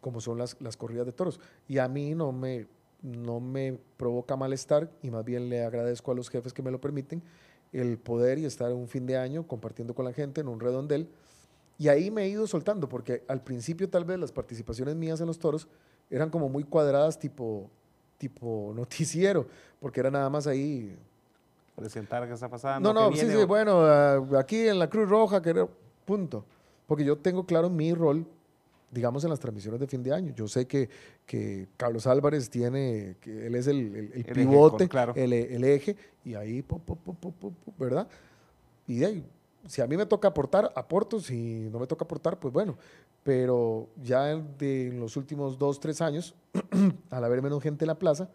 como 0.00 0.20
son 0.20 0.36
las, 0.36 0.60
las 0.60 0.76
corridas 0.76 1.06
de 1.06 1.12
toros. 1.12 1.38
Y 1.68 1.78
a 1.78 1.86
mí 1.86 2.16
no 2.16 2.32
me, 2.32 2.66
no 3.00 3.38
me 3.38 3.78
provoca 3.96 4.34
malestar 4.34 4.90
y 5.00 5.12
más 5.12 5.24
bien 5.24 5.48
le 5.48 5.62
agradezco 5.62 6.10
a 6.10 6.16
los 6.16 6.28
jefes 6.28 6.52
que 6.52 6.64
me 6.64 6.72
lo 6.72 6.80
permiten 6.80 7.22
el 7.70 7.98
poder 7.98 8.38
y 8.38 8.46
estar 8.46 8.72
un 8.72 8.88
fin 8.88 9.06
de 9.06 9.16
año 9.16 9.46
compartiendo 9.46 9.94
con 9.94 10.06
la 10.06 10.12
gente 10.12 10.40
en 10.40 10.48
un 10.48 10.58
redondel. 10.58 11.08
Y 11.78 11.88
ahí 11.88 12.10
me 12.10 12.24
he 12.24 12.28
ido 12.28 12.46
soltando, 12.46 12.88
porque 12.88 13.22
al 13.28 13.42
principio 13.42 13.88
tal 13.88 14.04
vez 14.04 14.18
las 14.18 14.30
participaciones 14.32 14.94
mías 14.94 15.20
en 15.20 15.26
los 15.26 15.38
toros 15.38 15.66
eran 16.10 16.30
como 16.30 16.48
muy 16.48 16.64
cuadradas, 16.64 17.18
tipo, 17.18 17.68
tipo 18.18 18.72
noticiero, 18.76 19.46
porque 19.80 20.00
era 20.00 20.10
nada 20.10 20.30
más 20.30 20.46
ahí 20.46 20.96
Presentar 21.76 22.24
qué 22.28 22.34
está 22.34 22.48
pasando. 22.48 22.92
no, 22.92 23.00
no, 23.00 23.08
sí, 23.08 23.24
viene, 23.24 23.36
sí, 23.40 23.44
bueno, 23.46 23.82
aquí 24.38 24.68
en 24.68 24.78
la 24.78 24.88
Cruz 24.88 25.08
Roja, 25.08 25.42
que 25.42 25.66
punto. 26.04 26.44
Porque 26.86 27.04
yo 27.04 27.18
tengo 27.18 27.44
claro 27.44 27.68
mi 27.68 27.92
rol, 27.92 28.24
digamos, 28.92 29.24
en 29.24 29.30
las 29.30 29.40
transmisiones 29.40 29.80
de 29.80 29.88
fin 29.88 30.00
de 30.00 30.12
año. 30.12 30.32
Yo 30.36 30.46
sé 30.46 30.68
que, 30.68 30.88
que 31.26 31.66
Carlos 31.76 32.06
Álvarez 32.06 32.48
tiene, 32.48 33.16
que 33.20 33.48
él 33.48 33.56
es 33.56 33.66
el, 33.66 33.78
el- 33.78 33.96
el 33.96 34.12
El 34.12 34.20
eje, 34.20 34.34
pivote, 34.34 34.76
con- 34.84 34.86
claro. 34.88 35.12
el, 35.16 35.32
eje, 35.64 35.96
y 36.24 36.34
ahí, 36.34 36.62
po, 36.62 36.78
po, 36.78 36.94
po, 36.94 37.12
po, 37.12 37.32
po, 37.32 37.50
po, 37.50 37.72
¿verdad? 37.76 38.06
Y 38.86 38.98
de 38.98 39.06
ahí, 39.06 39.26
si 39.66 39.80
a 39.82 39.86
mí 39.86 39.96
me 39.96 40.06
toca 40.06 40.28
aportar, 40.28 40.70
aporto, 40.74 41.20
si 41.20 41.68
no 41.70 41.78
me 41.78 41.86
toca 41.86 42.04
aportar, 42.04 42.38
pues 42.38 42.52
bueno. 42.52 42.76
Pero 43.22 43.88
ya 44.02 44.30
en- 44.32 44.56
de, 44.58 44.88
en 44.88 45.00
los 45.00 45.16
últimos 45.16 45.58
dos, 45.58 45.80
tres 45.80 46.00
años, 46.00 46.34
al 47.10 47.24
haber 47.24 47.40
menos 47.42 47.62
gente 47.62 47.84
en 47.84 47.88
la 47.88 47.98
plaza, 47.98 48.28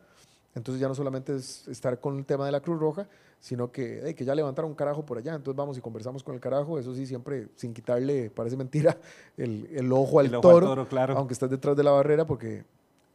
entonces 0.56 0.82
ya 0.82 0.88
no 0.88 0.96
solamente 0.96 1.36
es 1.36 1.68
estar 1.68 2.00
con 2.00 2.18
el 2.18 2.26
tema 2.26 2.46
de 2.46 2.52
la 2.52 2.60
Cruz 2.60 2.80
Roja, 2.80 3.08
sino 3.40 3.72
que, 3.72 4.02
hey, 4.04 4.14
que 4.16 4.26
ya 4.26 4.34
levantaron 4.36 4.72
un 4.72 4.76
carajo 4.76 5.06
por 5.06 5.18
allá, 5.20 5.36
entonces 5.36 5.56
vamos 5.56 5.78
y 5.78 5.82
conversamos 5.82 6.24
con 6.24 6.34
el 6.36 6.42
carajo, 6.42 6.80
eso 6.80 6.94
sí, 6.96 7.06
siempre 7.06 7.48
sin 7.56 7.74
quitarle, 7.74 8.30
parece 8.32 8.58
mentira, 8.58 8.98
el, 9.38 9.68
el 9.72 9.92
ojo 9.94 10.20
al 10.20 10.26
El 10.26 10.36
ojo 10.36 10.48
al 10.50 10.54
toro, 10.56 10.68
toro, 10.68 10.88
claro. 10.90 11.16
aunque 11.18 11.34
estés 11.34 11.50
detrás 11.50 11.76
de 11.78 11.84
la 11.84 11.92
barrera, 11.92 12.26
porque 12.26 12.66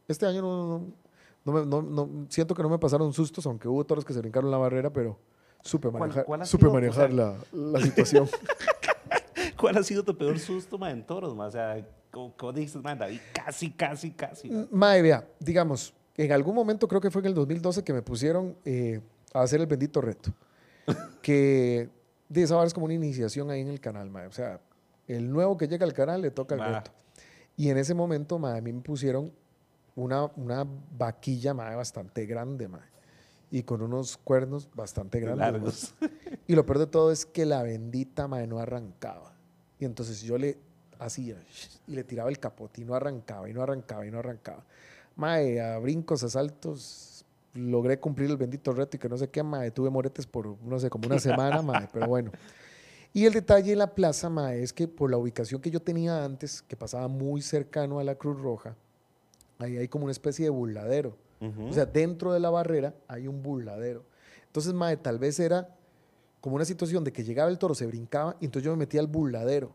este 0.07 0.25
año 0.25 0.41
no, 0.41 0.81
no, 1.43 1.65
no- 1.65 1.81
no- 1.81 2.25
siento 2.29 2.55
que 2.55 2.63
no 2.63 2.69
me 2.69 2.79
pasaron 2.79 3.11
sustos, 3.13 3.45
aunque 3.45 3.67
hubo 3.67 3.83
toros 3.85 4.05
que 4.05 4.13
se 4.13 4.19
brincaron 4.21 4.49
la 4.49 4.57
barrera, 4.57 4.91
pero 4.91 5.17
supe 5.65 5.89
¿Cuál- 5.89 5.99
manejar, 5.99 6.25
cuál 6.25 6.41
ha 6.41 6.45
supe 6.45 6.61
sido, 6.61 6.71
o 6.71 6.73
manejar 6.75 7.07
sea, 7.09 7.17
la, 7.17 7.35
la 7.51 7.81
situación. 7.81 8.29
¿Cuál 9.59 9.77
ha 9.77 9.83
sido 9.83 10.03
tu 10.03 10.17
peor 10.17 10.37
susto, 10.39 10.77
ma, 10.77 10.91
en 10.91 11.05
toros, 11.05 11.35
ma? 11.35 11.47
O 11.47 11.51
sea, 11.51 11.85
como 12.11 12.53
dices, 12.53 12.81
ma, 12.81 12.95
David, 12.95 13.19
casi, 13.33 13.71
casi, 13.71 14.11
casi. 14.11 14.49
ma. 14.49 14.67
Mae, 14.71 15.01
vea, 15.01 15.27
digamos, 15.39 15.93
en 16.15 16.31
algún 16.31 16.55
momento 16.55 16.87
creo 16.87 17.01
que 17.01 17.09
fue 17.11 17.21
en 17.21 17.27
el 17.27 17.33
2012 17.33 17.83
que 17.83 17.91
me 17.93 18.01
pusieron 18.01 18.55
eh, 18.63 19.01
a 19.33 19.41
hacer 19.41 19.59
el 19.59 19.67
bendito 19.67 19.99
reto. 20.01 20.31
que 21.21 21.89
de 22.29 22.43
esa 22.43 22.55
vara 22.55 22.67
es 22.67 22.73
como 22.73 22.85
una 22.85 22.93
iniciación 22.93 23.49
ahí 23.49 23.61
en 23.61 23.69
el 23.69 23.79
canal, 23.79 24.09
mae. 24.09 24.27
O 24.27 24.31
sea, 24.31 24.61
el 25.07 25.31
nuevo 25.31 25.57
que 25.57 25.67
llega 25.67 25.85
al 25.85 25.93
canal 25.93 26.21
le 26.21 26.31
toca 26.31 26.55
el 26.55 26.61
reto. 26.61 26.91
Y 27.57 27.69
en 27.69 27.77
ese 27.77 27.93
momento, 27.93 28.37
mae, 28.37 28.59
a 28.59 28.61
mí 28.61 28.71
me 28.71 28.81
pusieron 28.81 29.31
una, 29.95 30.25
una 30.35 30.65
vaquilla, 30.97 31.53
mae, 31.53 31.75
bastante 31.75 32.25
grande, 32.25 32.67
mae. 32.67 32.81
Y 33.51 33.63
con 33.63 33.81
unos 33.81 34.17
cuernos 34.17 34.69
bastante 34.73 35.19
grandes. 35.19 35.39
Largos. 35.39 35.93
Y 36.47 36.53
lo 36.53 36.65
peor 36.65 36.79
de 36.79 36.87
todo 36.87 37.11
es 37.11 37.25
que 37.25 37.45
la 37.45 37.63
bendita 37.63 38.27
mae 38.27 38.45
no 38.45 38.59
arrancaba. 38.59 39.33
Y 39.79 39.85
entonces 39.85 40.21
yo 40.21 40.37
le 40.37 40.57
hacía 40.99 41.43
y 41.87 41.95
le 41.95 42.03
tiraba 42.03 42.29
el 42.29 42.39
capote 42.39 42.81
y 42.81 42.85
no 42.85 42.95
arrancaba 42.95 43.49
y 43.49 43.53
no 43.53 43.61
arrancaba 43.61 44.05
y 44.05 44.11
no 44.11 44.19
arrancaba. 44.19 44.63
Mae, 45.15 45.61
a 45.61 45.77
brincos, 45.79 46.23
a 46.23 46.29
saltos, 46.29 47.25
logré 47.53 47.99
cumplir 47.99 48.29
el 48.29 48.37
bendito 48.37 48.71
reto 48.73 48.97
y 48.97 48.99
que 48.99 49.09
no 49.09 49.17
sé 49.17 49.29
qué, 49.29 49.43
mae, 49.43 49.71
tuve 49.71 49.89
moretes 49.89 50.27
por, 50.27 50.61
no 50.63 50.79
sé, 50.79 50.89
como 50.89 51.07
una 51.07 51.19
semana, 51.19 51.61
mae, 51.61 51.87
pero 51.91 52.07
bueno. 52.07 52.31
Y 53.13 53.25
el 53.25 53.33
detalle 53.33 53.69
de 53.69 53.75
la 53.77 53.95
plaza, 53.95 54.29
mae, 54.29 54.61
es 54.61 54.73
que 54.73 54.87
por 54.87 55.09
la 55.09 55.17
ubicación 55.17 55.61
que 55.61 55.71
yo 55.71 55.81
tenía 55.81 56.23
antes, 56.23 56.61
que 56.61 56.75
pasaba 56.75 57.07
muy 57.07 57.41
cercano 57.41 57.99
a 57.99 58.03
la 58.03 58.15
Cruz 58.15 58.39
Roja, 58.39 58.75
ahí 59.57 59.77
hay 59.77 59.87
como 59.87 60.03
una 60.03 60.11
especie 60.11 60.45
de 60.45 60.49
burladero. 60.49 61.15
O 61.39 61.73
sea, 61.73 61.85
dentro 61.85 62.33
de 62.33 62.39
la 62.39 62.49
barrera 62.49 62.93
hay 63.07 63.27
un 63.27 63.43
burladero. 63.43 64.03
Entonces, 64.47 64.73
mae, 64.73 64.97
tal 64.97 65.19
vez 65.19 65.39
era 65.39 65.69
como 66.41 66.55
una 66.55 66.65
situación 66.65 67.03
de 67.03 67.11
que 67.11 67.23
llegaba 67.23 67.49
el 67.49 67.57
toro, 67.57 67.75
se 67.75 67.85
brincaba, 67.85 68.35
y 68.39 68.45
entonces 68.45 68.65
yo 68.65 68.71
me 68.71 68.77
metía 68.77 69.01
al 69.01 69.07
burladero. 69.07 69.73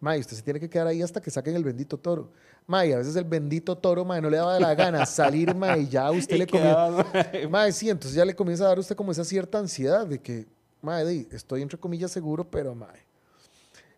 Mae, 0.00 0.18
usted 0.18 0.36
se 0.36 0.42
tiene 0.42 0.58
que 0.58 0.70
quedar 0.70 0.86
ahí 0.86 1.02
hasta 1.02 1.20
que 1.20 1.30
saquen 1.30 1.54
el 1.54 1.62
bendito 1.62 1.98
toro. 1.98 2.30
Mae, 2.66 2.94
a 2.94 2.98
veces 2.98 3.14
el 3.16 3.24
bendito 3.24 3.76
toro, 3.76 4.04
mae, 4.04 4.20
no 4.22 4.30
le 4.30 4.38
daba 4.38 4.58
la 4.58 4.74
gana 4.74 5.04
salir, 5.04 5.54
mae, 5.56 5.80
y 5.80 5.88
ya 5.88 6.10
usted 6.10 6.36
Y 6.36 6.38
le 6.38 6.46
comienza... 6.46 7.06
Mae, 7.50 7.72
sí, 7.72 7.90
entonces 7.90 8.16
ya 8.16 8.24
le 8.24 8.34
comienza 8.34 8.64
a 8.64 8.68
dar 8.68 8.78
a 8.78 8.80
usted 8.80 8.96
como 8.96 9.12
esa 9.12 9.24
cierta 9.24 9.58
ansiedad 9.58 10.06
de 10.06 10.18
que, 10.18 10.46
mae, 10.80 11.26
estoy 11.30 11.60
entre 11.60 11.78
comillas 11.78 12.10
seguro, 12.10 12.48
pero 12.48 12.74
mae. 12.74 13.04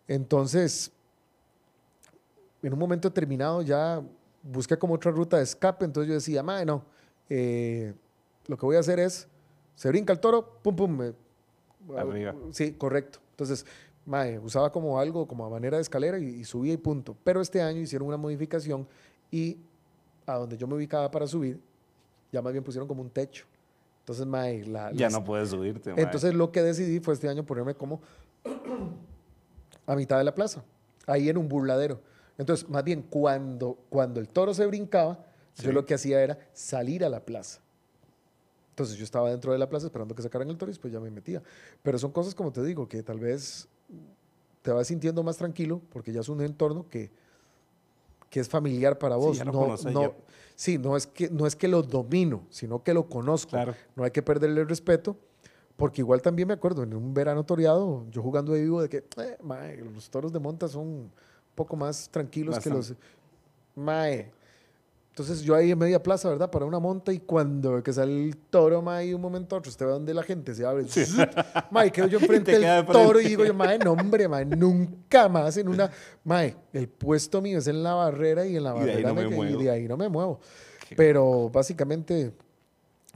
Entonces, 0.07 0.91
en 2.61 2.73
un 2.73 2.79
momento 2.79 3.07
determinado 3.07 3.61
ya 3.61 4.01
busqué 4.43 4.77
como 4.77 4.93
otra 4.95 5.11
ruta 5.11 5.37
de 5.37 5.43
escape, 5.43 5.85
entonces 5.85 6.07
yo 6.09 6.13
decía, 6.15 6.43
mae, 6.43 6.65
no, 6.65 6.83
eh, 7.29 7.93
lo 8.47 8.57
que 8.57 8.65
voy 8.65 8.75
a 8.75 8.79
hacer 8.79 8.99
es, 8.99 9.27
se 9.75 9.87
brinca 9.89 10.13
el 10.13 10.19
toro, 10.19 10.59
pum, 10.61 10.75
pum, 10.75 10.97
me- 10.97 11.13
Arriba. 11.97 12.33
Sí, 12.51 12.73
correcto. 12.73 13.19
Entonces, 13.31 13.65
mae, 14.05 14.39
usaba 14.39 14.71
como 14.71 14.99
algo, 14.99 15.27
como 15.27 15.45
a 15.45 15.49
manera 15.49 15.77
de 15.77 15.81
escalera 15.81 16.17
y, 16.19 16.25
y 16.25 16.43
subía 16.45 16.71
y 16.73 16.77
punto. 16.77 17.15
Pero 17.23 17.41
este 17.41 17.61
año 17.61 17.79
hicieron 17.81 18.07
una 18.07 18.15
modificación 18.17 18.87
y 19.31 19.57
a 20.25 20.35
donde 20.35 20.55
yo 20.57 20.67
me 20.67 20.75
ubicaba 20.75 21.09
para 21.11 21.27
subir, 21.27 21.59
ya 22.31 22.41
más 22.41 22.53
bien 22.53 22.63
pusieron 22.63 22.87
como 22.87 23.01
un 23.01 23.09
techo. 23.09 23.45
Entonces, 23.99 24.25
mae, 24.25 24.63
la, 24.65 24.91
Ya 24.91 25.05
las- 25.07 25.13
no 25.13 25.23
puedes 25.23 25.49
subirte, 25.49 25.93
ma. 25.93 26.01
entonces 26.01 26.33
lo 26.33 26.51
que 26.51 26.61
decidí 26.61 26.99
fue 26.99 27.13
este 27.13 27.27
año 27.29 27.45
ponerme 27.45 27.73
como 27.75 28.01
a 29.85 29.95
mitad 29.95 30.17
de 30.17 30.23
la 30.23 30.33
plaza, 30.35 30.63
ahí 31.07 31.29
en 31.29 31.37
un 31.37 31.47
burladero. 31.47 31.99
Entonces, 32.37 32.67
más 32.69 32.83
bien, 32.83 33.03
cuando, 33.03 33.77
cuando 33.89 34.19
el 34.19 34.27
toro 34.29 34.53
se 34.53 34.65
brincaba, 34.65 35.25
Sí. 35.53 35.65
yo 35.65 35.71
lo 35.71 35.85
que 35.85 35.93
hacía 35.93 36.19
era 36.21 36.39
salir 36.53 37.05
a 37.05 37.09
la 37.09 37.19
plaza. 37.19 37.61
Entonces 38.71 38.97
yo 38.97 39.03
estaba 39.03 39.29
dentro 39.29 39.51
de 39.51 39.59
la 39.59 39.69
plaza 39.69 39.85
esperando 39.85 40.15
que 40.15 40.23
sacaran 40.23 40.49
el 40.49 40.57
toro 40.57 40.71
y 40.71 40.73
después 40.73 40.91
ya 40.91 40.99
me 40.99 41.11
metía. 41.11 41.43
Pero 41.83 41.99
son 41.99 42.11
cosas, 42.11 42.33
como 42.33 42.51
te 42.51 42.63
digo, 42.63 42.87
que 42.89 43.03
tal 43.03 43.19
vez 43.19 43.67
te 44.63 44.71
vas 44.71 44.87
sintiendo 44.87 45.21
más 45.21 45.37
tranquilo 45.37 45.79
porque 45.91 46.11
ya 46.11 46.21
es 46.21 46.29
un 46.29 46.41
entorno 46.41 46.87
que, 46.89 47.11
que 48.31 48.39
es 48.39 48.49
familiar 48.49 48.97
para 48.97 49.15
Sí, 49.15 49.21
vos. 49.21 49.37
ya 49.37 49.45
lo 49.45 49.51
no, 49.51 49.59
conoces, 49.59 49.93
no- 49.93 50.01
ya. 50.01 50.11
sí, 50.55 50.79
no 50.79 50.97
es, 50.97 51.05
que, 51.05 51.29
no 51.29 51.45
es 51.45 51.55
que 51.55 51.67
lo 51.67 51.83
domino, 51.83 52.47
sino 52.49 52.81
que 52.83 52.95
lo 52.95 53.07
conozco. 53.07 53.51
Claro. 53.51 53.75
No 53.95 54.03
hay 54.05 54.09
que 54.11 54.23
perderle 54.23 54.61
el 54.61 54.67
respeto, 54.67 55.15
porque 55.75 56.01
igual 56.01 56.23
también 56.23 56.47
me 56.47 56.55
acuerdo, 56.55 56.81
en 56.81 56.95
un 56.95 57.13
verano 57.13 57.43
toreado, 57.45 58.07
yo 58.09 58.23
jugando 58.23 58.53
de 58.53 58.61
vivo, 58.63 58.81
de 58.81 58.89
que, 58.89 59.05
eh, 59.17 59.37
mae, 59.43 59.77
los 59.77 60.09
toros 60.09 60.33
de 60.33 60.39
monta 60.39 60.67
son 60.67 61.11
poco 61.55 61.75
más 61.75 62.09
tranquilos 62.09 62.59
que 62.59 62.69
los... 62.69 62.89
Bastante. 62.89 63.13
Mae, 63.75 64.31
Entonces 65.09 65.41
yo 65.41 65.55
ahí 65.55 65.71
en 65.71 65.77
media 65.79 66.01
plaza, 66.01 66.29
¿verdad? 66.29 66.49
Para 66.51 66.65
una 66.65 66.79
monta 66.79 67.11
y 67.13 67.19
cuando 67.19 67.81
que 67.83 67.91
sale 67.93 68.25
el 68.25 68.37
toro, 68.37 68.81
mae, 68.81 69.13
un 69.15 69.21
momento 69.21 69.55
a 69.55 69.59
otro, 69.59 69.69
usted 69.69 69.85
ve 69.85 69.91
donde 69.91 70.13
la 70.13 70.23
gente 70.23 70.53
se 70.55 70.65
abre. 70.65 70.87
Sí. 70.87 71.03
Mae, 71.71 71.91
quedo 71.91 72.07
yo 72.07 72.19
enfrente 72.21 72.51
del 72.51 72.61
de 72.61 72.83
toro 72.91 73.19
y 73.19 73.25
digo 73.25 73.43
yo, 73.45 73.53
mae, 73.53 73.77
no 73.79 73.93
hombre, 73.93 74.27
mae, 74.27 74.45
nunca 74.45 75.27
más 75.29 75.57
en 75.57 75.69
una... 75.69 75.89
Mae, 76.23 76.55
el 76.73 76.87
puesto 76.87 77.41
mío 77.41 77.57
es 77.59 77.67
en 77.67 77.81
la 77.83 77.93
barrera 77.95 78.45
y 78.45 78.57
en 78.57 78.63
la 78.63 78.75
Y 78.75 78.79
de 78.85 78.91
ahí 78.91 79.03
barrera 79.03 79.09
no 79.09 79.15
me 79.15 79.23
y 79.23 79.29
muevo. 79.37 79.59
de 79.61 79.69
ahí 79.71 79.87
no 79.87 79.97
me 79.97 80.09
muevo. 80.09 80.39
Qué- 80.89 80.95
Pero 80.95 81.49
básicamente, 81.49 82.33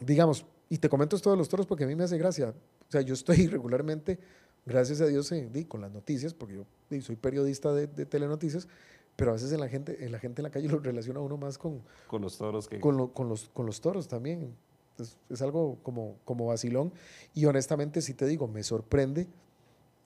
digamos, 0.02 0.46
y 0.70 0.78
te 0.80 0.90
comento 0.90 1.16
esto 1.16 1.32
de 1.32 1.38
los 1.38 1.48
toros 1.50 1.66
porque 1.66 1.84
a 1.84 1.88
mí 1.88 1.96
me 1.96 2.04
hace 2.04 2.18
gracia. 2.18 2.50
O 2.50 2.92
sea, 2.92 3.02
yo 3.02 3.14
estoy 3.14 3.48
regularmente, 3.48 4.20
gracias 4.68 5.02
a 5.02 5.08
Dios, 5.08 5.32
eh, 5.32 5.50
di, 5.52 5.66
con 5.66 5.82
las 5.82 5.92
noticias, 5.92 6.34
porque 6.34 6.56
yo 6.90 7.02
soy 7.02 7.16
periodista 7.16 7.74
de, 7.74 7.88
de 7.88 8.06
telenoticias, 8.06 8.68
pero 9.16 9.32
a 9.32 9.34
veces 9.34 9.52
en 9.52 9.60
la 9.60 9.68
gente, 9.68 10.06
en 10.06 10.12
la 10.12 10.20
gente 10.20 10.42
en 10.42 10.44
la 10.44 10.50
calle 10.52 10.68
lo 10.68 10.78
relaciona 10.80 11.20
uno 11.20 11.38
más 11.38 11.58
con, 11.58 11.82
Con 12.08 12.22
los 12.22 12.38
toros 12.38 12.68
que... 12.68 12.80
con, 12.80 12.98
lo- 12.98 13.12
con 13.14 13.28
los, 13.30 13.50
con 13.50 13.66
los 13.66 13.82
toros 13.82 14.08
también. 14.08 14.54
Es, 15.00 15.18
es 15.30 15.42
algo 15.42 15.78
como, 15.84 16.18
como 16.26 16.46
vacilón. 16.48 16.92
Y 17.34 17.46
honestamente, 17.46 18.02
si 18.02 18.14
te 18.14 18.26
digo, 18.28 18.48
me 18.48 18.62
sorprende 18.64 19.28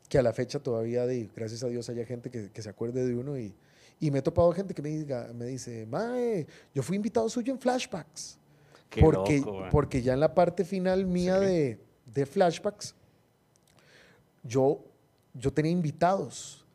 que 0.09 0.17
a 0.17 0.21
la 0.21 0.33
fecha 0.33 0.59
todavía, 0.59 1.05
de, 1.05 1.29
gracias 1.35 1.63
a 1.63 1.67
Dios, 1.67 1.89
haya 1.89 2.05
gente 2.05 2.29
que, 2.29 2.49
que 2.51 2.61
se 2.61 2.69
acuerde 2.69 3.05
de 3.05 3.15
uno. 3.15 3.37
Y, 3.37 3.53
y 3.99 4.11
me 4.11 4.19
he 4.19 4.21
topado 4.21 4.51
gente 4.51 4.73
que 4.73 4.81
me, 4.81 4.89
diga, 4.89 5.31
me 5.33 5.45
dice, 5.45 5.85
Mae, 5.85 6.45
yo 6.75 6.83
fui 6.83 6.95
invitado 6.97 7.27
suyo 7.29 7.53
en 7.53 7.59
flashbacks. 7.59 8.37
Qué 8.89 8.99
porque, 8.99 9.39
loco, 9.39 9.63
porque 9.71 10.01
ya 10.01 10.11
en 10.13 10.19
la 10.19 10.33
parte 10.33 10.65
final 10.65 11.05
mía 11.05 11.39
Sí. 11.39 11.45
de, 11.45 11.79
de 12.13 12.25
flashbacks, 12.25 12.93
yo, 14.43 14.83
yo 15.33 15.51
tenía 15.51 15.71
invitados. 15.71 16.65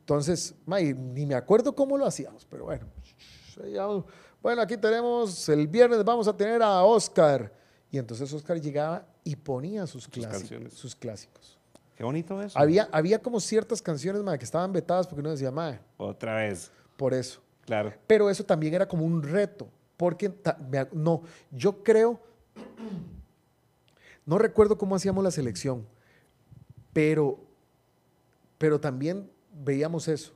Entonces, 0.00 0.54
mae, 0.66 0.94
ni 0.94 1.26
me 1.26 1.34
acuerdo 1.34 1.74
cómo 1.74 1.96
lo 1.96 2.06
hacíamos, 2.06 2.44
pero 2.44 2.64
bueno. 2.64 2.86
Bueno, 4.42 4.60
aquí 4.60 4.76
tenemos, 4.76 5.48
el 5.48 5.68
viernes 5.68 6.04
vamos 6.04 6.26
a 6.26 6.36
tener 6.36 6.62
a 6.62 6.82
Oscar. 6.82 7.52
Y 7.90 7.98
entonces 7.98 8.32
Oscar 8.32 8.60
llegaba 8.60 9.06
y 9.22 9.36
ponía 9.36 9.86
sus, 9.86 10.08
clásicos, 10.08 10.72
sus 10.72 10.96
clásicos. 10.96 11.58
Qué 11.94 12.02
bonito 12.02 12.40
eso. 12.40 12.58
Había, 12.58 12.88
había 12.90 13.20
como 13.20 13.38
ciertas 13.38 13.80
canciones 13.80 14.22
mae, 14.22 14.38
que 14.38 14.44
estaban 14.44 14.72
vetadas 14.72 15.06
porque 15.06 15.20
uno 15.20 15.30
decía, 15.30 15.50
mae, 15.50 15.78
Otra 15.98 16.36
vez, 16.36 16.72
por 16.96 17.14
eso. 17.14 17.40
claro. 17.64 17.92
Pero 18.06 18.30
eso 18.30 18.44
también 18.44 18.74
era 18.74 18.88
como 18.88 19.04
un 19.04 19.22
reto, 19.22 19.68
porque 19.96 20.32
me 20.70 20.88
no, 20.92 21.22
yo 21.50 21.82
creo, 21.84 22.18
no 24.26 24.38
recuerdo 24.38 24.78
cómo 24.78 24.96
hacíamos 24.96 25.22
la 25.22 25.30
selección, 25.30 25.86
pero, 26.92 27.38
pero 28.58 28.80
también 28.80 29.30
veíamos 29.52 30.08
eso. 30.08 30.32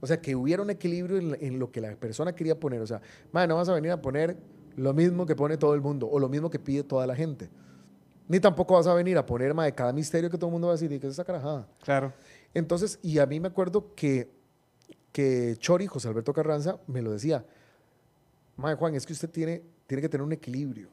O 0.00 0.06
sea, 0.06 0.20
que 0.20 0.34
hubiera 0.34 0.62
un 0.62 0.70
equilibrio 0.70 1.18
en, 1.18 1.58
lo 1.58 1.70
que 1.70 1.80
la 1.80 1.94
persona 1.94 2.34
quería 2.34 2.58
poner. 2.58 2.80
O 2.80 2.86
sea, 2.86 3.00
"Mae, 3.30 3.46
no 3.46 3.56
vas 3.56 3.68
a 3.68 3.74
venir 3.74 3.92
a 3.92 4.02
poner 4.02 4.36
lo 4.76 4.92
mismo 4.94 5.26
que 5.26 5.36
pone 5.36 5.56
todo 5.56 5.74
el 5.74 5.80
mundo 5.80 6.08
o 6.10 6.18
lo 6.18 6.28
mismo 6.28 6.50
que 6.50 6.58
pide 6.58 6.82
toda 6.82 7.06
la 7.06 7.14
gente. 7.14 7.48
Ni 8.28 8.40
tampoco 8.40 8.74
vas 8.74 8.86
a 8.86 8.94
venir 8.94 9.18
a 9.18 9.26
poner 9.26 9.52
mae, 9.54 9.74
cada 9.74 9.92
misterio 9.92 10.30
que 10.30 10.38
todo 10.38 10.46
el 10.48 10.52
mundo 10.52 10.68
va 10.68 10.74
a 10.74 10.76
decir, 10.76 10.90
¿y 10.92 10.98
qué 10.98 11.06
es 11.06 11.12
esa 11.12 11.24
carajada? 11.24 11.68
Claro. 11.82 12.12
Entonces, 12.54 12.98
y 13.02 13.18
a 13.18 13.26
mí 13.26 13.40
me 13.40 13.48
acuerdo 13.48 13.94
que, 13.94 14.30
que 15.12 15.56
Chori, 15.58 15.86
José 15.86 16.08
Alberto 16.08 16.32
Carranza, 16.32 16.78
me 16.86 17.02
lo 17.02 17.12
decía, 17.12 17.44
Mae 18.56 18.74
Juan, 18.76 18.94
es 18.94 19.06
que 19.06 19.12
usted 19.12 19.30
tiene, 19.30 19.62
tiene 19.86 20.00
que 20.00 20.08
tener 20.08 20.24
un 20.24 20.32
equilibrio. 20.32 20.88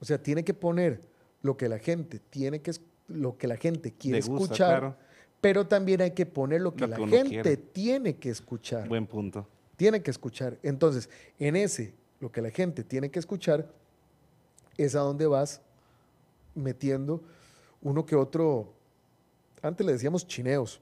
O 0.00 0.04
sea, 0.04 0.22
tiene 0.22 0.44
que 0.44 0.54
poner 0.54 1.02
lo 1.42 1.56
que 1.56 1.68
la 1.68 1.78
gente 1.78 2.18
tiene 2.18 2.60
que, 2.60 2.72
lo 3.08 3.36
que 3.36 3.46
la 3.46 3.56
gente 3.56 3.92
quiere 3.92 4.20
gusta, 4.20 4.42
escuchar, 4.44 4.78
claro. 4.80 4.96
pero 5.40 5.66
también 5.66 6.00
hay 6.00 6.10
que 6.12 6.26
poner 6.26 6.60
lo 6.60 6.74
que 6.74 6.82
Lo 6.82 6.88
la 6.88 6.96
que 6.96 7.06
gente 7.08 7.28
quiere. 7.30 7.56
tiene 7.56 8.16
que 8.16 8.30
escuchar. 8.30 8.88
Buen 8.88 9.06
punto. 9.06 9.46
Tiene 9.76 10.02
que 10.02 10.10
escuchar. 10.10 10.58
Entonces, 10.62 11.08
en 11.38 11.54
ese, 11.56 11.94
lo 12.20 12.32
que 12.32 12.40
la 12.42 12.50
gente 12.50 12.82
tiene 12.82 13.10
que 13.10 13.18
escuchar, 13.18 13.68
es 14.76 14.94
a 14.94 15.00
donde 15.00 15.26
vas 15.26 15.60
metiendo 16.54 17.22
uno 17.82 18.04
que 18.04 18.16
otro, 18.16 18.72
antes 19.62 19.86
le 19.86 19.92
decíamos 19.92 20.26
chineos. 20.26 20.80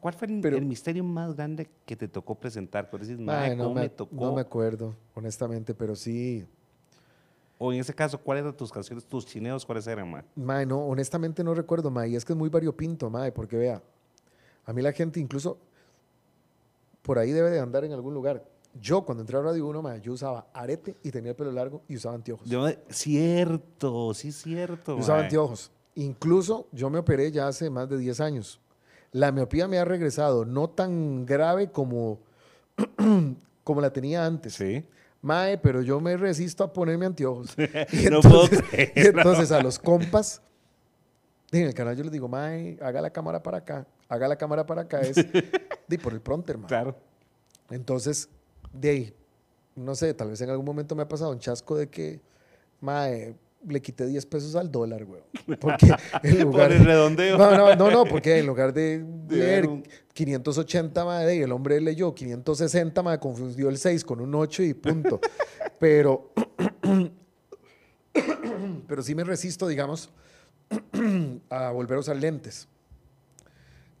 ¿Cuál 0.00 0.14
fue 0.14 0.28
el, 0.28 0.40
Pero- 0.40 0.56
el 0.58 0.66
misterio 0.66 1.02
más 1.04 1.34
grande 1.34 1.68
que 1.86 1.96
te 1.96 2.08
tocó 2.08 2.34
presentar? 2.34 2.90
Por 2.90 3.00
decir, 3.00 3.18
Mae, 3.18 3.48
mae, 3.48 3.56
no, 3.56 3.64
¿cómo 3.64 3.74
me, 3.76 3.80
me 3.82 3.88
tocó? 3.88 4.14
no 4.16 4.32
me 4.34 4.40
acuerdo, 4.42 4.94
honestamente, 5.14 5.72
pero 5.74 5.94
sí. 5.96 6.44
O 7.58 7.72
en 7.72 7.80
ese 7.80 7.94
caso, 7.94 8.18
¿cuáles 8.18 8.42
eran 8.42 8.56
tus 8.56 8.72
canciones, 8.72 9.04
tus 9.06 9.24
chineos, 9.24 9.64
cuáles 9.64 9.86
eran, 9.86 10.10
ma? 10.10 10.24
Mae, 10.34 10.66
no, 10.66 10.80
honestamente 10.86 11.44
no 11.44 11.54
recuerdo, 11.54 11.90
mae, 11.90 12.08
y 12.08 12.16
es 12.16 12.24
que 12.24 12.32
es 12.32 12.36
muy 12.38 12.48
variopinto, 12.48 13.08
mae, 13.08 13.30
porque 13.30 13.56
vea, 13.56 13.80
a 14.64 14.72
mí 14.72 14.82
la 14.82 14.92
gente 14.92 15.20
incluso 15.20 15.58
por 17.02 17.18
ahí 17.18 17.30
debe 17.32 17.50
de 17.50 17.60
andar 17.60 17.84
en 17.84 17.92
algún 17.92 18.14
lugar. 18.14 18.44
Yo 18.80 19.02
cuando 19.04 19.22
entré 19.22 19.36
a 19.36 19.42
Radio 19.42 19.66
1, 19.66 19.82
mae, 19.82 20.00
yo 20.00 20.12
usaba 20.12 20.46
arete 20.52 20.96
y 21.02 21.10
tenía 21.10 21.30
el 21.30 21.36
pelo 21.36 21.52
largo 21.52 21.82
y 21.88 21.96
usaba 21.96 22.14
anteojos. 22.14 22.48
Yo, 22.48 22.68
Yo, 22.68 22.76
cierto, 22.88 24.14
sí, 24.14 24.32
cierto. 24.32 24.96
usaba 24.96 25.18
mae. 25.18 25.24
anteojos. 25.26 25.70
Incluso 25.94 26.68
yo 26.72 26.88
me 26.88 26.98
operé 26.98 27.30
ya 27.30 27.48
hace 27.48 27.68
más 27.68 27.88
de 27.88 27.98
10 27.98 28.20
años. 28.20 28.60
La 29.10 29.30
miopía 29.30 29.68
me 29.68 29.78
ha 29.78 29.84
regresado, 29.84 30.46
no 30.46 30.70
tan 30.70 31.26
grave 31.26 31.70
como, 31.70 32.20
como 33.64 33.80
la 33.82 33.92
tenía 33.92 34.24
antes. 34.24 34.54
Sí. 34.54 34.86
Mae, 35.22 35.56
pero 35.56 35.82
yo 35.82 36.00
me 36.00 36.16
resisto 36.16 36.64
a 36.64 36.72
ponerme 36.72 37.06
anteojos. 37.06 37.54
Y 37.92 38.10
No 38.10 38.20
puedo 38.20 38.44
entonces, 38.44 38.62
creerlo. 38.70 38.92
y 39.02 39.06
entonces 39.06 39.52
a 39.52 39.62
los 39.62 39.78
compas, 39.78 40.42
en 41.52 41.62
el 41.66 41.74
canal 41.74 41.96
yo 41.96 42.02
les 42.02 42.12
digo, 42.12 42.28
Mae, 42.28 42.76
haga 42.82 43.00
la 43.00 43.10
cámara 43.10 43.42
para 43.42 43.58
acá, 43.58 43.86
haga 44.08 44.28
la 44.28 44.36
cámara 44.36 44.66
para 44.66 44.82
acá, 44.82 45.00
es 45.00 45.14
de 45.14 45.98
por 45.98 46.12
el 46.12 46.20
pronter, 46.20 46.58
mae. 46.58 46.66
Claro. 46.68 46.96
Entonces, 47.70 48.28
de 48.72 48.90
ahí, 48.90 49.14
no 49.76 49.94
sé, 49.94 50.12
tal 50.14 50.28
vez 50.30 50.40
en 50.40 50.50
algún 50.50 50.66
momento 50.66 50.94
me 50.94 51.02
ha 51.02 51.08
pasado 51.08 51.30
un 51.30 51.38
chasco 51.38 51.76
de 51.76 51.88
que, 51.88 52.20
Mae, 52.80 53.34
le 53.66 53.80
quité 53.80 54.06
10 54.06 54.26
pesos 54.26 54.56
al 54.56 54.70
dólar, 54.70 55.04
güey. 55.04 55.22
Porque 55.60 55.86
en 56.22 56.40
lugar 56.42 56.68
Por 56.68 56.76
el 56.76 56.84
redondeo. 56.84 57.38
no, 57.38 57.56
no, 57.56 57.76
no, 57.76 57.90
no, 57.90 58.04
porque 58.04 58.38
en 58.38 58.46
lugar 58.46 58.72
de 58.72 59.04
leer 59.28 59.62
ver 59.62 59.66
un- 59.68 59.84
580, 60.14 61.04
madre, 61.04 61.36
y 61.36 61.40
el 61.42 61.52
hombre 61.52 61.80
leyó 61.80 62.14
560, 62.14 63.02
madre, 63.02 63.18
confundió 63.20 63.68
el 63.68 63.78
6 63.78 64.04
con 64.04 64.20
un 64.20 64.34
8 64.34 64.62
y 64.64 64.74
punto. 64.74 65.20
Pero, 65.78 66.32
pero 68.86 69.02
sí 69.02 69.14
me 69.14 69.24
resisto, 69.24 69.66
digamos, 69.68 70.10
a 71.50 71.70
volver 71.70 71.96
a 71.96 72.00
usar 72.00 72.16
lentes. 72.16 72.68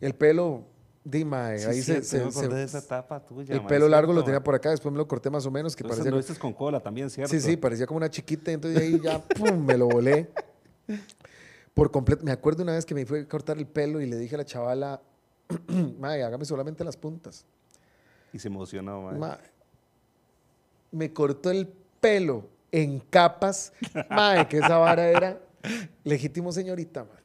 El 0.00 0.14
pelo, 0.14 0.64
di, 1.04 1.24
mae, 1.24 1.58
Sí, 1.58 1.64
ahí 1.66 1.76
se, 1.78 1.82
cierto, 2.02 2.06
se- 2.06 2.18
yo 2.18 2.24
me 2.24 2.30
acordé 2.30 2.48
se- 2.48 2.54
de 2.56 2.64
esa 2.64 2.78
etapa 2.78 3.20
tuya. 3.24 3.54
el 3.54 3.64
pelo 3.66 3.88
largo 3.88 4.12
lo 4.12 4.22
tenía 4.24 4.42
por 4.42 4.54
acá, 4.54 4.70
después 4.70 4.92
me 4.92 4.98
lo 4.98 5.08
corté 5.08 5.30
más 5.30 5.44
o 5.46 5.50
menos, 5.50 5.74
que 5.74 5.82
Entonces 5.84 6.10
parecía... 6.12 6.38
con 6.40 6.52
cola 6.52 6.80
también, 6.80 7.10
¿cierto? 7.10 7.30
Sí, 7.32 7.40
sí, 7.40 7.56
parecía 7.56 7.86
como 7.86 7.96
una 7.98 8.10
chiquita, 8.10 8.50
entonces 8.52 8.80
ahí 8.80 9.00
ya, 9.00 9.18
pum, 9.36 9.64
me 9.64 9.76
lo 9.76 9.86
volé. 9.86 10.30
Por 11.74 11.90
completo, 11.90 12.24
me 12.24 12.32
acuerdo 12.32 12.62
una 12.62 12.72
vez 12.72 12.84
que 12.84 12.94
me 12.94 13.06
fui 13.06 13.20
a 13.20 13.28
cortar 13.28 13.56
el 13.58 13.66
pelo 13.66 14.00
y 14.00 14.06
le 14.06 14.16
dije 14.16 14.34
a 14.34 14.38
la 14.38 14.44
chavala, 14.44 15.00
mae, 15.98 16.22
hágame 16.22 16.44
solamente 16.44 16.84
las 16.84 16.96
puntas. 16.96 17.44
Y 18.32 18.38
se 18.38 18.48
emocionó, 18.48 19.02
ma. 19.02 19.12
Mae, 19.12 19.38
me 20.90 21.12
cortó 21.12 21.50
el 21.50 21.66
pelo 22.00 22.46
en 22.70 23.00
capas, 23.00 23.72
mae, 24.10 24.46
que 24.48 24.58
esa 24.58 24.76
vara 24.78 25.08
era 25.08 25.40
legítimo 26.04 26.52
señorita, 26.52 27.04
mae. 27.04 27.21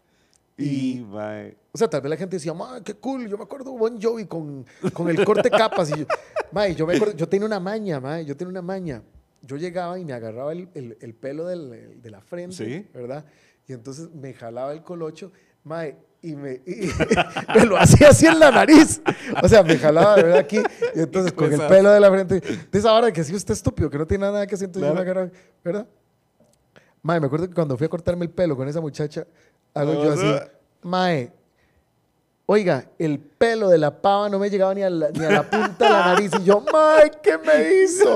Y, 0.57 1.05
ma, 1.07 1.43
O 1.71 1.77
sea, 1.77 1.87
tal 1.87 2.01
vez 2.01 2.09
la 2.09 2.17
gente 2.17 2.35
decía, 2.37 2.53
mae, 2.53 2.81
qué 2.81 2.95
cool, 2.95 3.27
yo 3.29 3.37
me 3.37 3.43
acuerdo 3.43 3.73
Bon 3.73 4.01
Jovi 4.01 4.25
con, 4.25 4.65
con 4.93 5.07
el 5.09 5.23
corte 5.23 5.49
capas. 5.51 5.91
Y 5.91 5.99
yo, 5.99 6.05
mae, 6.51 6.73
yo, 6.73 6.87
me 6.87 6.95
acuerdo, 6.95 7.15
yo 7.15 7.27
tenía 7.29 7.45
una 7.45 7.59
maña, 7.59 7.99
mae, 7.99 8.25
yo 8.25 8.35
tenía 8.35 8.49
una 8.49 8.61
maña. 8.63 9.03
Yo 9.43 9.55
llegaba 9.55 9.99
y 9.99 10.03
me 10.05 10.13
agarraba 10.13 10.51
el, 10.53 10.67
el- 10.73 10.97
el 10.99 11.13
pelo 11.13 11.45
del- 11.45 12.01
de 12.01 12.09
la 12.09 12.21
frente, 12.21 12.55
Sí. 12.55 12.87
¿verdad? 12.93 13.23
Y 13.67 13.73
entonces 13.73 14.09
me 14.15 14.33
jalaba 14.33 14.71
el 14.73 14.81
colocho, 14.81 15.31
mae, 15.63 15.95
y 16.23 16.35
me, 16.35 16.53
y- 16.65 16.89
me 17.55 17.65
lo 17.65 17.77
hacía 17.77 18.09
así 18.09 18.25
en 18.25 18.39
la 18.39 18.49
nariz. 18.49 18.99
O 19.43 19.47
sea, 19.47 19.61
me 19.61 19.77
jalaba, 19.77 20.15
de 20.15 20.23
¿verdad? 20.23 20.39
Aquí, 20.39 20.57
y 20.95 20.99
entonces 21.01 21.33
con 21.33 21.53
el 21.53 21.61
pelo 21.67 21.91
de 21.91 21.99
la 21.99 22.09
frente. 22.09 22.39
De 22.41 22.79
esa 22.79 22.91
hora 22.93 23.11
que 23.13 23.23
sí 23.23 23.35
usted 23.35 23.51
es 23.53 23.59
estúpido, 23.59 23.91
que 23.91 23.99
no 23.99 24.07
tiene 24.07 24.23
nada 24.25 24.47
que 24.47 24.55
hacer, 24.55 24.65
entonces 24.65 24.89
yo 24.89 24.95
me 24.95 25.03
Claro. 25.03 25.19
agarraba, 25.21 25.39
¿verdad? 25.63 25.87
Mae, 27.03 27.19
me 27.19 27.27
acuerdo 27.27 27.47
que 27.47 27.53
cuando 27.53 27.77
fui 27.77 27.85
a 27.85 27.89
cortarme 27.89 28.25
el 28.25 28.31
pelo 28.31 28.55
con 28.57 28.67
esa 28.67 28.81
muchacha, 28.81 29.25
hago 29.79 29.93
yo 30.03 30.11
así, 30.13 30.49
mae, 30.83 31.31
oiga, 32.45 32.89
el 32.97 33.19
pelo 33.19 33.69
de 33.69 33.77
la 33.77 34.01
pava 34.01 34.29
no 34.29 34.39
me 34.39 34.49
llegaba 34.49 34.73
ni 34.73 34.81
a 34.83 34.89
la, 34.89 35.09
ni 35.11 35.23
a 35.25 35.29
la 35.31 35.49
punta 35.49 35.85
de 35.85 35.89
la 35.91 36.05
nariz. 36.13 36.31
Y 36.39 36.43
yo, 36.43 36.61
mae, 36.71 37.11
¿qué 37.21 37.37
me 37.37 37.83
hizo? 37.83 38.15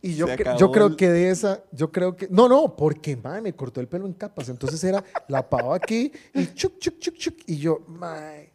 Y 0.00 0.14
yo, 0.16 0.26
cre- 0.26 0.56
yo 0.58 0.70
creo 0.72 0.96
que 0.96 1.08
de 1.08 1.30
esa, 1.30 1.62
yo 1.70 1.90
creo 1.92 2.16
que, 2.16 2.26
no, 2.28 2.48
no, 2.48 2.74
porque, 2.76 3.16
mae, 3.16 3.40
me 3.40 3.52
cortó 3.54 3.80
el 3.80 3.86
pelo 3.88 4.06
en 4.06 4.12
capas. 4.14 4.48
Entonces 4.48 4.82
era 4.84 5.02
la 5.28 5.48
pava 5.48 5.76
aquí 5.76 6.10
y 6.34 6.46
chuc, 6.54 6.78
chuc, 6.78 6.98
chuc, 6.98 7.14
chuc. 7.16 7.34
Y 7.46 7.58
yo, 7.58 7.80
mae, 7.86 8.50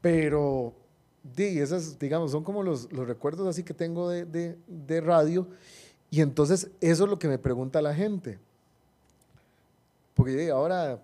pero, 0.00 0.74
di, 1.22 1.58
esas, 1.60 1.98
digamos, 1.98 2.30
son 2.30 2.42
como 2.44 2.62
los, 2.62 2.90
los 2.92 3.06
recuerdos 3.06 3.46
así 3.48 3.62
que 3.62 3.74
tengo 3.74 4.08
de, 4.10 4.24
de, 4.24 4.58
de 4.66 5.00
radio. 5.00 5.46
Y 6.10 6.20
entonces 6.22 6.68
eso 6.80 7.04
es 7.04 7.10
lo 7.10 7.18
que 7.18 7.28
me 7.28 7.38
pregunta 7.38 7.80
la 7.80 7.94
gente. 7.94 8.38
Porque 10.14 10.50
ahora, 10.50 11.00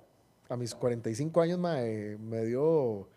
a 0.49 0.57
mis 0.57 0.75
45 0.75 1.41
años, 1.41 1.59
mae, 1.59 2.17
me 2.19 2.45
dio 2.45 3.09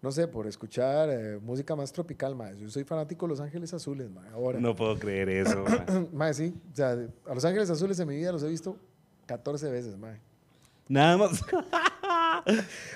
no 0.00 0.12
sé, 0.12 0.28
por 0.28 0.46
escuchar 0.46 1.10
eh, 1.10 1.40
música 1.42 1.74
más 1.74 1.92
tropical, 1.92 2.36
mae. 2.36 2.56
Yo 2.56 2.70
soy 2.70 2.84
fanático 2.84 3.26
de 3.26 3.30
Los 3.30 3.40
Ángeles 3.40 3.74
Azules, 3.74 4.08
mae, 4.10 4.28
ahora. 4.30 4.60
No 4.60 4.76
puedo 4.76 4.96
creer 4.96 5.28
eso. 5.28 5.64
mae. 5.64 6.08
Mae, 6.12 6.34
sí. 6.34 6.54
O 6.72 6.76
sea, 6.76 6.90
a 7.26 7.34
Los 7.34 7.44
Ángeles 7.44 7.68
Azules 7.68 7.98
en 7.98 8.06
mi 8.08 8.14
vida 8.16 8.30
los 8.30 8.42
he 8.44 8.48
visto 8.48 8.76
14 9.26 9.68
veces, 9.70 9.98
mae. 9.98 10.20
Nada 10.86 11.16
más. 11.16 11.42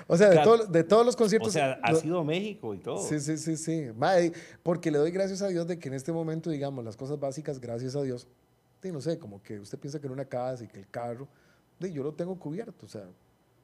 O 0.07 0.17
sea, 0.17 0.31
de, 0.31 0.39
todo- 0.39 0.65
de 0.67 0.85
todos 0.85 1.05
los 1.05 1.15
O 1.15 1.19
conciertos... 1.19 1.53
sea, 1.53 1.79
ha 1.83 1.95
sido 1.95 2.23
México 2.25 2.73
y 2.75 2.79
todo. 2.79 2.99
Sí, 2.99 3.19
sí, 3.21 3.37
sí, 3.37 3.57
sí. 3.57 3.87
Mae, 3.97 4.33
porque 4.63 4.91
le 4.91 4.99
doy 4.99 5.11
gracias 5.11 5.43
a 5.43 5.49
Dios 5.49 5.67
de 5.67 5.79
que 5.79 5.89
en 5.89 5.95
este 5.95 6.13
momento, 6.13 6.51
digamos, 6.51 6.85
las 6.85 6.97
cosas 6.97 7.19
básicas, 7.19 7.61
gracias 7.61 7.97
a 7.97 8.03
Dios, 8.03 8.29
sí, 8.81 8.93
no 8.93 9.01
sé, 9.01 9.19
como 9.19 9.43
que 9.43 9.59
usted 9.59 9.79
piensa 9.79 10.01
que 10.01 10.07
en 10.07 10.13
una 10.13 10.25
casa 10.25 10.65
y 10.65 10.69
que 10.69 10.79
el 10.79 10.89
carro, 10.89 11.29
yo 11.81 12.03
lo 12.05 12.13
tengo 12.15 12.39
cubierto, 12.39 12.87
o 12.87 12.89
sea, 12.89 13.05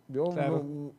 yo, 0.09 0.24
Claro. 0.30 0.62
no- 0.64 0.92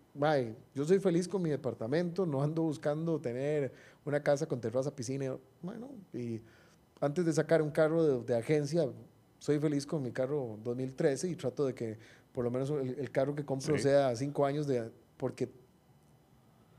yo 0.76 0.86
soy 0.86 0.99
feliz 0.99 1.28
con 1.28 1.41
mi 1.41 1.49
departamento, 1.49 2.26
no 2.26 2.41
ando 2.43 2.62
buscando 2.64 3.20
tener 3.20 3.72
una 4.05 4.22
casa 4.22 4.45
con 4.45 4.60
terraza, 4.62 4.93
piscina, 4.95 5.36
bueno, 5.62 5.89
y 6.14 6.41
antes 7.01 7.26
de 7.26 7.34
sacar 7.34 7.62
un 7.62 7.72
carro 7.72 8.03
de, 8.03 8.24
de 8.26 8.38
agencia, 8.39 8.86
soy 9.39 9.60
feliz 9.60 9.86
con 9.86 10.01
mi 10.03 10.12
carro 10.12 10.57
2013 10.64 11.30
y 11.30 11.36
trato 11.36 11.66
de 11.66 11.74
que 11.74 11.97
por 12.34 12.43
lo 12.43 12.51
menos 12.51 12.70
el, 12.72 12.99
el 12.99 13.12
carro 13.12 13.34
que 13.34 13.43
compro 13.45 13.76
Sí. 13.78 13.84
sea 13.84 14.16
cinco 14.16 14.45
años 14.45 14.68
de, 14.68 14.91
porque... 15.18 15.45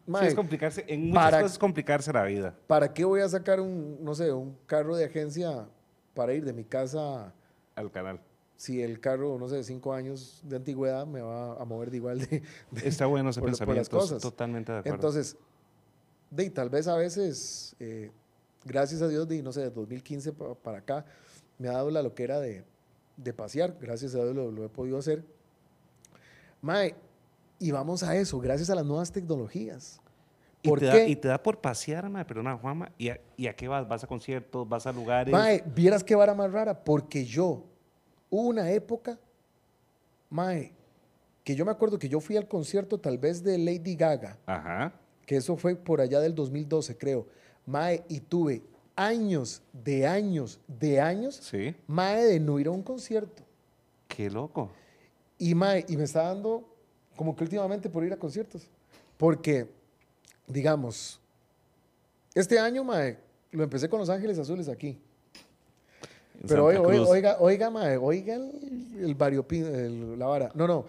Sí, 0.07 0.13
mae, 0.13 0.27
es 0.29 0.35
complicarse. 0.35 0.85
En 0.89 1.09
muchas 1.09 1.25
para- 1.25 1.37
cosas 1.39 1.53
es 1.53 1.59
complicarse 1.59 2.13
la 2.13 2.25
vida. 2.25 2.55
¿Para 2.67 2.93
qué 2.93 3.05
voy 3.05 3.21
a 3.21 3.29
sacar 3.29 3.61
un, 3.61 3.99
no 4.03 4.15
sé, 4.15 4.33
un 4.33 4.57
carro 4.67 4.97
de 4.97 5.05
agencia 5.05 5.69
para 6.15 6.35
ir 6.35 6.45
de 6.45 6.53
mi 6.53 6.65
casa 6.65 7.33
Al 7.77 7.91
canal. 7.91 8.21
Si 8.61 8.83
el 8.83 9.01
carro, 9.01 9.39
no 9.39 9.49
sé, 9.49 9.57
de 9.57 9.65
cinco 9.65 9.95
años 9.95 10.43
de 10.45 10.57
antigüedad 10.57 11.07
me 11.07 11.23
va 11.23 11.55
a 11.55 11.65
mover 11.65 11.91
de 11.91 11.97
igual 11.97 12.19
de... 12.19 12.43
de- 12.71 12.87
Está 12.89 13.07
bueno 13.07 13.31
ese 13.31 13.41
por- 13.41 13.47
por 13.47 13.51
las 13.75 13.89
pensamiento. 13.89 13.99
cosas. 13.99 14.21
Totalmente 14.21 14.71
de 14.71 14.79
acuerdo. 14.81 14.97
Entonces, 14.97 15.35
de, 16.31 16.45
y 16.45 16.51
tal 16.51 16.69
vez 16.69 16.87
a 16.87 16.95
veces, 16.95 17.75
eh, 17.81 18.11
gracias 18.67 19.01
a 19.01 19.09
Dios, 19.09 19.27
de, 19.27 19.43
no 19.43 19.51
sé, 19.53 19.63
de 19.63 19.71
2015 19.71 20.33
pa- 20.35 20.55
para 20.57 20.77
acá, 20.79 21.07
me 21.59 21.69
ha 21.69 21.73
dado 21.73 21.91
la 21.91 22.03
loquera 22.03 22.39
de, 22.39 22.63
de 23.17 23.33
pasear. 23.33 23.79
Gracias 23.81 24.15
a 24.15 24.19
Dios 24.19 24.35
lo, 24.37 24.51
lo 24.51 24.65
he 24.67 24.69
podido 24.69 24.99
hacer. 24.99 25.25
Mae, 26.61 26.95
y 27.59 27.71
vamos 27.71 28.03
a 28.03 28.15
eso, 28.17 28.39
gracias 28.41 28.69
a 28.69 28.75
las 28.75 28.85
nuevas 28.85 29.11
tecnologías. 29.11 30.01
y, 30.63 30.69
¿Por 30.69 30.81
te 30.81 30.85
da, 30.87 30.93
qué? 30.93 31.09
y 31.09 31.17
te 31.17 31.29
da 31.29 31.43
por 31.43 31.63
pasear, 31.63 32.11
mae, 32.11 32.27
pero 32.27 32.43
no, 32.43 32.59
Juanma. 32.59 32.93
¿y 32.99 33.09
a, 33.09 33.19
¿Y 33.39 33.47
a 33.47 33.57
qué 33.57 33.69
vas? 33.69 33.89
¿Vas 33.89 34.05
a 34.05 34.07
conciertos? 34.07 34.69
¿Vas 34.69 34.87
a 34.87 34.93
lugares? 34.93 35.33
Mae, 35.33 35.65
vieras 35.75 36.05
qué 36.05 36.15
vara 36.15 36.35
más 36.35 36.53
rara, 36.53 36.85
porque 36.85 37.25
yo, 37.25 37.65
hubo 38.31 38.49
una 38.49 38.71
época, 38.71 39.19
Mae, 40.31 40.73
que 41.45 41.55
yo 41.55 41.65
me 41.65 41.71
acuerdo 41.73 41.99
que 41.99 42.09
yo 42.09 42.21
fui 42.21 42.37
al 42.37 42.47
concierto 42.49 42.99
tal 42.99 43.19
vez 43.19 43.43
de 43.43 43.59
Lady 43.59 43.97
Gaga, 43.97 44.39
Ajá. 44.47 44.93
que 45.27 45.37
eso 45.37 45.57
fue 45.57 45.75
por 45.75 46.01
allá 46.01 46.21
del 46.21 46.35
2012, 46.35 46.97
creo. 46.97 47.27
Mae, 47.67 48.05
y 48.09 48.21
tuve 48.21 48.63
años, 48.97 49.63
de 49.73 50.07
años, 50.07 50.61
de 50.69 51.01
años, 51.01 51.37
Sí. 51.37 51.75
Mae, 51.87 52.25
de 52.25 52.41
no 52.41 52.59
ir 52.61 52.67
a 52.69 52.71
un 52.71 52.83
concierto. 52.83 53.43
Qué 54.09 54.31
loco. 54.31 54.71
Y 55.39 55.55
Mae, 55.55 55.85
y 55.89 55.97
me 55.97 56.05
está 56.05 56.23
dando 56.25 56.69
como 57.17 57.35
que 57.35 57.45
últimamente 57.45 57.89
por 57.91 58.05
ir 58.05 58.13
a 58.13 58.17
conciertos. 58.17 58.69
Porque, 59.17 59.69
digamos, 60.47 61.21
este 62.35 62.59
año, 62.59 62.85
Mae, 62.85 63.19
lo 63.53 63.63
empecé 63.65 63.89
con 63.89 63.99
Los 63.99 64.09
Ángeles 64.11 64.39
Azules 64.39 64.69
aquí. 64.69 64.99
Pero 66.49 66.65
oiga, 66.67 66.81
oiga, 66.81 67.03
oiga, 67.11 67.37
oiga, 67.41 67.71
mae, 67.71 67.97
oiga 67.97 68.35
el, 68.37 69.05
el 69.05 69.17
variopin- 69.19 69.67
el- 69.67 70.19
la 70.19 70.27
vara. 70.27 70.51
No, 70.55 70.67
no. 70.67 70.87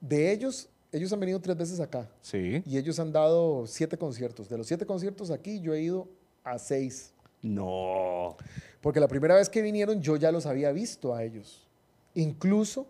De 0.00 0.32
ellos, 0.32 0.68
ellos 0.92 1.12
han 1.12 1.20
venido 1.20 1.40
tres 1.40 1.56
veces 1.56 1.80
acá. 1.80 2.08
Sí. 2.20 2.62
Y 2.66 2.76
ellos 2.78 2.98
han 3.00 3.12
dado 3.12 3.66
siete 3.66 3.96
conciertos. 3.96 4.48
De 4.48 4.56
los 4.58 4.66
siete 4.66 4.86
conciertos 4.86 5.30
aquí, 5.30 5.60
yo 5.60 5.74
he 5.74 5.80
ido 5.82 6.08
a 6.44 6.58
seis. 6.58 7.12
No. 7.42 8.36
Porque 8.80 9.00
la 9.00 9.08
primera 9.08 9.34
vez 9.34 9.48
que 9.48 9.62
vinieron, 9.62 10.00
yo 10.00 10.16
ya 10.16 10.30
los 10.30 10.46
había 10.46 10.70
visto 10.72 11.14
a 11.14 11.24
ellos. 11.24 11.66
Incluso, 12.14 12.86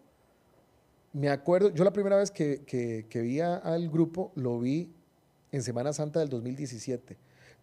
me 1.13 1.29
acuerdo, 1.31 1.71
yo 1.71 1.85
la 1.85 1.93
primera 1.93 2.17
vez 2.17 2.31
que, 2.31 2.63
que, 2.67 3.07
que 3.09 3.21
vi 3.21 3.41
a- 3.41 3.57
al 3.57 3.89
grupo, 3.89 4.33
lo 4.35 4.59
vi 4.59 4.91
en 5.51 5.63
Semana 5.63 5.93
Santa 5.93 6.21
del 6.21 6.29
2017. 6.29 7.17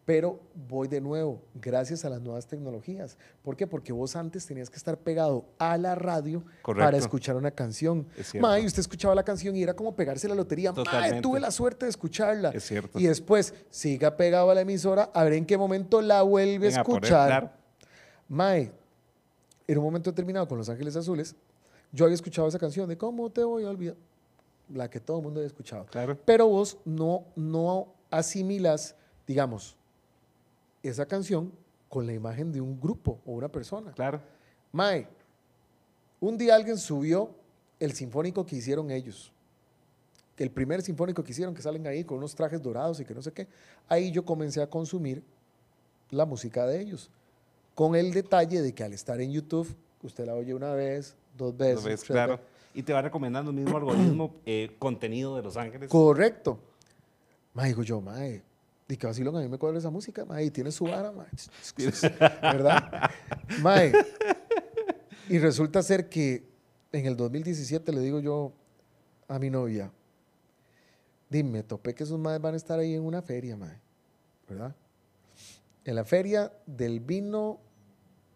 Pero 0.10 0.39
voy 0.68 0.88
de 0.88 1.01
nuevo, 1.01 1.39
gracias 1.53 2.03
a 2.03 2.10
las 2.10 2.20
nuevas 2.20 2.47
tecnologías. 2.47 3.16
¿Por 3.43 3.55
qué? 3.55 3.68
Porque 3.68 3.93
vos 3.93 4.16
antes 4.16 4.43
tenías 4.43 4.68
que 4.68 4.78
estar 4.78 4.97
pegado 4.97 5.45
a 5.60 5.78
la 5.78 5.93
radio 5.93 6.43
Correcto. 6.64 6.84
para 6.88 6.97
escuchar 6.97 7.36
una 7.36 7.51
canción. 7.51 8.07
Es. 8.18 8.34
Mae, 8.34 8.66
usted 8.66 8.80
escuchaba 8.80 9.14
la 9.14 9.22
canción 9.22 9.55
y 9.55 9.62
era 9.62 9.76
como 9.76 9.95
pegarse 9.95 10.28
la 10.28 10.34
lotería. 10.34 10.72
Mae, 10.72 10.84
Totalmente. 10.84 11.22
tuve 11.22 11.39
la 11.39 11.51
suerte 11.51 11.86
de 11.86 11.91
escucharla. 11.91 12.49
Es 12.49 12.64
cierto. 12.64 12.99
Y 12.99 13.05
después 13.05 13.53
siga 13.70 14.18
pegado 14.18 14.49
a 14.49 14.55
la 14.55 14.62
emisora 14.62 15.12
a 15.14 15.24
ver 15.26 15.34
en 15.34 15.45
qué 15.45 15.60
momento 15.60 16.01
la 16.01 16.24
vuelve 16.24 16.66
a 16.66 16.70
Venga, 16.70 16.82
escuchar. 16.82 17.55
Mae, 18.28 18.72
en 19.68 19.78
un 19.78 19.84
momento 19.84 20.10
determinado 20.10 20.47
con 20.47 20.57
Los 20.57 20.70
Ángeles 20.70 20.95
Azules, 20.95 21.36
yo 21.91 22.05
había 22.05 22.16
escuchado 22.16 22.47
esa 22.47 22.57
canción 22.57 22.89
de 22.89 22.97
¿Cómo 22.97 23.30
te 23.30 23.43
voy 23.43 23.64
a 23.64 23.70
olvidar? 23.70 23.95
La 24.74 24.89
que 24.89 24.99
todo 24.99 25.18
el 25.18 25.24
mundo 25.26 25.39
había 25.39 25.49
escuchado. 25.49 25.86
Claro. 25.86 26.18
Pero 26.26 26.47
vos 26.47 26.80
no, 26.84 27.26
no 27.36 27.93
asimilas, 28.10 28.95
digamos, 29.28 29.78
esa 30.84 31.05
canción 31.05 31.51
con 31.88 32.05
la 32.05 32.13
imagen 32.13 32.51
de 32.51 32.61
un 32.61 32.80
grupo 32.80 33.19
o 33.25 33.34
una 33.34 33.49
persona. 33.49 33.91
Claro. 33.93 34.21
Mae, 34.71 35.07
un 36.19 36.38
día 36.38 36.55
alguien 36.55 36.77
subió 36.77 37.36
el 37.80 37.93
sinfónico 37.93 38.45
que 38.45 38.55
hicieron 38.55 38.91
ellos. 38.91 39.32
El 40.38 40.51
primer 40.51 40.82
sinfónico 40.82 41.23
que 41.23 41.32
hicieron, 41.32 41.53
que 41.53 41.61
salen 41.61 41.86
ahí 41.88 42.03
con 42.03 42.17
unos 42.17 42.36
trajes 42.36 42.61
dorados 42.61 42.99
y 42.99 43.05
que 43.05 43.13
no 43.13 43.21
sé 43.21 43.34
qué. 43.34 43.47
Ahí 43.88 44.11
yo 44.11 44.23
comencé 44.23 44.61
a 44.61 44.69
consumir 44.69 45.23
la 46.11 46.25
música 46.25 46.65
de 46.65 46.80
ellos. 46.80 47.09
Con 47.75 47.95
el 47.95 48.13
detalle 48.13 48.61
de 48.61 48.73
que 48.73 48.84
al 48.84 48.93
estar 48.93 49.19
en 49.19 49.32
YouTube, 49.32 49.75
usted 50.03 50.25
la 50.25 50.36
oye 50.36 50.53
una 50.53 50.73
vez, 50.73 51.15
dos 51.38 51.55
veces. 51.57 51.84
Ves, 51.84 51.99
tres 52.01 52.11
claro. 52.11 52.34
veces. 52.34 52.47
Y 52.73 52.84
te 52.84 52.93
va 52.93 53.01
recomendando 53.01 53.51
el 53.51 53.57
mismo 53.57 53.77
algoritmo 53.77 54.36
eh, 54.45 54.75
contenido 54.80 55.36
de 55.36 55.41
Los 55.41 55.57
Ángeles. 55.57 55.89
Correcto. 55.89 56.59
Mae, 57.53 57.69
digo 57.69 57.84
yo, 57.84 57.99
mae, 57.99 58.43
y 58.89 58.97
que 58.97 59.05
vacilón, 59.05 59.37
a 59.37 59.39
mí 59.39 59.47
me 59.47 59.59
cuadra 59.59 59.77
esa 59.77 59.91
música, 59.91 60.25
mae, 60.25 60.45
y 60.45 60.51
tiene 60.51 60.71
su 60.71 60.85
vara, 60.85 61.11
mae. 61.11 61.27
¿Verdad? 62.41 63.11
Mae. 63.61 63.93
Y 65.29 65.37
resulta 65.37 65.83
ser 65.83 66.09
que 66.09 66.49
en 66.91 67.05
el 67.05 67.15
2017 67.15 67.91
le 67.91 68.01
digo 68.01 68.19
yo 68.19 68.51
a 69.27 69.37
mi 69.37 69.51
novia, 69.51 69.91
dime, 71.29 71.61
topé 71.61 71.93
que 71.93 72.03
esos 72.03 72.17
maes 72.17 72.41
van 72.41 72.55
a 72.55 72.57
estar 72.57 72.79
ahí 72.79 72.95
en 72.95 73.03
una 73.03 73.21
feria, 73.21 73.55
mae. 73.55 73.79
¿Verdad? 74.47 74.75
En 75.85 75.95
la 75.95 76.03
feria 76.03 76.51
del 76.65 76.99
vino, 76.99 77.59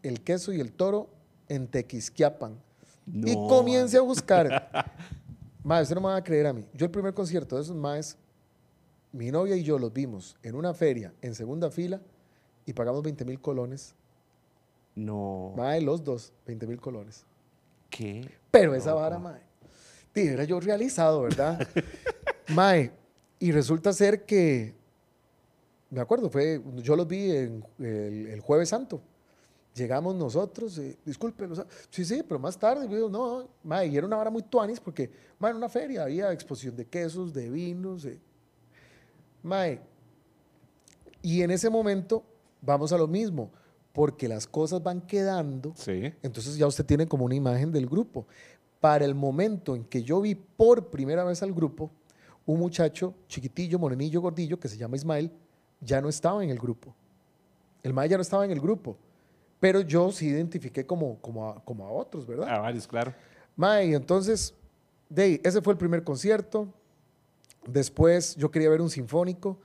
el 0.04 0.22
queso 0.22 0.54
y 0.54 0.60
el 0.60 0.72
toro 0.72 1.10
en 1.50 1.68
Tequisquiapan. 1.68 2.62
Y 3.08 3.34
comience 3.34 3.98
a 3.98 4.02
buscar. 4.02 4.70
Mae, 5.64 5.82
usted 5.82 5.96
no 5.96 6.02
me 6.02 6.08
va 6.08 6.18
a 6.18 6.24
creer 6.24 6.48
a 6.48 6.54
mí. 6.54 6.66
Yo 6.74 6.86
el 6.86 6.92
primer 6.92 7.14
concierto 7.14 7.56
de 7.56 7.64
esos 7.64 7.76
maes, 7.76 8.18
mi 9.14 9.32
novia 9.32 9.56
y 9.56 9.64
yo 9.64 9.80
los 9.80 9.94
vimos 9.94 10.36
en 10.44 10.56
una 10.56 10.74
feria, 10.74 11.14
en 11.22 11.34
segunda 11.36 11.72
fila, 11.72 12.02
y 12.66 12.74
pagamos 12.74 13.02
20 13.04 13.24
mil 13.26 13.40
colones. 13.40 13.96
No. 14.96 15.54
Mae, 15.56 15.82
los 15.82 16.04
dos, 16.04 16.34
20 16.46 16.68
mil 16.68 16.80
colones. 16.82 17.26
¿Qué? 17.90 18.30
Pero 18.52 18.76
esa 18.76 18.90
loco. 18.92 19.02
vara, 19.02 19.20
mae. 19.20 19.42
era 20.16 20.44
yo 20.44 20.60
realizado, 20.60 21.22
¿verdad? 21.22 21.66
mae, 22.50 22.92
y 23.40 23.52
resulta 23.52 23.94
ser 23.94 24.26
que, 24.26 24.74
me 25.90 26.02
acuerdo, 26.02 26.30
fue, 26.30 26.62
yo 26.78 26.96
los 26.96 27.08
vi 27.08 27.32
en 27.32 27.64
el, 27.80 28.28
el 28.28 28.40
Jueves 28.42 28.70
Santo. 28.70 29.02
Llegamos 29.76 30.14
nosotros, 30.16 30.78
eh, 30.78 30.98
disculpe, 31.04 31.48
los- 31.48 31.66
sí, 31.90 32.06
sí, 32.06 32.24
pero 32.28 32.40
más 32.40 32.58
tarde, 32.58 32.88
yo 32.88 32.96
digo, 32.96 33.10
no, 33.10 33.48
mae, 33.64 33.88
y 33.88 33.98
era 33.98 34.06
una 34.06 34.18
vara 34.18 34.30
muy 34.30 34.44
tuanis 34.44 34.80
porque, 34.80 35.10
mae, 35.40 35.52
en 35.52 35.58
una 35.58 35.70
feria 35.70 36.04
había 36.04 36.32
exposición 36.32 36.76
de 36.76 36.86
quesos, 36.86 37.34
de 37.34 37.50
vinos, 37.50 38.06
eh. 38.06 38.20
Mae. 39.44 39.80
Y 41.22 41.42
en 41.42 41.52
ese 41.52 41.70
momento 41.70 42.24
vamos 42.62 42.92
a 42.92 42.98
lo 42.98 43.08
mismo, 43.08 43.52
porque 43.92 44.28
las 44.28 44.48
cosas 44.48 44.82
van 44.82 45.02
quedando 45.02 45.74
Sí. 45.76 46.14
entonces 46.24 46.58
ya 46.58 46.66
usted 46.68 46.86
tiene 46.86 47.08
como 47.08 47.26
una 47.26 47.36
imagen 47.36 47.72
del 47.72 47.88
grupo. 47.88 48.26
Para 48.80 49.06
el 49.06 49.16
momento 49.16 49.76
en 49.76 49.86
que 49.86 50.04
yo 50.04 50.20
vi 50.20 50.36
por 50.36 50.90
primera 50.90 51.24
vez 51.24 51.42
al 51.44 51.54
grupo, 51.54 51.92
un 52.46 52.60
muchacho 52.60 53.14
chiquitillo, 53.28 53.80
morenillo, 53.80 54.20
gordillo, 54.20 54.60
que 54.60 54.68
se 54.68 54.78
llama 54.78 54.98
Ismael, 54.98 55.32
ya 55.80 56.02
no 56.02 56.10
estaba 56.10 56.44
en 56.44 56.50
el 56.50 56.58
grupo. 56.60 56.94
El 57.82 57.94
Mae 57.94 58.10
ya 58.10 58.18
no 58.18 58.22
estaba 58.22 58.44
en 58.44 58.52
el 58.52 58.60
grupo. 58.60 58.98
Pero 59.60 59.80
yo 59.80 60.12
sí 60.12 60.28
identifiqué 60.28 60.86
como, 60.86 61.20
como, 61.20 61.50
a, 61.50 61.64
como 61.64 61.86
a 61.88 61.92
otros, 61.92 62.26
¿verdad? 62.28 62.50
A 62.50 62.60
varios, 62.60 62.86
claro. 62.86 63.14
Mae, 63.56 63.94
entonces, 63.94 64.54
de 65.08 65.40
ese 65.44 65.62
fue 65.62 65.72
el 65.74 65.78
primer 65.78 66.04
concierto. 66.04 66.68
Después 67.68 68.36
yo 68.36 68.52
quería 68.52 68.70
ver 68.70 68.82
un 68.82 68.90
sinfónico. 68.90 69.58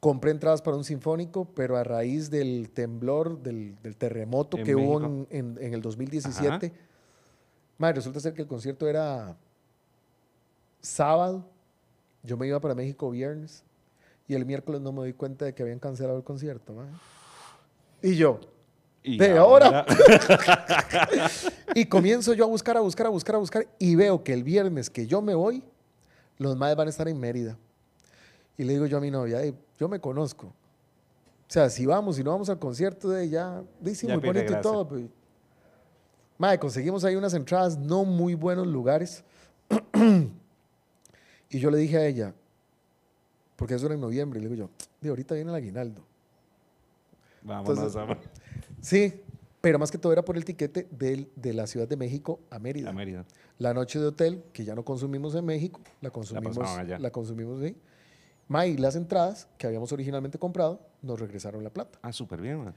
Compré 0.00 0.30
entradas 0.32 0.60
para 0.60 0.76
un 0.76 0.84
sinfónico, 0.84 1.46
pero 1.54 1.76
a 1.76 1.84
raíz 1.84 2.28
del 2.30 2.70
temblor, 2.70 3.42
del, 3.42 3.74
del 3.82 3.96
terremoto 3.96 4.58
En 4.58 4.64
que 4.64 4.74
hubo 4.74 5.00
en, 5.06 5.26
en- 5.30 5.58
en 5.60 5.74
el 5.74 5.80
2017, 5.80 6.72
mae, 7.78 7.92
resulta 7.94 8.20
ser 8.20 8.34
que 8.34 8.42
el 8.42 8.48
concierto 8.48 8.86
era 8.86 9.36
sábado. 10.80 11.44
Yo 12.22 12.36
me 12.36 12.46
iba 12.46 12.60
para 12.60 12.74
México 12.74 13.10
viernes. 13.10 13.62
Y 14.28 14.34
el 14.34 14.44
miércoles 14.46 14.80
no 14.80 14.92
me 14.92 14.98
doy 15.00 15.12
cuenta 15.12 15.44
de 15.44 15.54
que 15.54 15.62
habían 15.62 15.78
cancelado 15.78 16.16
el 16.18 16.24
concierto, 16.24 16.72
mae. 16.74 16.86
Y 18.02 18.16
yo, 18.16 18.40
Y 19.02 19.16
de 19.18 19.36
ahora. 19.38 19.84
y 21.74 21.86
comienzo 21.86 22.32
yo 22.34 22.44
a 22.44 22.48
buscar, 22.48 22.76
a 22.76 22.80
buscar, 22.80 23.06
a 23.06 23.10
buscar, 23.10 23.36
a 23.36 23.38
buscar. 23.38 23.66
Y 23.78 23.94
veo 23.96 24.22
que 24.24 24.32
el 24.32 24.42
viernes 24.44 24.90
que 24.90 25.06
yo 25.06 25.20
me 25.22 25.34
voy, 25.34 25.62
los 26.38 26.56
maes 26.56 26.76
van 26.76 26.86
a 26.86 26.90
estar 26.90 27.08
en 27.08 27.18
Mérida. 27.18 27.56
Y 28.56 28.64
le 28.64 28.74
digo 28.74 28.86
yo 28.86 28.98
a 28.98 29.00
mi 29.00 29.10
novia, 29.10 29.42
"Ey, 29.42 29.54
yo 29.78 29.88
me 29.88 30.00
conozco. 30.00 30.46
O 30.48 31.52
sea, 31.54 31.68
si 31.70 31.86
vamos, 31.86 32.16
si 32.16 32.24
no 32.24 32.30
vamos 32.30 32.48
al 32.48 32.58
concierto 32.58 33.08
de 33.10 33.24
ella, 33.24 33.62
dice 33.80 34.06
muy 34.06 34.16
bonito 34.26 34.52
y 34.52 34.60
todo. 34.60 34.88
Pues. 34.88 35.04
Mae, 36.38 36.58
conseguimos 36.58 37.04
ahí 37.04 37.14
unas 37.16 37.34
entradas, 37.34 37.78
no 37.78 38.04
muy 38.04 38.34
buenos 38.34 38.66
lugares. 38.66 39.22
y 41.50 41.58
yo 41.58 41.70
le 41.70 41.78
dije 41.78 41.96
a 41.96 42.06
ella, 42.06 42.34
porque 43.56 43.74
eso 43.74 43.86
era 43.86 43.94
en 43.94 44.00
noviembre, 44.00 44.40
y 44.40 44.42
le 44.42 44.48
digo 44.48 44.66
yo, 44.66 44.70
de 45.00 45.08
ahorita 45.10 45.34
viene 45.34 45.50
el 45.50 45.56
aguinaldo. 45.56 46.02
Vámonos, 47.42 47.70
Entonces- 47.70 47.94
vámonos. 47.94 48.24
Sí, 48.80 49.22
pero 49.64 49.78
más 49.80 49.90
que 49.90 49.98
todo 49.98 50.12
era 50.12 50.22
por 50.24 50.36
el 50.36 50.44
tiquete 50.44 50.86
del- 50.92 51.28
de 51.34 51.52
la 51.54 51.66
Ciudad 51.66 51.88
de 51.88 51.96
México 51.96 52.38
a 52.50 52.58
Mérida. 52.60 52.90
A 52.90 52.92
Mérida. 52.92 53.24
La 53.58 53.74
noche 53.74 53.98
de 53.98 54.06
hotel, 54.06 54.42
que 54.52 54.64
ya 54.64 54.74
no 54.74 54.84
consumimos 54.84 55.34
en 55.34 55.44
México, 55.44 55.80
la 56.00 56.10
consumimos, 56.10 56.56
pasaban 56.56 56.86
allá. 56.86 56.98
la 56.98 57.10
consumimos 57.10 57.60
ahí. 57.62 57.76
Ma, 58.46 58.66
y 58.66 58.76
las 58.76 58.94
entradas 58.94 59.48
que 59.58 59.66
habíamos 59.66 59.90
originalmente 59.92 60.38
comprado, 60.38 60.80
nos 61.02 61.18
regresaron 61.18 61.64
la 61.64 61.70
plata. 61.70 61.98
Ah, 62.02 62.12
súper 62.12 62.40
bien, 62.40 62.58
man. 62.62 62.74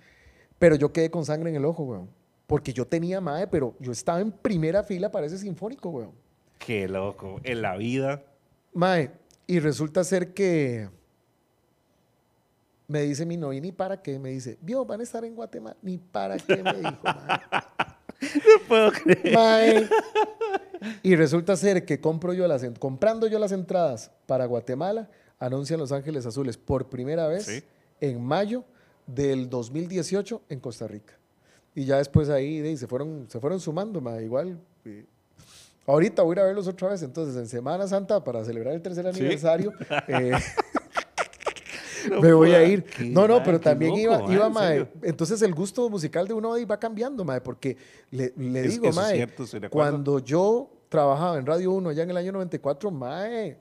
Pero 0.58 0.76
yo 0.76 0.92
quedé 0.94 1.12
con 1.12 1.26
sangre 1.26 1.50
en 1.50 1.58
el 1.58 1.66
ojo, 1.66 1.84
weón. 1.84 2.10
Porque 2.48 2.72
yo 2.72 2.88
tenía 2.88 3.20
MAE, 3.20 3.48
pero 3.48 3.76
yo 3.80 3.92
estaba 3.92 4.22
en 4.22 4.32
primera 4.32 4.82
fila 4.84 5.12
para 5.12 5.26
ese 5.26 5.38
sinfónico, 5.38 5.90
weón. 5.90 6.12
Qué 6.58 6.88
loco. 6.88 7.42
En 7.44 7.62
la 7.62 7.76
vida. 7.76 8.24
Mae, 8.74 9.12
y 9.46 9.60
resulta 9.60 10.04
ser 10.06 10.34
que 10.34 10.90
me 12.88 13.02
dice 13.02 13.26
mi 13.26 13.38
novia, 13.38 13.60
ni 13.62 13.72
para 13.72 14.02
qué, 14.02 14.18
me 14.20 14.30
dice, 14.30 14.58
vio, 14.62 14.86
van 14.86 15.02
a 15.02 15.04
estar 15.04 15.24
en 15.26 15.36
Guatemala, 15.36 15.76
ni 15.82 15.98
para 15.98 16.38
qué, 16.38 16.64
me 16.64 16.74
dijo, 16.74 16.98
mae. 17.04 17.40
No 18.22 18.68
puedo 18.68 18.92
creer. 18.92 19.34
Mae. 19.36 19.90
Y 21.04 21.16
resulta 21.16 21.56
ser 21.56 21.86
que 21.86 22.00
compro 22.00 22.34
yo 22.34 22.48
las, 22.48 22.64
comprando 22.80 23.28
yo 23.28 23.40
las 23.40 23.52
entradas 23.52 24.12
para 24.26 24.46
Guatemala, 24.46 25.10
anuncian 25.40 25.80
Los 25.80 25.92
Ángeles 25.92 26.26
Azules 26.26 26.58
por 26.58 26.88
primera 26.90 27.28
vez 27.28 27.46
Sí. 27.46 27.64
en 28.02 28.24
mayo 28.24 28.64
del 29.06 29.50
2018 29.50 30.42
en 30.50 30.60
Costa 30.60 30.88
Rica. 30.88 31.14
Y 31.76 31.86
ya 31.86 31.98
después 31.98 32.30
ahí 32.30 32.60
de, 32.60 32.76
se, 32.78 32.88
fueron, 32.88 33.26
se 33.30 33.40
fueron 33.40 33.60
sumando, 33.60 34.02
mae, 34.02 34.24
igual. 34.24 34.60
Ahorita 35.86 36.22
voy 36.24 36.34
a 36.34 36.34
ir 36.34 36.40
a 36.42 36.46
verlos 36.46 36.68
otra 36.68 36.90
vez, 36.90 37.02
entonces 37.04 37.36
en 37.38 37.48
Semana 37.48 37.88
Santa 37.88 38.24
para 38.24 38.44
celebrar 38.44 38.74
el 38.74 38.82
tercer 38.82 39.06
Sí. 39.14 39.20
aniversario. 39.22 39.72
eh, 40.08 40.32
Me 42.22 42.34
voy 42.34 42.51
a 42.51 42.63
ir. 42.63 42.84
Qué 42.84 43.05
No, 43.05 43.28
no, 43.28 43.43
pero 43.43 43.59
también 43.59 43.91
loco, 43.91 44.01
iba, 44.32 44.34
iba 44.34 44.47
en 44.47 44.53
mae. 44.53 44.88
Entonces 45.03 45.41
el 45.41 45.53
gusto 45.53 45.89
musical 45.89 46.28
de 46.28 46.34
uno 46.34 46.53
va 46.70 46.78
cambiando, 46.80 47.24
mae, 47.26 47.41
porque 47.41 47.78
le, 48.11 48.34
le 48.38 48.61
Es- 48.65 48.72
digo, 48.74 48.91
mae, 48.93 49.15
cierto, 49.15 49.45
cuando 49.70 50.20
yo 50.20 50.70
trabajaba 50.89 51.38
en 51.38 51.45
Radio 51.45 51.72
1 51.72 51.89
allá 51.89 52.03
en 52.03 52.09
el 52.11 52.18
año 52.18 52.32
94, 52.32 52.91
mae, 52.91 53.57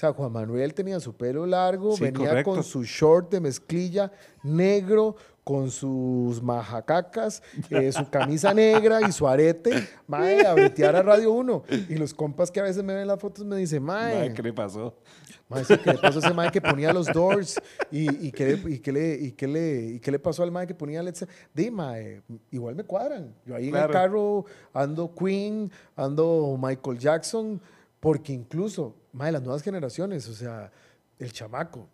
sea, 0.00 0.12
Juan 0.12 0.32
Manuel 0.32 0.72
tenía 0.74 0.98
su 1.00 1.14
pelo 1.14 1.44
largo, 1.46 1.94
Sí, 1.96 2.04
venía 2.04 2.28
correcto. 2.28 2.50
con 2.52 2.64
su 2.64 2.82
short 2.84 3.30
de 3.30 3.40
mezclilla 3.40 4.10
negro, 4.42 5.16
con 5.44 5.70
sus 5.70 6.40
majacacas, 6.42 7.42
eh, 7.70 7.90
su 7.92 8.08
camisa 8.08 8.54
negra 8.54 9.00
y 9.06 9.12
su 9.12 9.26
arete, 9.26 9.72
mae, 10.06 10.46
a 10.46 10.54
bretear 10.54 10.96
a 10.96 11.02
Radio 11.02 11.32
1. 11.32 11.64
Y 11.88 11.96
los 11.96 12.14
compas 12.14 12.50
que 12.50 12.60
a 12.60 12.62
veces 12.62 12.84
me 12.84 12.94
ven 12.94 13.06
las 13.06 13.18
fotos 13.18 13.44
me 13.44 13.56
dicen, 13.56 13.82
mae, 13.82 14.14
Mae, 14.14 14.34
¿Qué 14.34 14.42
le 14.42 14.52
pasó? 14.52 14.94
Mae, 15.48 15.64
sí, 15.64 15.76
¿qué 15.78 15.92
le 15.92 15.98
pasó 15.98 16.20
a 16.20 16.26
ese 16.26 16.34
mae 16.34 16.50
que 16.52 16.60
ponía 16.60 16.92
los 16.92 17.06
Doors? 17.08 17.60
¿Y, 17.90 18.28
y, 18.28 18.30
qué, 18.32 18.56
le, 18.56 18.70
y, 18.74 18.78
qué 18.78 18.92
le, 18.92 19.14
y, 19.14 19.32
qué 19.32 19.48
le, 19.48 19.80
¿Y 19.94 20.00
qué 20.00 20.10
le 20.12 20.18
pasó 20.20 20.42
al 20.44 20.52
mae 20.52 20.66
que 20.66 20.74
ponía 20.74 21.02
Zeppelin? 21.12 21.28
Di, 21.52 21.70
mae, 21.70 22.22
igual 22.52 22.76
me 22.76 22.84
cuadran. 22.84 23.34
Yo 23.44 23.56
ahí 23.56 23.68
en 23.68 23.74
el 23.74 23.80
Claro. 23.88 23.92
carro 23.92 24.44
ando 24.72 25.12
Queen, 25.14 25.70
ando 25.96 26.56
Michael 26.60 26.98
Jackson, 26.98 27.60
porque 28.00 28.32
incluso, 28.32 28.96
mae, 29.12 29.30
las 29.30 29.42
nuevas 29.42 29.62
generaciones, 29.62 30.26
o 30.28 30.34
sea, 30.34 30.72
el 31.18 31.32
chamaco, 31.32 31.86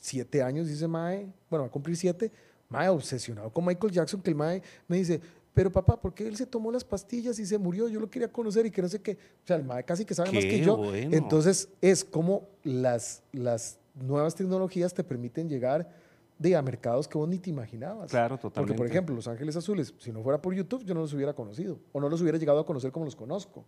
siete 0.00 0.42
años, 0.42 0.68
dice 0.68 0.86
mae, 0.86 1.32
bueno, 1.50 1.62
va 1.64 1.68
a 1.68 1.70
cumplir 1.72 1.96
siete, 1.96 2.30
mae, 2.68 2.88
obsesionado 2.88 3.50
con 3.50 3.64
Michael 3.64 3.92
Jackson, 3.92 4.20
que 4.20 4.30
el 4.30 4.36
mae 4.36 4.62
me 4.86 4.98
dice, 4.98 5.20
pero 5.54 5.72
papá, 5.72 6.00
¿por 6.00 6.14
qué 6.14 6.28
él 6.28 6.36
se 6.36 6.46
tomó 6.46 6.70
las 6.70 6.84
pastillas 6.84 7.38
y 7.38 7.46
se 7.46 7.58
murió? 7.58 7.88
Yo 7.88 7.98
lo 7.98 8.08
quería 8.08 8.30
conocer 8.30 8.64
y 8.66 8.70
que 8.70 8.80
no 8.80 8.88
sé 8.88 9.00
qué. 9.00 9.18
O 9.42 9.46
sea, 9.46 9.56
el 9.56 9.64
mae 9.64 9.82
casi 9.82 10.04
que 10.04 10.14
sabe 10.14 10.30
más 10.30 10.44
que 10.44 10.50
Qué 10.50 10.64
yo. 10.64 10.76
bueno. 10.76 11.16
Entonces, 11.16 11.68
es 11.80 12.04
como 12.04 12.46
las, 12.62 13.22
las 13.32 13.78
nuevas 13.94 14.36
tecnologías 14.36 14.94
te 14.94 15.02
permiten 15.02 15.48
llegar 15.48 15.90
de 16.38 16.54
a 16.54 16.62
mercados 16.62 17.08
que 17.08 17.18
vos 17.18 17.28
ni 17.28 17.38
te 17.40 17.50
imaginabas. 17.50 18.08
Claro, 18.08 18.36
Porque, 18.36 18.42
totalmente. 18.42 18.76
por 18.78 18.86
ejemplo, 18.86 19.14
Los 19.16 19.26
Ángeles 19.26 19.56
Azules, 19.56 19.92
si 19.98 20.12
no 20.12 20.22
fuera 20.22 20.40
por 20.40 20.54
YouTube, 20.54 20.84
yo 20.84 20.94
no 20.94 21.00
los 21.00 21.12
hubiera 21.12 21.32
conocido 21.34 21.80
o 21.90 22.00
no 22.00 22.08
los 22.08 22.20
hubiera 22.20 22.38
llegado 22.38 22.60
a 22.60 22.66
conocer 22.66 22.92
como 22.92 23.04
los 23.06 23.16
conozco. 23.16 23.64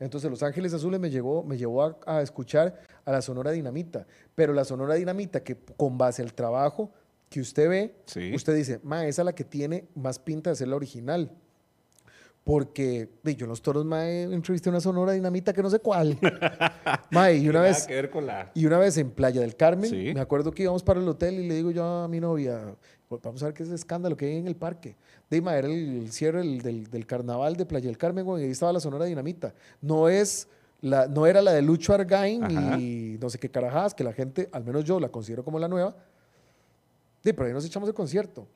Entonces, 0.00 0.30
Los 0.30 0.42
Ángeles 0.42 0.72
Azules 0.74 1.00
me, 1.00 1.10
llegó, 1.10 1.42
me 1.42 1.56
llevó 1.56 1.82
a, 1.82 1.98
a 2.06 2.22
escuchar 2.22 2.80
a 3.04 3.12
la 3.12 3.20
Sonora 3.22 3.50
Dinamita, 3.50 4.06
pero 4.34 4.52
la 4.52 4.64
Sonora 4.64 4.94
Dinamita 4.94 5.42
que 5.42 5.56
con 5.76 5.98
base 5.98 6.22
al 6.22 6.32
trabajo 6.34 6.92
que 7.28 7.40
usted 7.40 7.68
ve, 7.68 7.94
Sí. 8.06 8.34
usted 8.34 8.54
dice, 8.54 8.80
ma, 8.82 9.06
esa 9.06 9.22
es 9.22 9.26
la 9.26 9.34
que 9.34 9.44
tiene 9.44 9.88
más 9.94 10.18
pinta 10.18 10.50
de 10.50 10.56
ser 10.56 10.68
la 10.68 10.76
original. 10.76 11.30
Porque 12.48 13.10
yo 13.24 13.44
en 13.44 13.50
los 13.50 13.60
toros, 13.60 13.84
ma, 13.84 14.08
entrevisté 14.08 14.70
a 14.70 14.72
una 14.72 14.80
Sonora 14.80 15.12
Dinamita 15.12 15.52
que 15.52 15.62
no 15.62 15.68
sé 15.68 15.80
cuál. 15.80 16.18
ma, 17.10 17.30
y 17.30 17.46
una 17.46 17.60
vez... 17.60 17.86
la... 18.22 18.50
Y 18.54 18.64
una 18.64 18.78
vez 18.78 18.96
en 18.96 19.10
Playa 19.10 19.42
del 19.42 19.54
Carmen, 19.54 19.90
Sí. 19.90 20.12
me 20.14 20.20
acuerdo 20.20 20.50
que 20.52 20.62
íbamos 20.62 20.82
para 20.82 20.98
el 20.98 21.06
hotel 21.06 21.34
y 21.40 21.46
le 21.46 21.56
digo 21.56 21.70
yo 21.72 21.84
a 21.84 22.08
mi 22.08 22.20
novia, 22.20 22.74
"Pues 23.06 23.20
vamos 23.20 23.42
a 23.42 23.46
ver 23.46 23.54
qué 23.54 23.64
es 23.64 23.68
ese 23.68 23.74
escándalo 23.76 24.16
que 24.16 24.24
hay 24.24 24.36
en 24.38 24.46
el 24.46 24.56
parque. 24.56 24.96
Dima, 25.30 25.58
era 25.58 25.68
el, 25.68 26.04
el 26.04 26.10
cierre 26.10 26.38
del, 26.38 26.62
del- 26.62 26.90
del 26.90 27.04
carnaval 27.04 27.54
de 27.54 27.66
Playa 27.66 27.84
del 27.88 27.98
Carmen, 27.98 28.24
güey, 28.24 28.44
y 28.44 28.46
ahí 28.46 28.52
estaba 28.52 28.72
la 28.72 28.80
Sonora 28.80 29.04
Dinamita. 29.04 29.52
No 29.82 30.08
es... 30.08 30.48
La, 30.80 31.06
no 31.06 31.26
era 31.26 31.42
la 31.42 31.52
de 31.52 31.60
Lucho 31.60 31.92
Argain 31.92 32.44
Ajá. 32.44 32.78
y 32.78 33.18
no 33.20 33.28
sé 33.28 33.38
qué 33.38 33.50
carajadas, 33.50 33.92
que 33.92 34.04
la 34.04 34.14
gente, 34.14 34.48
al 34.52 34.64
menos 34.64 34.84
yo 34.84 34.98
la 34.98 35.10
considero 35.10 35.44
como 35.44 35.58
la 35.58 35.68
nueva. 35.68 35.94
Sí, 37.22 37.34
pero 37.34 37.46
ahí 37.46 37.52
nos 37.52 37.66
echamos 37.66 37.90
el 37.90 37.94
concierto. 37.94 38.46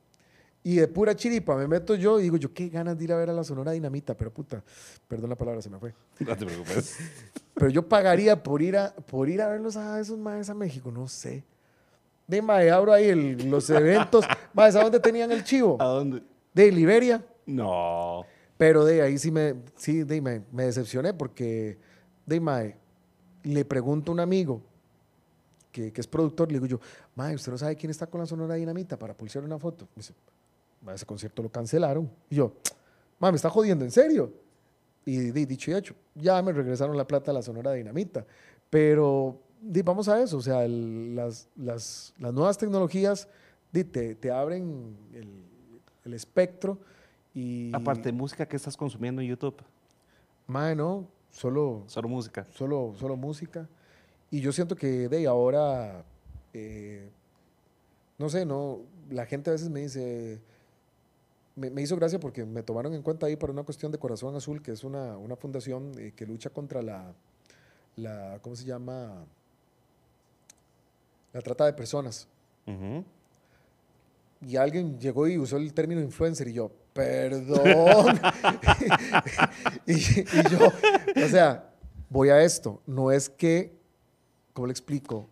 Y 0.65 0.77
de 0.77 0.87
pura 0.87 1.17
chiripa 1.17 1.57
me 1.57 1.67
meto 1.67 1.95
yo 1.97 2.21
y 2.21 2.25
digo, 2.25 2.37
yo 2.37 2.53
qué 2.55 2.69
ganas 2.69 2.97
de 2.97 3.05
ir 3.05 3.13
a 3.13 3.17
ver 3.17 3.31
a 3.31 3.33
la 3.33 3.43
Sonora 3.43 3.73
Dinamita, 3.73 4.17
pero 4.17 4.33
puta, 4.33 4.63
perdón 5.09 5.31
la 5.31 5.37
palabra, 5.37 5.61
se 5.61 5.69
me 5.71 5.79
fue. 5.79 5.93
No 6.21 6.37
te 6.37 6.47
preocupes. 6.47 6.97
Pero 7.55 7.69
yo 7.69 7.87
pagaría 7.87 8.43
por 8.43 8.63
ir 8.63 8.77
a, 8.79 8.95
por 8.95 9.29
ir 9.29 9.43
a 9.43 9.49
verlos 9.49 9.77
a 9.77 10.01
esos 10.01 10.19
maes 10.19 10.49
a 10.49 10.55
México, 10.55 10.91
no 10.91 11.07
sé. 11.07 11.45
De 12.27 12.41
mae, 12.41 12.71
abro 12.71 12.93
ahí 12.93 13.09
el- 13.09 13.51
los 13.51 13.69
eventos. 13.71 14.25
Maes, 14.55 14.75
¿a 14.77 14.83
dónde 14.83 15.01
tenían 15.01 15.31
el 15.33 15.45
chivo? 15.45 15.77
¿A 15.81 15.85
dónde? 15.87 16.23
De 16.55 16.73
Liberia. 16.73 17.23
No. 17.45 18.25
Pero 18.57 18.85
de 18.85 19.03
ahí 19.03 19.19
sí 19.19 19.31
me, 19.31 19.55
sí, 19.77 20.03
de, 20.05 20.21
me, 20.23 20.43
me 20.53 20.65
decepcioné 20.65 21.13
porque, 21.13 21.79
de 22.25 22.41
mae, 22.41 22.77
le 23.43 23.65
pregunto 23.65 24.13
a 24.13 24.15
un 24.15 24.21
amigo 24.21 24.63
que, 25.73 25.93
que 25.93 26.01
es 26.01 26.07
productor, 26.07 26.49
le 26.49 26.55
digo 26.55 26.67
yo, 26.67 26.81
mae, 27.15 27.35
¿usted 27.35 27.51
no 27.53 27.59
sabe 27.59 27.77
quién 27.77 27.91
está 27.91 28.07
con 28.07 28.21
la 28.21 28.27
Sonora 28.27 28.55
Dinamita 28.55 28.99
para 28.99 29.15
pulsar 29.15 29.43
una 29.45 29.59
foto? 29.59 29.87
Me 29.97 30.01
dice, 30.01 30.13
"Mae, 30.15 30.33
ese 30.95 31.07
concierto 31.07 31.43
lo 31.43 31.49
cancelaron. 31.51 32.11
Y 32.31 32.37
yo, 32.37 32.53
mae, 33.19 33.31
me 33.33 33.37
está 33.37 33.51
jodiendo, 33.51 33.85
¿en 33.85 33.91
serio? 33.91 34.33
Y 35.05 35.19
di- 35.31 35.47
dicho 35.47 35.71
y 35.71 35.75
hecho, 35.75 35.95
ya 36.15 36.41
me 36.43 36.53
regresaron 36.53 36.97
la 36.97 37.07
plata 37.07 37.31
a 37.31 37.35
la 37.35 37.43
Sonora 37.43 37.73
Dinamita. 37.73 38.25
Pero 38.71 39.41
di, 39.61 39.83
vamos 39.83 40.09
a 40.09 40.21
eso, 40.23 40.39
o 40.39 40.43
sea, 40.43 40.65
el- 40.65 41.15
las, 41.15 41.49
las, 41.57 42.15
las 42.19 42.33
nuevas 42.33 42.57
tecnologías 42.59 43.29
di, 43.73 43.85
te, 43.85 44.15
te 44.15 44.31
abren 44.31 44.97
el, 45.15 45.29
el 46.05 46.15
espectro 46.15 46.79
y... 47.35 47.71
Aparte 47.75 48.03
de 48.05 48.13
música, 48.13 48.47
¿qué 48.47 48.57
estás 48.57 48.77
consumiendo 48.77 49.23
en 49.23 49.29
YouTube? 49.29 49.63
Mae, 50.47 50.75
no, 50.75 51.07
solo, 51.31 51.85
Solo 51.87 52.09
música. 52.09 52.47
solo, 52.53 52.95
solo 52.99 53.17
música. 53.17 53.69
Y 54.31 54.41
yo 54.41 54.53
siento 54.53 54.75
que 54.77 55.09
de 55.09 55.27
ahora, 55.27 56.05
eh, 56.53 57.11
no 58.19 58.29
sé, 58.29 58.45
no, 58.47 58.81
la 59.11 59.27
gente 59.27 59.51
a 59.51 59.53
veces 59.53 59.69
me 59.71 59.81
dice, 59.81 60.41
me, 61.57 61.71
me 61.71 61.83
hizo 61.83 61.97
gracia 61.97 62.19
porque 62.19 62.45
me 62.45 62.63
tomaron 62.63 62.95
en 62.95 63.03
cuenta 63.03 63.27
ahí 63.27 63.37
para 63.37 63.53
una 63.53 63.63
cuestión 63.63 63.93
de 63.93 63.99
Corazón 63.99 64.35
Azul, 64.35 64.63
que 64.63 64.73
es 64.73 64.85
una, 64.85 65.17
una 65.17 65.37
fundación 65.37 65.93
eh, 65.99 66.13
que 66.15 66.27
lucha 66.27 66.51
contra 66.51 66.83
la, 66.83 67.13
la, 67.97 68.39
¿cómo 68.43 68.57
se 68.57 68.65
llama? 68.65 69.25
La 71.33 71.41
trata 71.41 71.67
de 71.67 71.73
personas. 71.73 72.29
Y 74.47 74.57
alguien 74.57 74.99
llegó 74.99 75.27
y 75.29 75.39
usó 75.39 75.57
el 75.57 75.73
término 75.73 76.01
influencer 76.01 76.49
y 76.49 76.55
yo, 76.55 76.71
perdón. 76.93 78.21
y, 79.87 79.93
y 79.93 80.43
yo, 80.51 80.69
o 81.25 81.29
sea, 81.29 81.71
voy 82.09 82.31
a 82.31 82.43
esto. 82.43 82.83
No 82.87 83.11
es 83.11 83.29
que, 83.29 83.73
¿cómo 84.53 84.67
le 84.67 84.73
explico? 84.73 85.29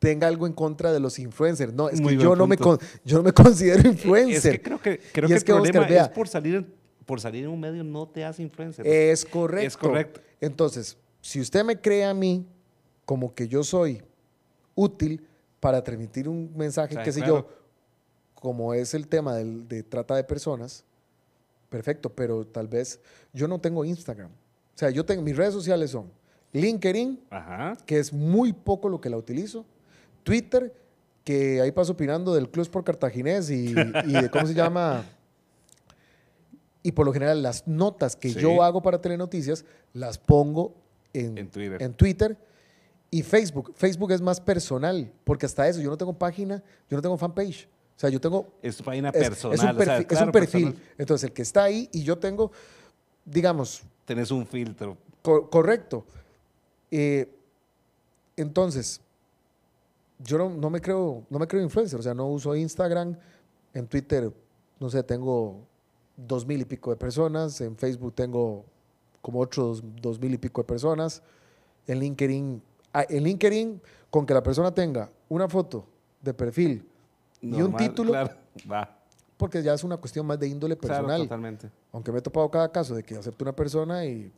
Tenga 0.00 0.26
algo 0.26 0.46
en 0.48 0.52
contra 0.54 0.92
de 0.92 0.98
los 0.98 1.18
influencers. 1.20 1.72
No, 1.72 1.88
es 1.88 2.00
Muy 2.00 2.16
que 2.16 2.22
yo 2.24 2.34
no, 2.34 2.46
me 2.48 2.56
con- 2.56 2.78
yo 3.04 3.18
no 3.18 3.22
me 3.22 3.32
considero 3.32 3.78
Es 3.80 3.84
influencer. 3.84 4.56
que 4.56 4.62
creo 4.62 4.80
que, 4.80 4.98
creo 5.12 5.28
que 5.28 5.34
es 5.34 5.40
el 5.42 5.44
que, 5.46 5.52
Oscar, 5.52 5.70
problema 5.72 5.86
vea. 5.88 6.02
es 6.04 6.08
por 6.08 6.26
salir, 6.26 6.54
en- 6.56 6.74
por 7.06 7.20
salir 7.20 7.44
en 7.44 7.50
un 7.50 7.60
medio 7.60 7.84
no 7.84 8.08
te 8.08 8.24
hace 8.24 8.42
influencer. 8.42 8.84
Es 8.86 9.24
correcto. 9.24 9.66
Es 9.68 9.76
correcto. 9.76 10.20
Entonces, 10.40 10.96
si 11.20 11.40
usted 11.40 11.62
me 11.64 11.80
cree 11.80 12.04
a 12.04 12.14
mí 12.14 12.46
como 13.04 13.34
que 13.34 13.46
yo 13.46 13.62
soy 13.62 14.02
útil, 14.74 15.24
para 15.60 15.84
transmitir 15.84 16.26
un 16.26 16.50
mensaje, 16.56 16.94
Mensaje, 16.94 17.04
qué 17.04 17.12
sé 17.12 17.20
claro. 17.20 17.46
yo, 17.46 17.48
como 18.34 18.72
es 18.72 18.94
el 18.94 19.06
tema 19.06 19.34
del- 19.36 19.68
de 19.68 19.82
trata 19.82 20.16
de 20.16 20.24
personas, 20.24 20.84
perfecto, 21.68 22.08
pero 22.08 22.46
tal 22.46 22.66
vez 22.68 22.98
yo 23.34 23.46
no 23.46 23.60
tengo 23.60 23.84
Instagram. 23.84 24.30
O 24.30 24.78
sea, 24.80 24.88
yo 24.88 25.04
tengo, 25.04 25.20
mis 25.20 25.36
redes 25.36 25.52
sociales 25.52 25.90
son 25.90 26.10
LinkedIn, 26.54 27.20
Ajá. 27.28 27.76
que 27.84 27.98
es 27.98 28.12
muy 28.12 28.54
poco 28.54 28.88
lo 28.88 29.00
que 29.02 29.10
la 29.10 29.18
utilizo, 29.18 29.66
Twitter, 30.22 30.74
que 31.24 31.60
ahí 31.60 31.70
paso 31.72 31.92
opinando 31.92 32.34
del 32.34 32.48
Club 32.50 32.68
por 32.70 32.84
Cartaginés 32.84 33.50
y, 33.50 33.70
y 33.70 34.12
de 34.12 34.30
cómo 34.30 34.46
se 34.46 34.54
llama. 34.54 35.04
Y 36.82 36.92
por 36.92 37.04
lo 37.06 37.12
general 37.12 37.42
las 37.42 37.66
notas 37.68 38.16
que 38.16 38.30
Sí. 38.30 38.40
yo 38.40 38.62
hago 38.62 38.80
para 38.82 39.00
Telenoticias 39.00 39.64
las 39.92 40.16
pongo 40.18 40.74
en, 41.12 41.36
En 41.36 41.50
Twitter. 41.50 41.82
en 41.82 41.92
Twitter 41.94 42.38
y 43.10 43.22
Facebook. 43.22 43.72
Facebook 43.76 44.12
es 44.12 44.20
más 44.22 44.40
personal, 44.40 45.12
porque 45.24 45.44
hasta 45.46 45.68
eso, 45.68 45.80
yo 45.80 45.90
no 45.90 45.96
tengo 45.98 46.14
página, 46.14 46.62
yo 46.88 46.96
no 46.96 47.02
tengo 47.02 47.18
fanpage. 47.18 47.66
O 47.96 48.00
sea, 48.00 48.08
yo 48.08 48.18
tengo... 48.18 48.48
Es 48.62 48.78
tu 48.78 48.84
página 48.84 49.12
personal. 49.12 49.54
es 49.54 49.62
un 49.62 49.68
o 49.68 49.72
sea, 49.72 49.76
perfil, 49.96 50.06
es 50.16 50.22
un 50.22 50.32
perfil. 50.32 50.64
personal. 50.72 50.92
Entonces, 50.96 51.24
el 51.28 51.32
que 51.34 51.42
está 51.42 51.64
ahí 51.64 51.88
y 51.92 52.02
yo 52.02 52.16
tengo, 52.18 52.50
digamos, 53.26 53.82
Tenés 54.06 54.30
un 54.30 54.46
filtro. 54.46 54.96
Co- 55.22 55.50
correcto. 55.50 56.06
Eh, 56.90 57.28
entonces, 58.36 59.00
yo 60.24 60.38
no, 60.38 60.50
no 60.50 60.70
me 60.70 60.80
creo, 60.80 61.24
no 61.30 61.38
me 61.38 61.46
creo 61.46 61.62
influencer, 61.62 61.98
o 61.98 62.02
sea, 62.02 62.14
no 62.14 62.26
uso 62.26 62.54
Instagram, 62.54 63.16
en 63.72 63.86
Twitter, 63.86 64.32
no 64.78 64.90
sé, 64.90 65.02
tengo 65.02 65.60
dos 66.16 66.46
mil 66.46 66.60
y 66.60 66.64
pico 66.64 66.90
de 66.90 66.96
personas, 66.96 67.60
en 67.60 67.76
Facebook 67.76 68.14
tengo 68.14 68.64
como 69.22 69.40
otros 69.40 69.82
dos 70.00 70.18
mil 70.20 70.34
y 70.34 70.38
pico 70.38 70.60
de 70.62 70.66
personas, 70.66 71.22
en 71.86 71.98
LinkedIn, 72.00 72.62
ah, 72.92 73.04
en 73.08 73.22
LinkedIn, 73.24 73.80
con 74.10 74.26
que 74.26 74.34
la 74.34 74.42
persona 74.42 74.72
tenga 74.72 75.10
una 75.28 75.48
foto 75.48 75.86
de 76.20 76.34
perfil 76.34 76.84
y 77.40 77.60
un 77.62 77.74
título, 77.76 78.10
Claro, 78.12 78.30
va. 78.70 78.96
porque 79.36 79.62
ya 79.62 79.72
es 79.74 79.84
una 79.84 79.96
cuestión 79.96 80.26
más 80.26 80.38
de 80.38 80.48
índole 80.48 80.76
Claro, 80.76 80.94
personal. 80.94 81.22
totalmente. 81.22 81.70
Aunque 81.92 82.12
me 82.12 82.18
he 82.18 82.22
topado 82.22 82.50
cada 82.50 82.70
caso 82.70 82.94
de 82.94 83.02
que 83.02 83.16
acepto 83.16 83.44
una 83.44 83.54
persona 83.56 84.04
y 84.04 84.30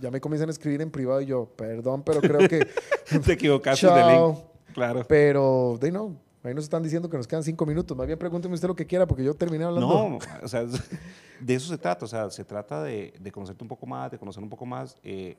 ya 0.00 0.10
me 0.10 0.20
comienzan 0.20 0.48
a 0.48 0.52
escribir 0.52 0.82
en 0.82 0.90
privado 0.90 1.20
y 1.20 1.26
yo, 1.26 1.46
perdón, 1.56 2.02
pero 2.02 2.20
creo 2.20 2.46
que... 2.48 2.66
Te 3.24 3.32
equivocaste 3.32 3.86
de 3.86 4.12
link. 4.12 4.38
Claro. 4.74 5.04
pero, 5.08 5.78
de 5.80 5.90
no, 5.90 6.16
ahí 6.42 6.52
nos 6.52 6.64
están 6.64 6.82
diciendo 6.82 7.08
que 7.08 7.16
nos 7.16 7.26
quedan 7.26 7.42
cinco 7.42 7.64
minutos. 7.64 7.96
Más 7.96 8.06
bien 8.06 8.18
pregúnteme 8.18 8.54
usted 8.54 8.68
lo 8.68 8.76
que 8.76 8.86
quiera 8.86 9.06
porque 9.06 9.24
yo 9.24 9.32
terminé 9.34 9.64
hablando. 9.64 9.88
No, 9.88 10.18
o 10.42 10.48
sea, 10.48 10.64
de 11.40 11.54
eso 11.54 11.68
se 11.68 11.78
trata. 11.78 12.04
O 12.04 12.08
sea, 12.08 12.28
se 12.30 12.44
trata 12.44 12.82
de, 12.82 13.14
de 13.18 13.32
conocerte 13.32 13.64
un 13.64 13.68
poco 13.68 13.86
más, 13.86 14.10
de 14.10 14.18
conocer 14.18 14.42
un 14.42 14.50
poco 14.50 14.66
más. 14.66 14.96
eh, 15.02 15.36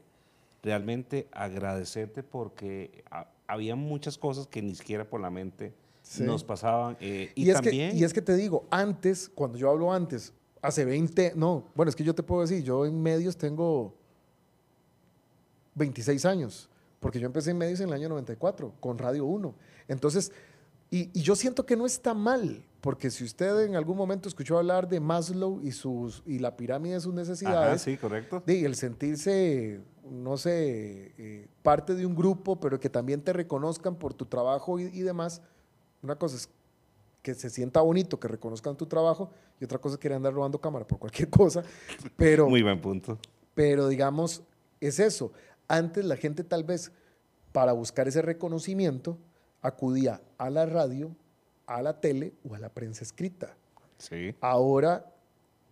realmente 0.63 1.27
agradecerte 1.31 2.23
porque 2.23 3.03
ha- 3.11 3.27
había 3.45 3.75
muchas 3.75 4.17
cosas 4.17 4.47
que 4.47 4.63
ni 4.63 4.73
siquiera 4.73 5.07
por 5.07 5.21
la 5.21 5.29
mente 5.29 5.75
Sí. 6.01 6.23
nos 6.23 6.43
pasaban. 6.43 6.97
eh, 6.99 7.31
y, 7.36 7.45
Y, 7.45 7.49
es 7.51 7.55
también. 7.61 7.91
que, 7.91 7.97
y 7.97 8.03
es 8.03 8.13
que 8.13 8.21
te 8.23 8.33
digo, 8.36 8.65
antes, 8.71 9.29
cuando 9.29 9.59
yo 9.59 9.69
hablo 9.69 9.93
antes, 9.93 10.33
hace 10.63 10.83
20, 10.86 11.33
no, 11.36 11.65
bueno, 11.75 11.89
es 11.91 11.95
que 11.95 12.03
yo 12.03 12.15
te 12.15 12.23
puedo 12.23 12.41
decir, 12.41 12.63
yo 12.63 12.86
en 12.88 12.99
medios 12.99 13.38
tengo 13.38 13.93
26 15.75 16.25
años, 16.25 16.69
porque 17.05 17.19
yo 17.19 17.27
empecé 17.27 17.51
en 17.51 17.59
medios 17.59 17.79
en 17.81 17.89
el 17.89 17.93
año 17.93 18.09
94, 18.09 18.73
con 18.79 18.97
Radio 18.97 19.25
1. 19.27 19.53
Entonces, 19.89 20.31
y, 20.89 21.11
y 21.13 21.21
yo 21.21 21.35
siento 21.35 21.63
que 21.63 21.75
no 21.75 21.85
está 21.85 22.15
mal, 22.15 22.65
porque 22.81 23.11
si 23.11 23.23
usted 23.23 23.59
en 23.65 23.75
algún 23.75 23.95
momento 23.95 24.27
escuchó 24.27 24.57
hablar 24.57 24.89
de 24.89 24.99
Maslow 24.99 25.61
y, 25.61 25.71
sus, 25.71 26.23
y 26.25 26.39
la 26.39 26.57
pirámide 26.57 26.95
de 26.95 27.01
sus 27.01 27.13
Ajá, 27.13 27.19
necesidades, 27.21 27.83
sí, 27.83 27.95
correcto. 27.97 28.41
de, 28.47 28.65
el 28.65 28.73
sentirse, 28.75 29.81
no 30.09 30.35
sé, 30.37 31.13
eh, 31.19 31.47
parte 31.61 31.93
de 31.93 32.07
un 32.07 32.15
grupo, 32.15 32.59
pero 32.59 32.79
que 32.79 32.89
también 32.89 33.21
te 33.21 33.33
reconozcan 33.33 33.97
por 33.97 34.15
tu 34.15 34.25
trabajo 34.25 34.79
y, 34.79 34.85
y 34.85 35.01
demás. 35.01 35.43
Una 36.01 36.15
cosa 36.15 36.37
es 36.37 36.49
que 37.21 37.35
se 37.35 37.51
sienta 37.51 37.81
bonito, 37.81 38.19
que 38.19 38.27
reconozcan 38.27 38.75
tu 38.75 38.87
trabajo, 38.87 39.29
y 39.61 39.65
otra 39.65 39.77
cosa 39.77 39.93
es 39.93 39.99
querer 39.99 40.15
andar 40.15 40.33
robando 40.33 40.59
cámara 40.59 40.87
por 40.87 40.97
cualquier 40.97 41.29
cosa. 41.29 41.61
Pero, 42.17 42.49
Muy 42.49 42.63
buen 42.63 42.81
punto. 42.81 43.19
pero 43.53 43.87
digamos, 43.89 44.41
es 44.81 44.97
eso. 44.99 45.31
Antes 45.68 46.05
la 46.05 46.18
gente 46.18 46.43
tal 46.43 46.63
vez, 46.63 46.91
para 47.51 47.72
buscar 47.72 48.07
ese 48.07 48.22
reconocimiento, 48.22 49.18
acudía 49.61 50.22
a 50.38 50.49
la 50.49 50.66
radio, 50.66 51.16
a 51.66 51.82
la 51.82 51.99
tele 51.99 52.34
o 52.47 52.55
a 52.55 52.59
la 52.59 52.70
prensa 52.70 53.03
escrita. 53.03 53.55
Sí. 53.97 54.36
Ahora, 54.41 55.05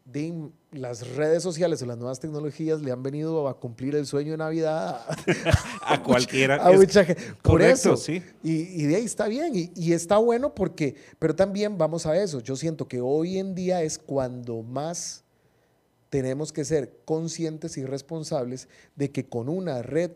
de 0.06 0.50
las 0.72 1.16
redes 1.16 1.44
sociales 1.44 1.82
o 1.82 1.86
las 1.86 1.98
nuevas 1.98 2.20
tecnologías 2.20 2.82
le 2.82 2.91
han 2.91 3.04
venido 3.04 3.48
a 3.48 3.60
cumplir 3.60 3.96
el 3.96 4.06
sueño 4.06 4.32
de 4.32 4.38
Navidad 4.38 5.02
a, 5.08 5.16
A 5.94 6.04
cualquiera. 6.04 6.56
a 6.66 6.72
mucha 6.72 7.06
gente. 7.06 7.22
Por 7.41 7.54
correcto, 7.54 7.94
eso. 7.94 7.98
sí. 7.98 8.22
Y, 8.44 8.84
y 8.84 8.86
de 8.86 8.98
ahí 8.98 9.06
está 9.06 9.28
bien. 9.28 9.56
Y, 9.56 9.72
y 9.76 9.94
está 9.94 10.18
bueno 10.18 10.54
porque, 10.54 10.96
pero 11.20 11.36
también 11.36 11.78
vamos 11.78 12.06
a 12.06 12.18
eso. 12.22 12.39
Yo 12.41 12.56
siento 12.56 12.88
que 12.88 13.00
hoy 13.00 13.38
en 13.38 13.56
día 13.56 13.82
es 13.82 13.98
cuando 13.98 14.62
más 14.62 15.22
tenemos 16.14 16.53
que 16.53 16.64
ser 16.64 16.95
conscientes 17.05 17.76
y 17.76 17.86
responsables 17.86 18.68
de 18.95 19.09
que 19.09 19.26
con 19.26 19.49
una 19.49 19.82
red 19.82 20.11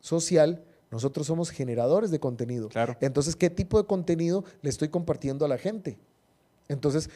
social 0.00 0.64
nosotros 0.90 1.28
somos 1.28 1.50
generadores 1.50 2.10
de 2.10 2.18
contenido. 2.18 2.70
Claro. 2.70 2.96
Entonces, 3.00 3.36
¿qué 3.36 3.50
tipo 3.50 3.80
de 3.80 3.86
contenido 3.86 4.44
le 4.62 4.70
estoy 4.70 4.88
compartiendo 4.88 5.44
a 5.44 5.48
la 5.48 5.58
gente? 5.58 5.96
Entonces, 6.66 7.08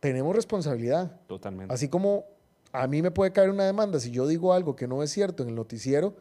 tenemos 0.00 0.34
responsabilidad. 0.34 1.20
Totalmente. 1.26 1.74
Así 1.74 1.88
como 1.88 2.24
a 2.72 2.86
mí 2.86 3.02
me 3.02 3.10
puede 3.10 3.30
caer 3.30 3.50
una 3.50 3.66
demanda 3.66 4.00
si 4.00 4.10
yo 4.10 4.26
digo 4.26 4.54
algo 4.54 4.74
que 4.74 4.88
no 4.88 5.02
es 5.02 5.10
cierto 5.10 5.42
en 5.42 5.50
el 5.50 5.54
noticiero, 5.54 6.16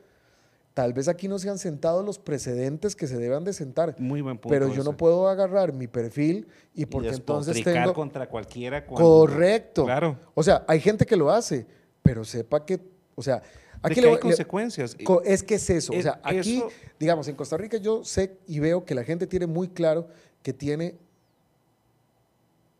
tal 0.74 0.94
vez 0.94 1.08
aquí 1.08 1.28
no 1.28 1.38
se 1.40 1.50
han 1.50 1.58
sentado 1.58 2.02
los 2.04 2.18
precedentes 2.20 2.96
que 2.96 3.08
se 3.08 3.18
deban 3.18 3.44
de 3.44 3.54
sentar. 3.54 3.96
Muy 4.00 4.22
buen 4.22 4.38
punto. 4.38 4.50
Pero 4.54 4.74
yo 4.74 4.84
no 4.84 4.96
puedo 4.96 5.28
agarrar 5.28 5.74
mi 5.74 5.88
perfil 5.88 6.48
y 6.74 6.84
Y 6.84 6.86
porque 6.86 7.10
entonces 7.10 7.62
tengo... 7.64 7.94
contra 7.94 8.28
cualquiera. 8.30 8.86
cuando- 8.86 9.06
Correcto. 9.08 9.84
Claro. 9.86 10.18
O 10.34 10.44
sea, 10.44 10.64
hay 10.68 10.80
gente 10.80 11.06
que 11.06 11.16
lo 11.18 11.30
hace, 11.30 11.66
pero 12.02 12.24
sepa 12.24 12.66
que, 12.66 12.80
o 13.16 13.22
sea, 13.22 13.40
De 13.40 13.44
aquí 13.84 13.96
que 13.96 14.02
le 14.02 14.08
hay 14.08 14.14
le- 14.16 14.20
consecuencias. 14.22 14.96
Co- 15.04 15.22
Es 15.24 15.44
que 15.44 15.56
es 15.56 15.70
eso. 15.70 15.92
O 15.98 16.02
sea, 16.02 16.20
aquí, 16.24 16.58
eso- 16.60 16.70
digamos, 17.00 17.28
en 17.28 17.36
Costa 17.36 17.58
Rica 17.58 17.78
yo 17.78 18.04
sé 18.06 18.38
y 18.48 18.60
veo 18.60 18.86
que 18.86 18.96
la 18.96 19.04
gente 19.04 19.28
tiene 19.28 19.48
muy 19.48 19.68
claro 19.68 20.08
que 20.42 20.54
tiene, 20.54 20.96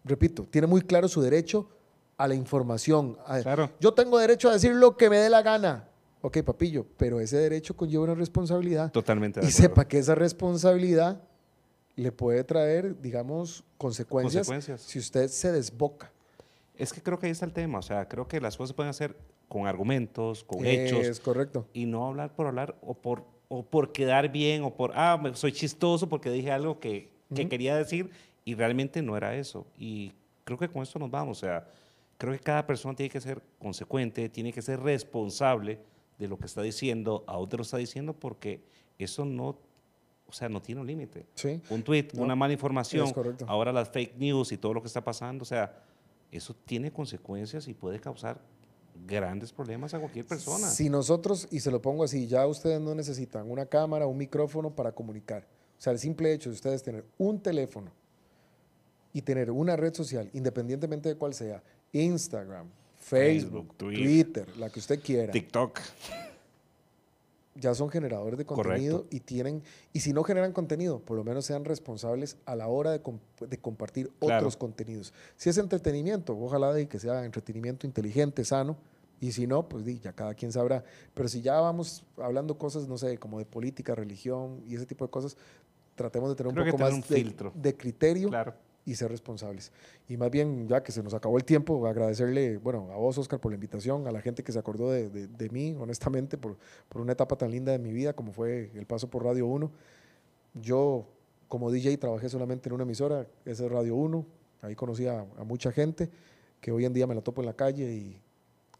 repito, 0.04 0.48
tiene 0.50 0.68
muy 0.68 0.82
claro 0.82 1.08
su 1.08 1.22
derecho 1.22 1.68
a 2.18 2.28
la 2.28 2.36
información. 2.36 3.18
a- 3.26 3.42
Claro. 3.42 3.72
Yo 3.80 3.94
tengo 3.94 4.18
derecho 4.20 4.50
a 4.50 4.54
decir 4.54 4.74
lo 4.74 4.96
que 4.98 5.10
me 5.10 5.18
dé 5.18 5.30
la 5.30 5.42
gana. 5.42 5.88
Ok, 6.22 6.40
papillo, 6.44 6.86
pero 6.98 7.20
ese 7.20 7.38
derecho 7.38 7.76
conlleva 7.76 8.04
una 8.04 8.16
responsabilidad. 8.16 8.92
Totalmente 8.92 9.40
de 9.40 9.46
Y 9.46 9.50
acuerdo. 9.50 9.70
sepa 9.70 9.88
que 9.88 9.98
esa 9.98 10.14
responsabilidad 10.16 11.22
le 11.96 12.12
puede 12.12 12.44
traer, 12.44 13.00
digamos, 13.02 13.64
consecuencias, 13.78 14.48
Consecuencias. 14.48 14.82
si 14.82 15.00
usted 15.00 15.28
se 15.30 15.52
desboca. 15.52 16.12
Es 16.78 16.94
que 16.94 17.02
creo 17.02 17.20
que 17.20 17.26
ahí 17.28 17.32
está 17.32 17.46
el 17.46 17.54
tema. 17.54 17.80
O 17.80 17.82
sea, 17.82 18.08
creo 18.08 18.28
que 18.28 18.40
las 18.40 18.56
cosas 18.56 18.70
se 18.70 18.74
pueden 18.76 18.90
hacer 18.92 19.16
con 19.50 19.68
argumentos, 19.68 20.44
con 20.44 20.66
hechos. 20.66 21.06
Es 21.06 21.20
correcto. 21.20 21.66
y 21.74 21.86
no 21.86 22.08
hablar 22.08 22.34
por 22.36 22.48
hablar 22.48 22.76
o 22.82 22.94
por, 22.94 23.24
o 23.50 23.64
por 23.64 23.92
quedar 23.92 24.32
bien 24.32 24.64
o 24.64 24.74
por, 24.74 24.92
ah, 24.96 25.22
soy 25.34 25.52
chistoso 25.52 26.08
porque 26.08 26.30
dije 26.32 26.52
algo 26.52 26.80
que, 26.80 27.10
que 27.36 27.50
quería 27.50 27.76
decir 27.76 28.10
y 28.46 28.56
realmente 28.56 29.02
no 29.02 29.18
era 29.18 29.36
eso. 29.36 29.66
Y 29.78 30.14
creo 30.46 30.58
que 30.58 30.70
con 30.70 30.82
esto 30.84 30.98
nos 31.00 31.12
vamos. 31.12 31.38
O 31.40 31.42
sea, 31.42 31.68
creo 32.18 32.32
que 32.34 32.40
cada 32.40 32.66
persona 32.66 32.96
tiene 32.96 33.10
que 33.10 33.20
ser 33.22 33.42
consecuente, 33.60 34.30
tiene 34.30 34.54
que 34.54 34.62
ser 34.62 34.80
responsable 34.80 35.80
de 36.22 36.28
lo 36.28 36.38
que 36.38 36.46
está 36.46 36.62
diciendo, 36.62 37.24
a 37.28 37.36
dónde 37.36 37.58
lo 37.58 37.64
está 37.64 37.78
diciendo, 37.78 38.14
porque 38.14 38.64
eso 39.00 39.26
no, 39.26 39.58
o 40.28 40.32
sea, 40.32 40.50
no 40.50 40.62
tiene 40.62 40.82
un 40.82 40.88
límite. 40.88 41.26
Sí. 41.34 41.60
Un 41.72 41.82
tweet, 41.82 42.10
No, 42.14 42.22
una 42.22 42.36
mala 42.36 42.54
información, 42.54 43.12
ahora 43.48 43.74
las 43.74 43.90
fake 43.90 44.18
news 44.18 44.52
y 44.52 44.58
todo 44.58 44.76
lo 44.76 44.82
que 44.82 44.88
está 44.88 45.04
pasando, 45.04 45.42
o 45.42 45.46
sea, 45.46 45.84
eso 46.32 46.56
tiene 46.64 46.92
consecuencias 46.92 47.68
y 47.68 47.74
puede 47.74 48.00
causar 48.00 48.40
grandes 49.08 49.52
problemas 49.52 49.96
a 49.96 50.00
cualquier 50.00 50.26
persona. 50.26 50.68
Si 50.68 50.90
nosotros, 50.92 51.48
y 51.50 51.60
se 51.60 51.72
lo 51.72 51.82
pongo 51.82 52.04
así, 52.04 52.28
ya 52.28 52.46
ustedes 52.46 52.80
no 52.80 52.94
necesitan 52.94 53.50
una 53.50 53.66
cámara, 53.66 54.06
un 54.06 54.18
micrófono 54.18 54.76
para 54.76 54.92
comunicar. 54.92 55.48
O 55.78 55.82
sea, 55.82 55.92
el 55.92 55.98
simple 55.98 56.32
hecho 56.32 56.52
de 56.52 56.56
ustedes 56.56 56.84
tener 56.84 57.04
un 57.18 57.42
teléfono 57.42 57.92
y 59.12 59.24
tener 59.24 59.50
una 59.50 59.76
red 59.76 59.96
social, 59.96 60.30
independientemente 60.34 61.10
de 61.10 61.16
cuál 61.16 61.34
sea, 61.34 61.64
Instagram, 61.92 62.70
Facebook, 63.02 63.74
Facebook, 63.74 63.78
Twitter. 63.78 64.04
Twitter, 64.46 64.58
la 64.58 64.70
que 64.70 64.80
usted 64.80 65.00
quiera, 65.02 65.32
TikTok. 65.32 65.80
ya 67.56 67.76
son 67.76 67.90
generadores 67.90 68.38
de 68.38 68.46
contenido 68.46 68.98
Correcto. 69.00 69.16
y 69.16 69.20
tienen, 69.20 69.62
y 69.92 70.00
si 70.00 70.14
no 70.14 70.24
generan 70.24 70.54
contenido, 70.54 71.00
por 71.00 71.18
lo 71.18 71.24
menos 71.24 71.46
sean 71.46 71.66
responsables 71.66 72.38
a 72.46 72.56
la 72.56 72.68
hora 72.70 72.92
de, 72.92 73.02
com- 73.02 73.20
de 73.46 73.58
compartir 73.58 74.10
Claro. 74.20 74.38
otros 74.38 74.56
contenidos. 74.56 75.14
Si 75.36 75.50
es 75.50 75.58
entretenimiento, 75.58 76.38
ojalá 76.38 76.74
de 76.74 76.88
que 76.88 76.98
sea 77.00 77.26
entretenimiento 77.26 77.86
inteligente, 77.86 78.46
sano, 78.46 78.78
y 79.20 79.34
si 79.34 79.46
no, 79.48 79.68
pues 79.68 79.84
ya 80.02 80.14
cada 80.14 80.34
quien 80.34 80.52
sabrá. 80.52 80.84
Pero 81.14 81.28
si 81.28 81.42
ya 81.42 81.60
vamos 81.60 82.04
hablando 82.18 82.58
cosas, 82.58 82.88
no 82.88 82.98
sé, 82.98 83.18
como 83.18 83.38
de 83.38 83.46
política, 83.46 83.94
religión 83.96 84.64
y 84.66 84.76
ese 84.76 84.86
tipo 84.86 85.06
de 85.06 85.12
cosas, 85.12 85.36
tratemos 85.96 86.30
de 86.30 86.36
tener 86.36 86.54
Creo 86.54 86.64
un 86.66 86.72
poco 86.72 86.78
tener 86.78 86.94
más 86.94 87.04
un 87.04 87.16
de, 87.16 87.22
filtro. 87.22 87.52
de 87.54 87.76
criterio 87.76 88.30
Claro. 88.30 88.54
Y 88.86 88.96
ser 88.96 89.12
responsables. 89.12 89.72
Y 90.10 90.18
más 90.18 90.32
bien, 90.32 90.68
ya 90.68 90.82
que 90.82 90.92
se 90.92 91.04
nos 91.04 91.14
acabó 91.14 91.38
el 91.38 91.44
tiempo, 91.44 91.86
agradecerle, 91.88 92.58
bueno, 92.58 92.90
a 92.92 92.96
vos, 92.98 93.18
Oscar, 93.18 93.40
por 93.40 93.52
la 93.52 93.56
invitación, 93.56 94.08
a 94.08 94.12
la 94.12 94.22
gente 94.22 94.44
que 94.44 94.52
se 94.52 94.58
acordó 94.60 94.90
de, 94.92 95.10
de- 95.10 95.28
de 95.28 95.50
mí, 95.50 95.76
honestamente, 95.80 96.38
por, 96.38 96.58
por 96.90 97.02
una 97.02 97.12
etapa 97.14 97.36
tan 97.36 97.52
linda 97.52 97.72
de 97.72 97.80
mi 97.80 97.92
vida 97.94 98.14
como 98.14 98.32
fue 98.34 98.72
el 98.76 98.86
paso 98.88 99.08
por 99.10 99.24
Radio 99.24 99.46
1. 99.48 99.72
Yo 100.56 101.06
como 101.48 101.72
DJ 101.72 101.98
trabajé 101.98 102.30
solamente 102.30 102.70
en 102.70 102.74
una 102.74 102.84
emisora, 102.84 103.28
esa 103.46 103.66
es 103.66 103.72
Radio 103.72 103.96
1. 103.96 104.26
Ahí 104.62 104.76
conocí 104.76 105.08
a, 105.08 105.22
a 105.38 105.44
mucha 105.44 105.72
gente 105.72 106.10
que 106.60 106.72
hoy 106.72 106.86
en 106.86 106.94
día 106.94 107.08
me 107.08 107.16
la 107.16 107.22
topo 107.22 107.42
en 107.42 107.48
la 107.48 107.54
calle 107.54 107.92
y, 107.92 108.22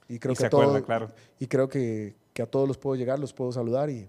y 0.08 0.20
creo 0.20 0.34
Y 0.34 0.38
que 0.38 0.46
a 0.46 0.50
todos, 0.50 0.66
acuerda, 0.66 0.86
claro. 0.86 1.10
y 1.40 1.48
creo 1.48 1.68
que, 1.68 2.16
que 2.34 2.42
a 2.42 2.46
todos 2.46 2.68
los 2.68 2.78
puedo 2.78 2.96
llegar, 2.96 3.20
los 3.20 3.34
puedo 3.34 3.52
saludar 3.52 3.90
y, 3.90 4.08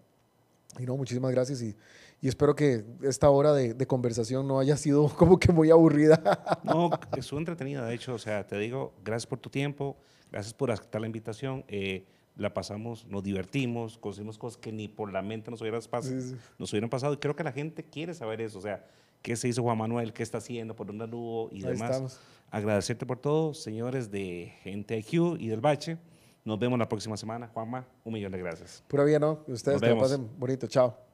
y 0.79 0.85
no, 0.87 0.97
muchísimas 0.97 1.31
gracias 1.33 1.63
y, 1.63 1.75
y 2.23 2.29
espero 2.29 2.55
que 2.57 2.85
esta 3.03 3.29
hora 3.29 3.53
de, 3.53 3.75
de 3.75 3.87
conversación 3.87 4.49
no 4.49 4.59
haya 4.59 4.79
sido 4.79 5.09
como 5.19 5.39
que 5.39 5.53
muy 5.53 5.71
aburrida. 5.71 6.61
No, 6.65 6.89
estuvo 7.19 7.39
entretenida, 7.39 7.85
de 7.85 7.95
hecho, 7.95 8.15
o 8.15 8.19
sea, 8.19 8.47
te 8.47 8.57
digo, 8.59 8.95
gracias 9.05 9.27
por 9.27 9.39
tu 9.41 9.51
tiempo, 9.51 9.97
gracias 10.31 10.55
por 10.55 10.71
aceptar 10.71 11.01
la 11.03 11.07
invitación, 11.07 11.65
eh, 11.69 12.07
la 12.37 12.55
pasamos, 12.55 13.07
nos 13.09 13.23
divertimos, 13.23 13.99
conocimos 13.99 14.39
cosas 14.39 14.57
que 14.57 14.73
ni 14.73 14.89
por 14.89 15.13
la 15.13 15.21
mente 15.21 15.51
nos 15.51 15.61
hubieran, 15.61 15.83
pas- 15.83 16.03
Sí, 16.05 16.19
sí. 16.21 16.37
nos 16.59 16.73
hubieran 16.73 16.89
pasado 16.89 17.13
y 17.13 17.19
creo 17.19 17.37
que 17.37 17.45
la 17.45 17.53
gente 17.53 17.85
quiere 17.85 18.15
saber 18.15 18.41
eso, 18.41 18.59
o 18.59 18.63
sea, 18.63 18.87
qué 19.21 19.37
se 19.37 19.49
hizo 19.49 19.63
Juan 19.63 19.77
Manuel, 19.77 20.13
qué 20.15 20.23
está 20.23 20.39
haciendo, 20.39 20.75
por 20.75 20.87
dónde 20.87 21.05
anduvo 21.05 21.49
y 21.53 21.57
Ahí 21.57 21.73
demás. 21.73 21.91
estamos. 21.91 22.21
Agradecerte 22.51 23.05
por 23.07 23.19
todo, 23.19 23.53
señores 23.55 24.11
de 24.11 24.53
Gente 24.63 24.97
IQ 24.99 25.37
y 25.39 25.49
del 25.49 25.61
Bache. 25.61 25.97
Nos 26.45 26.59
vemos 26.59 26.79
la 26.79 26.89
próxima 26.89 27.17
semana. 27.17 27.49
Juanma, 27.49 27.87
un 28.05 28.13
millón 28.13 28.33
de 28.33 28.39
gracias. 28.39 28.83
Pura 28.89 29.05
vida, 29.05 29.19
¿no? 29.19 29.43
Ustedes 29.47 29.81
que 29.81 29.95
pasen 29.95 30.29
bonito. 30.39 30.67
Chao. 30.67 31.12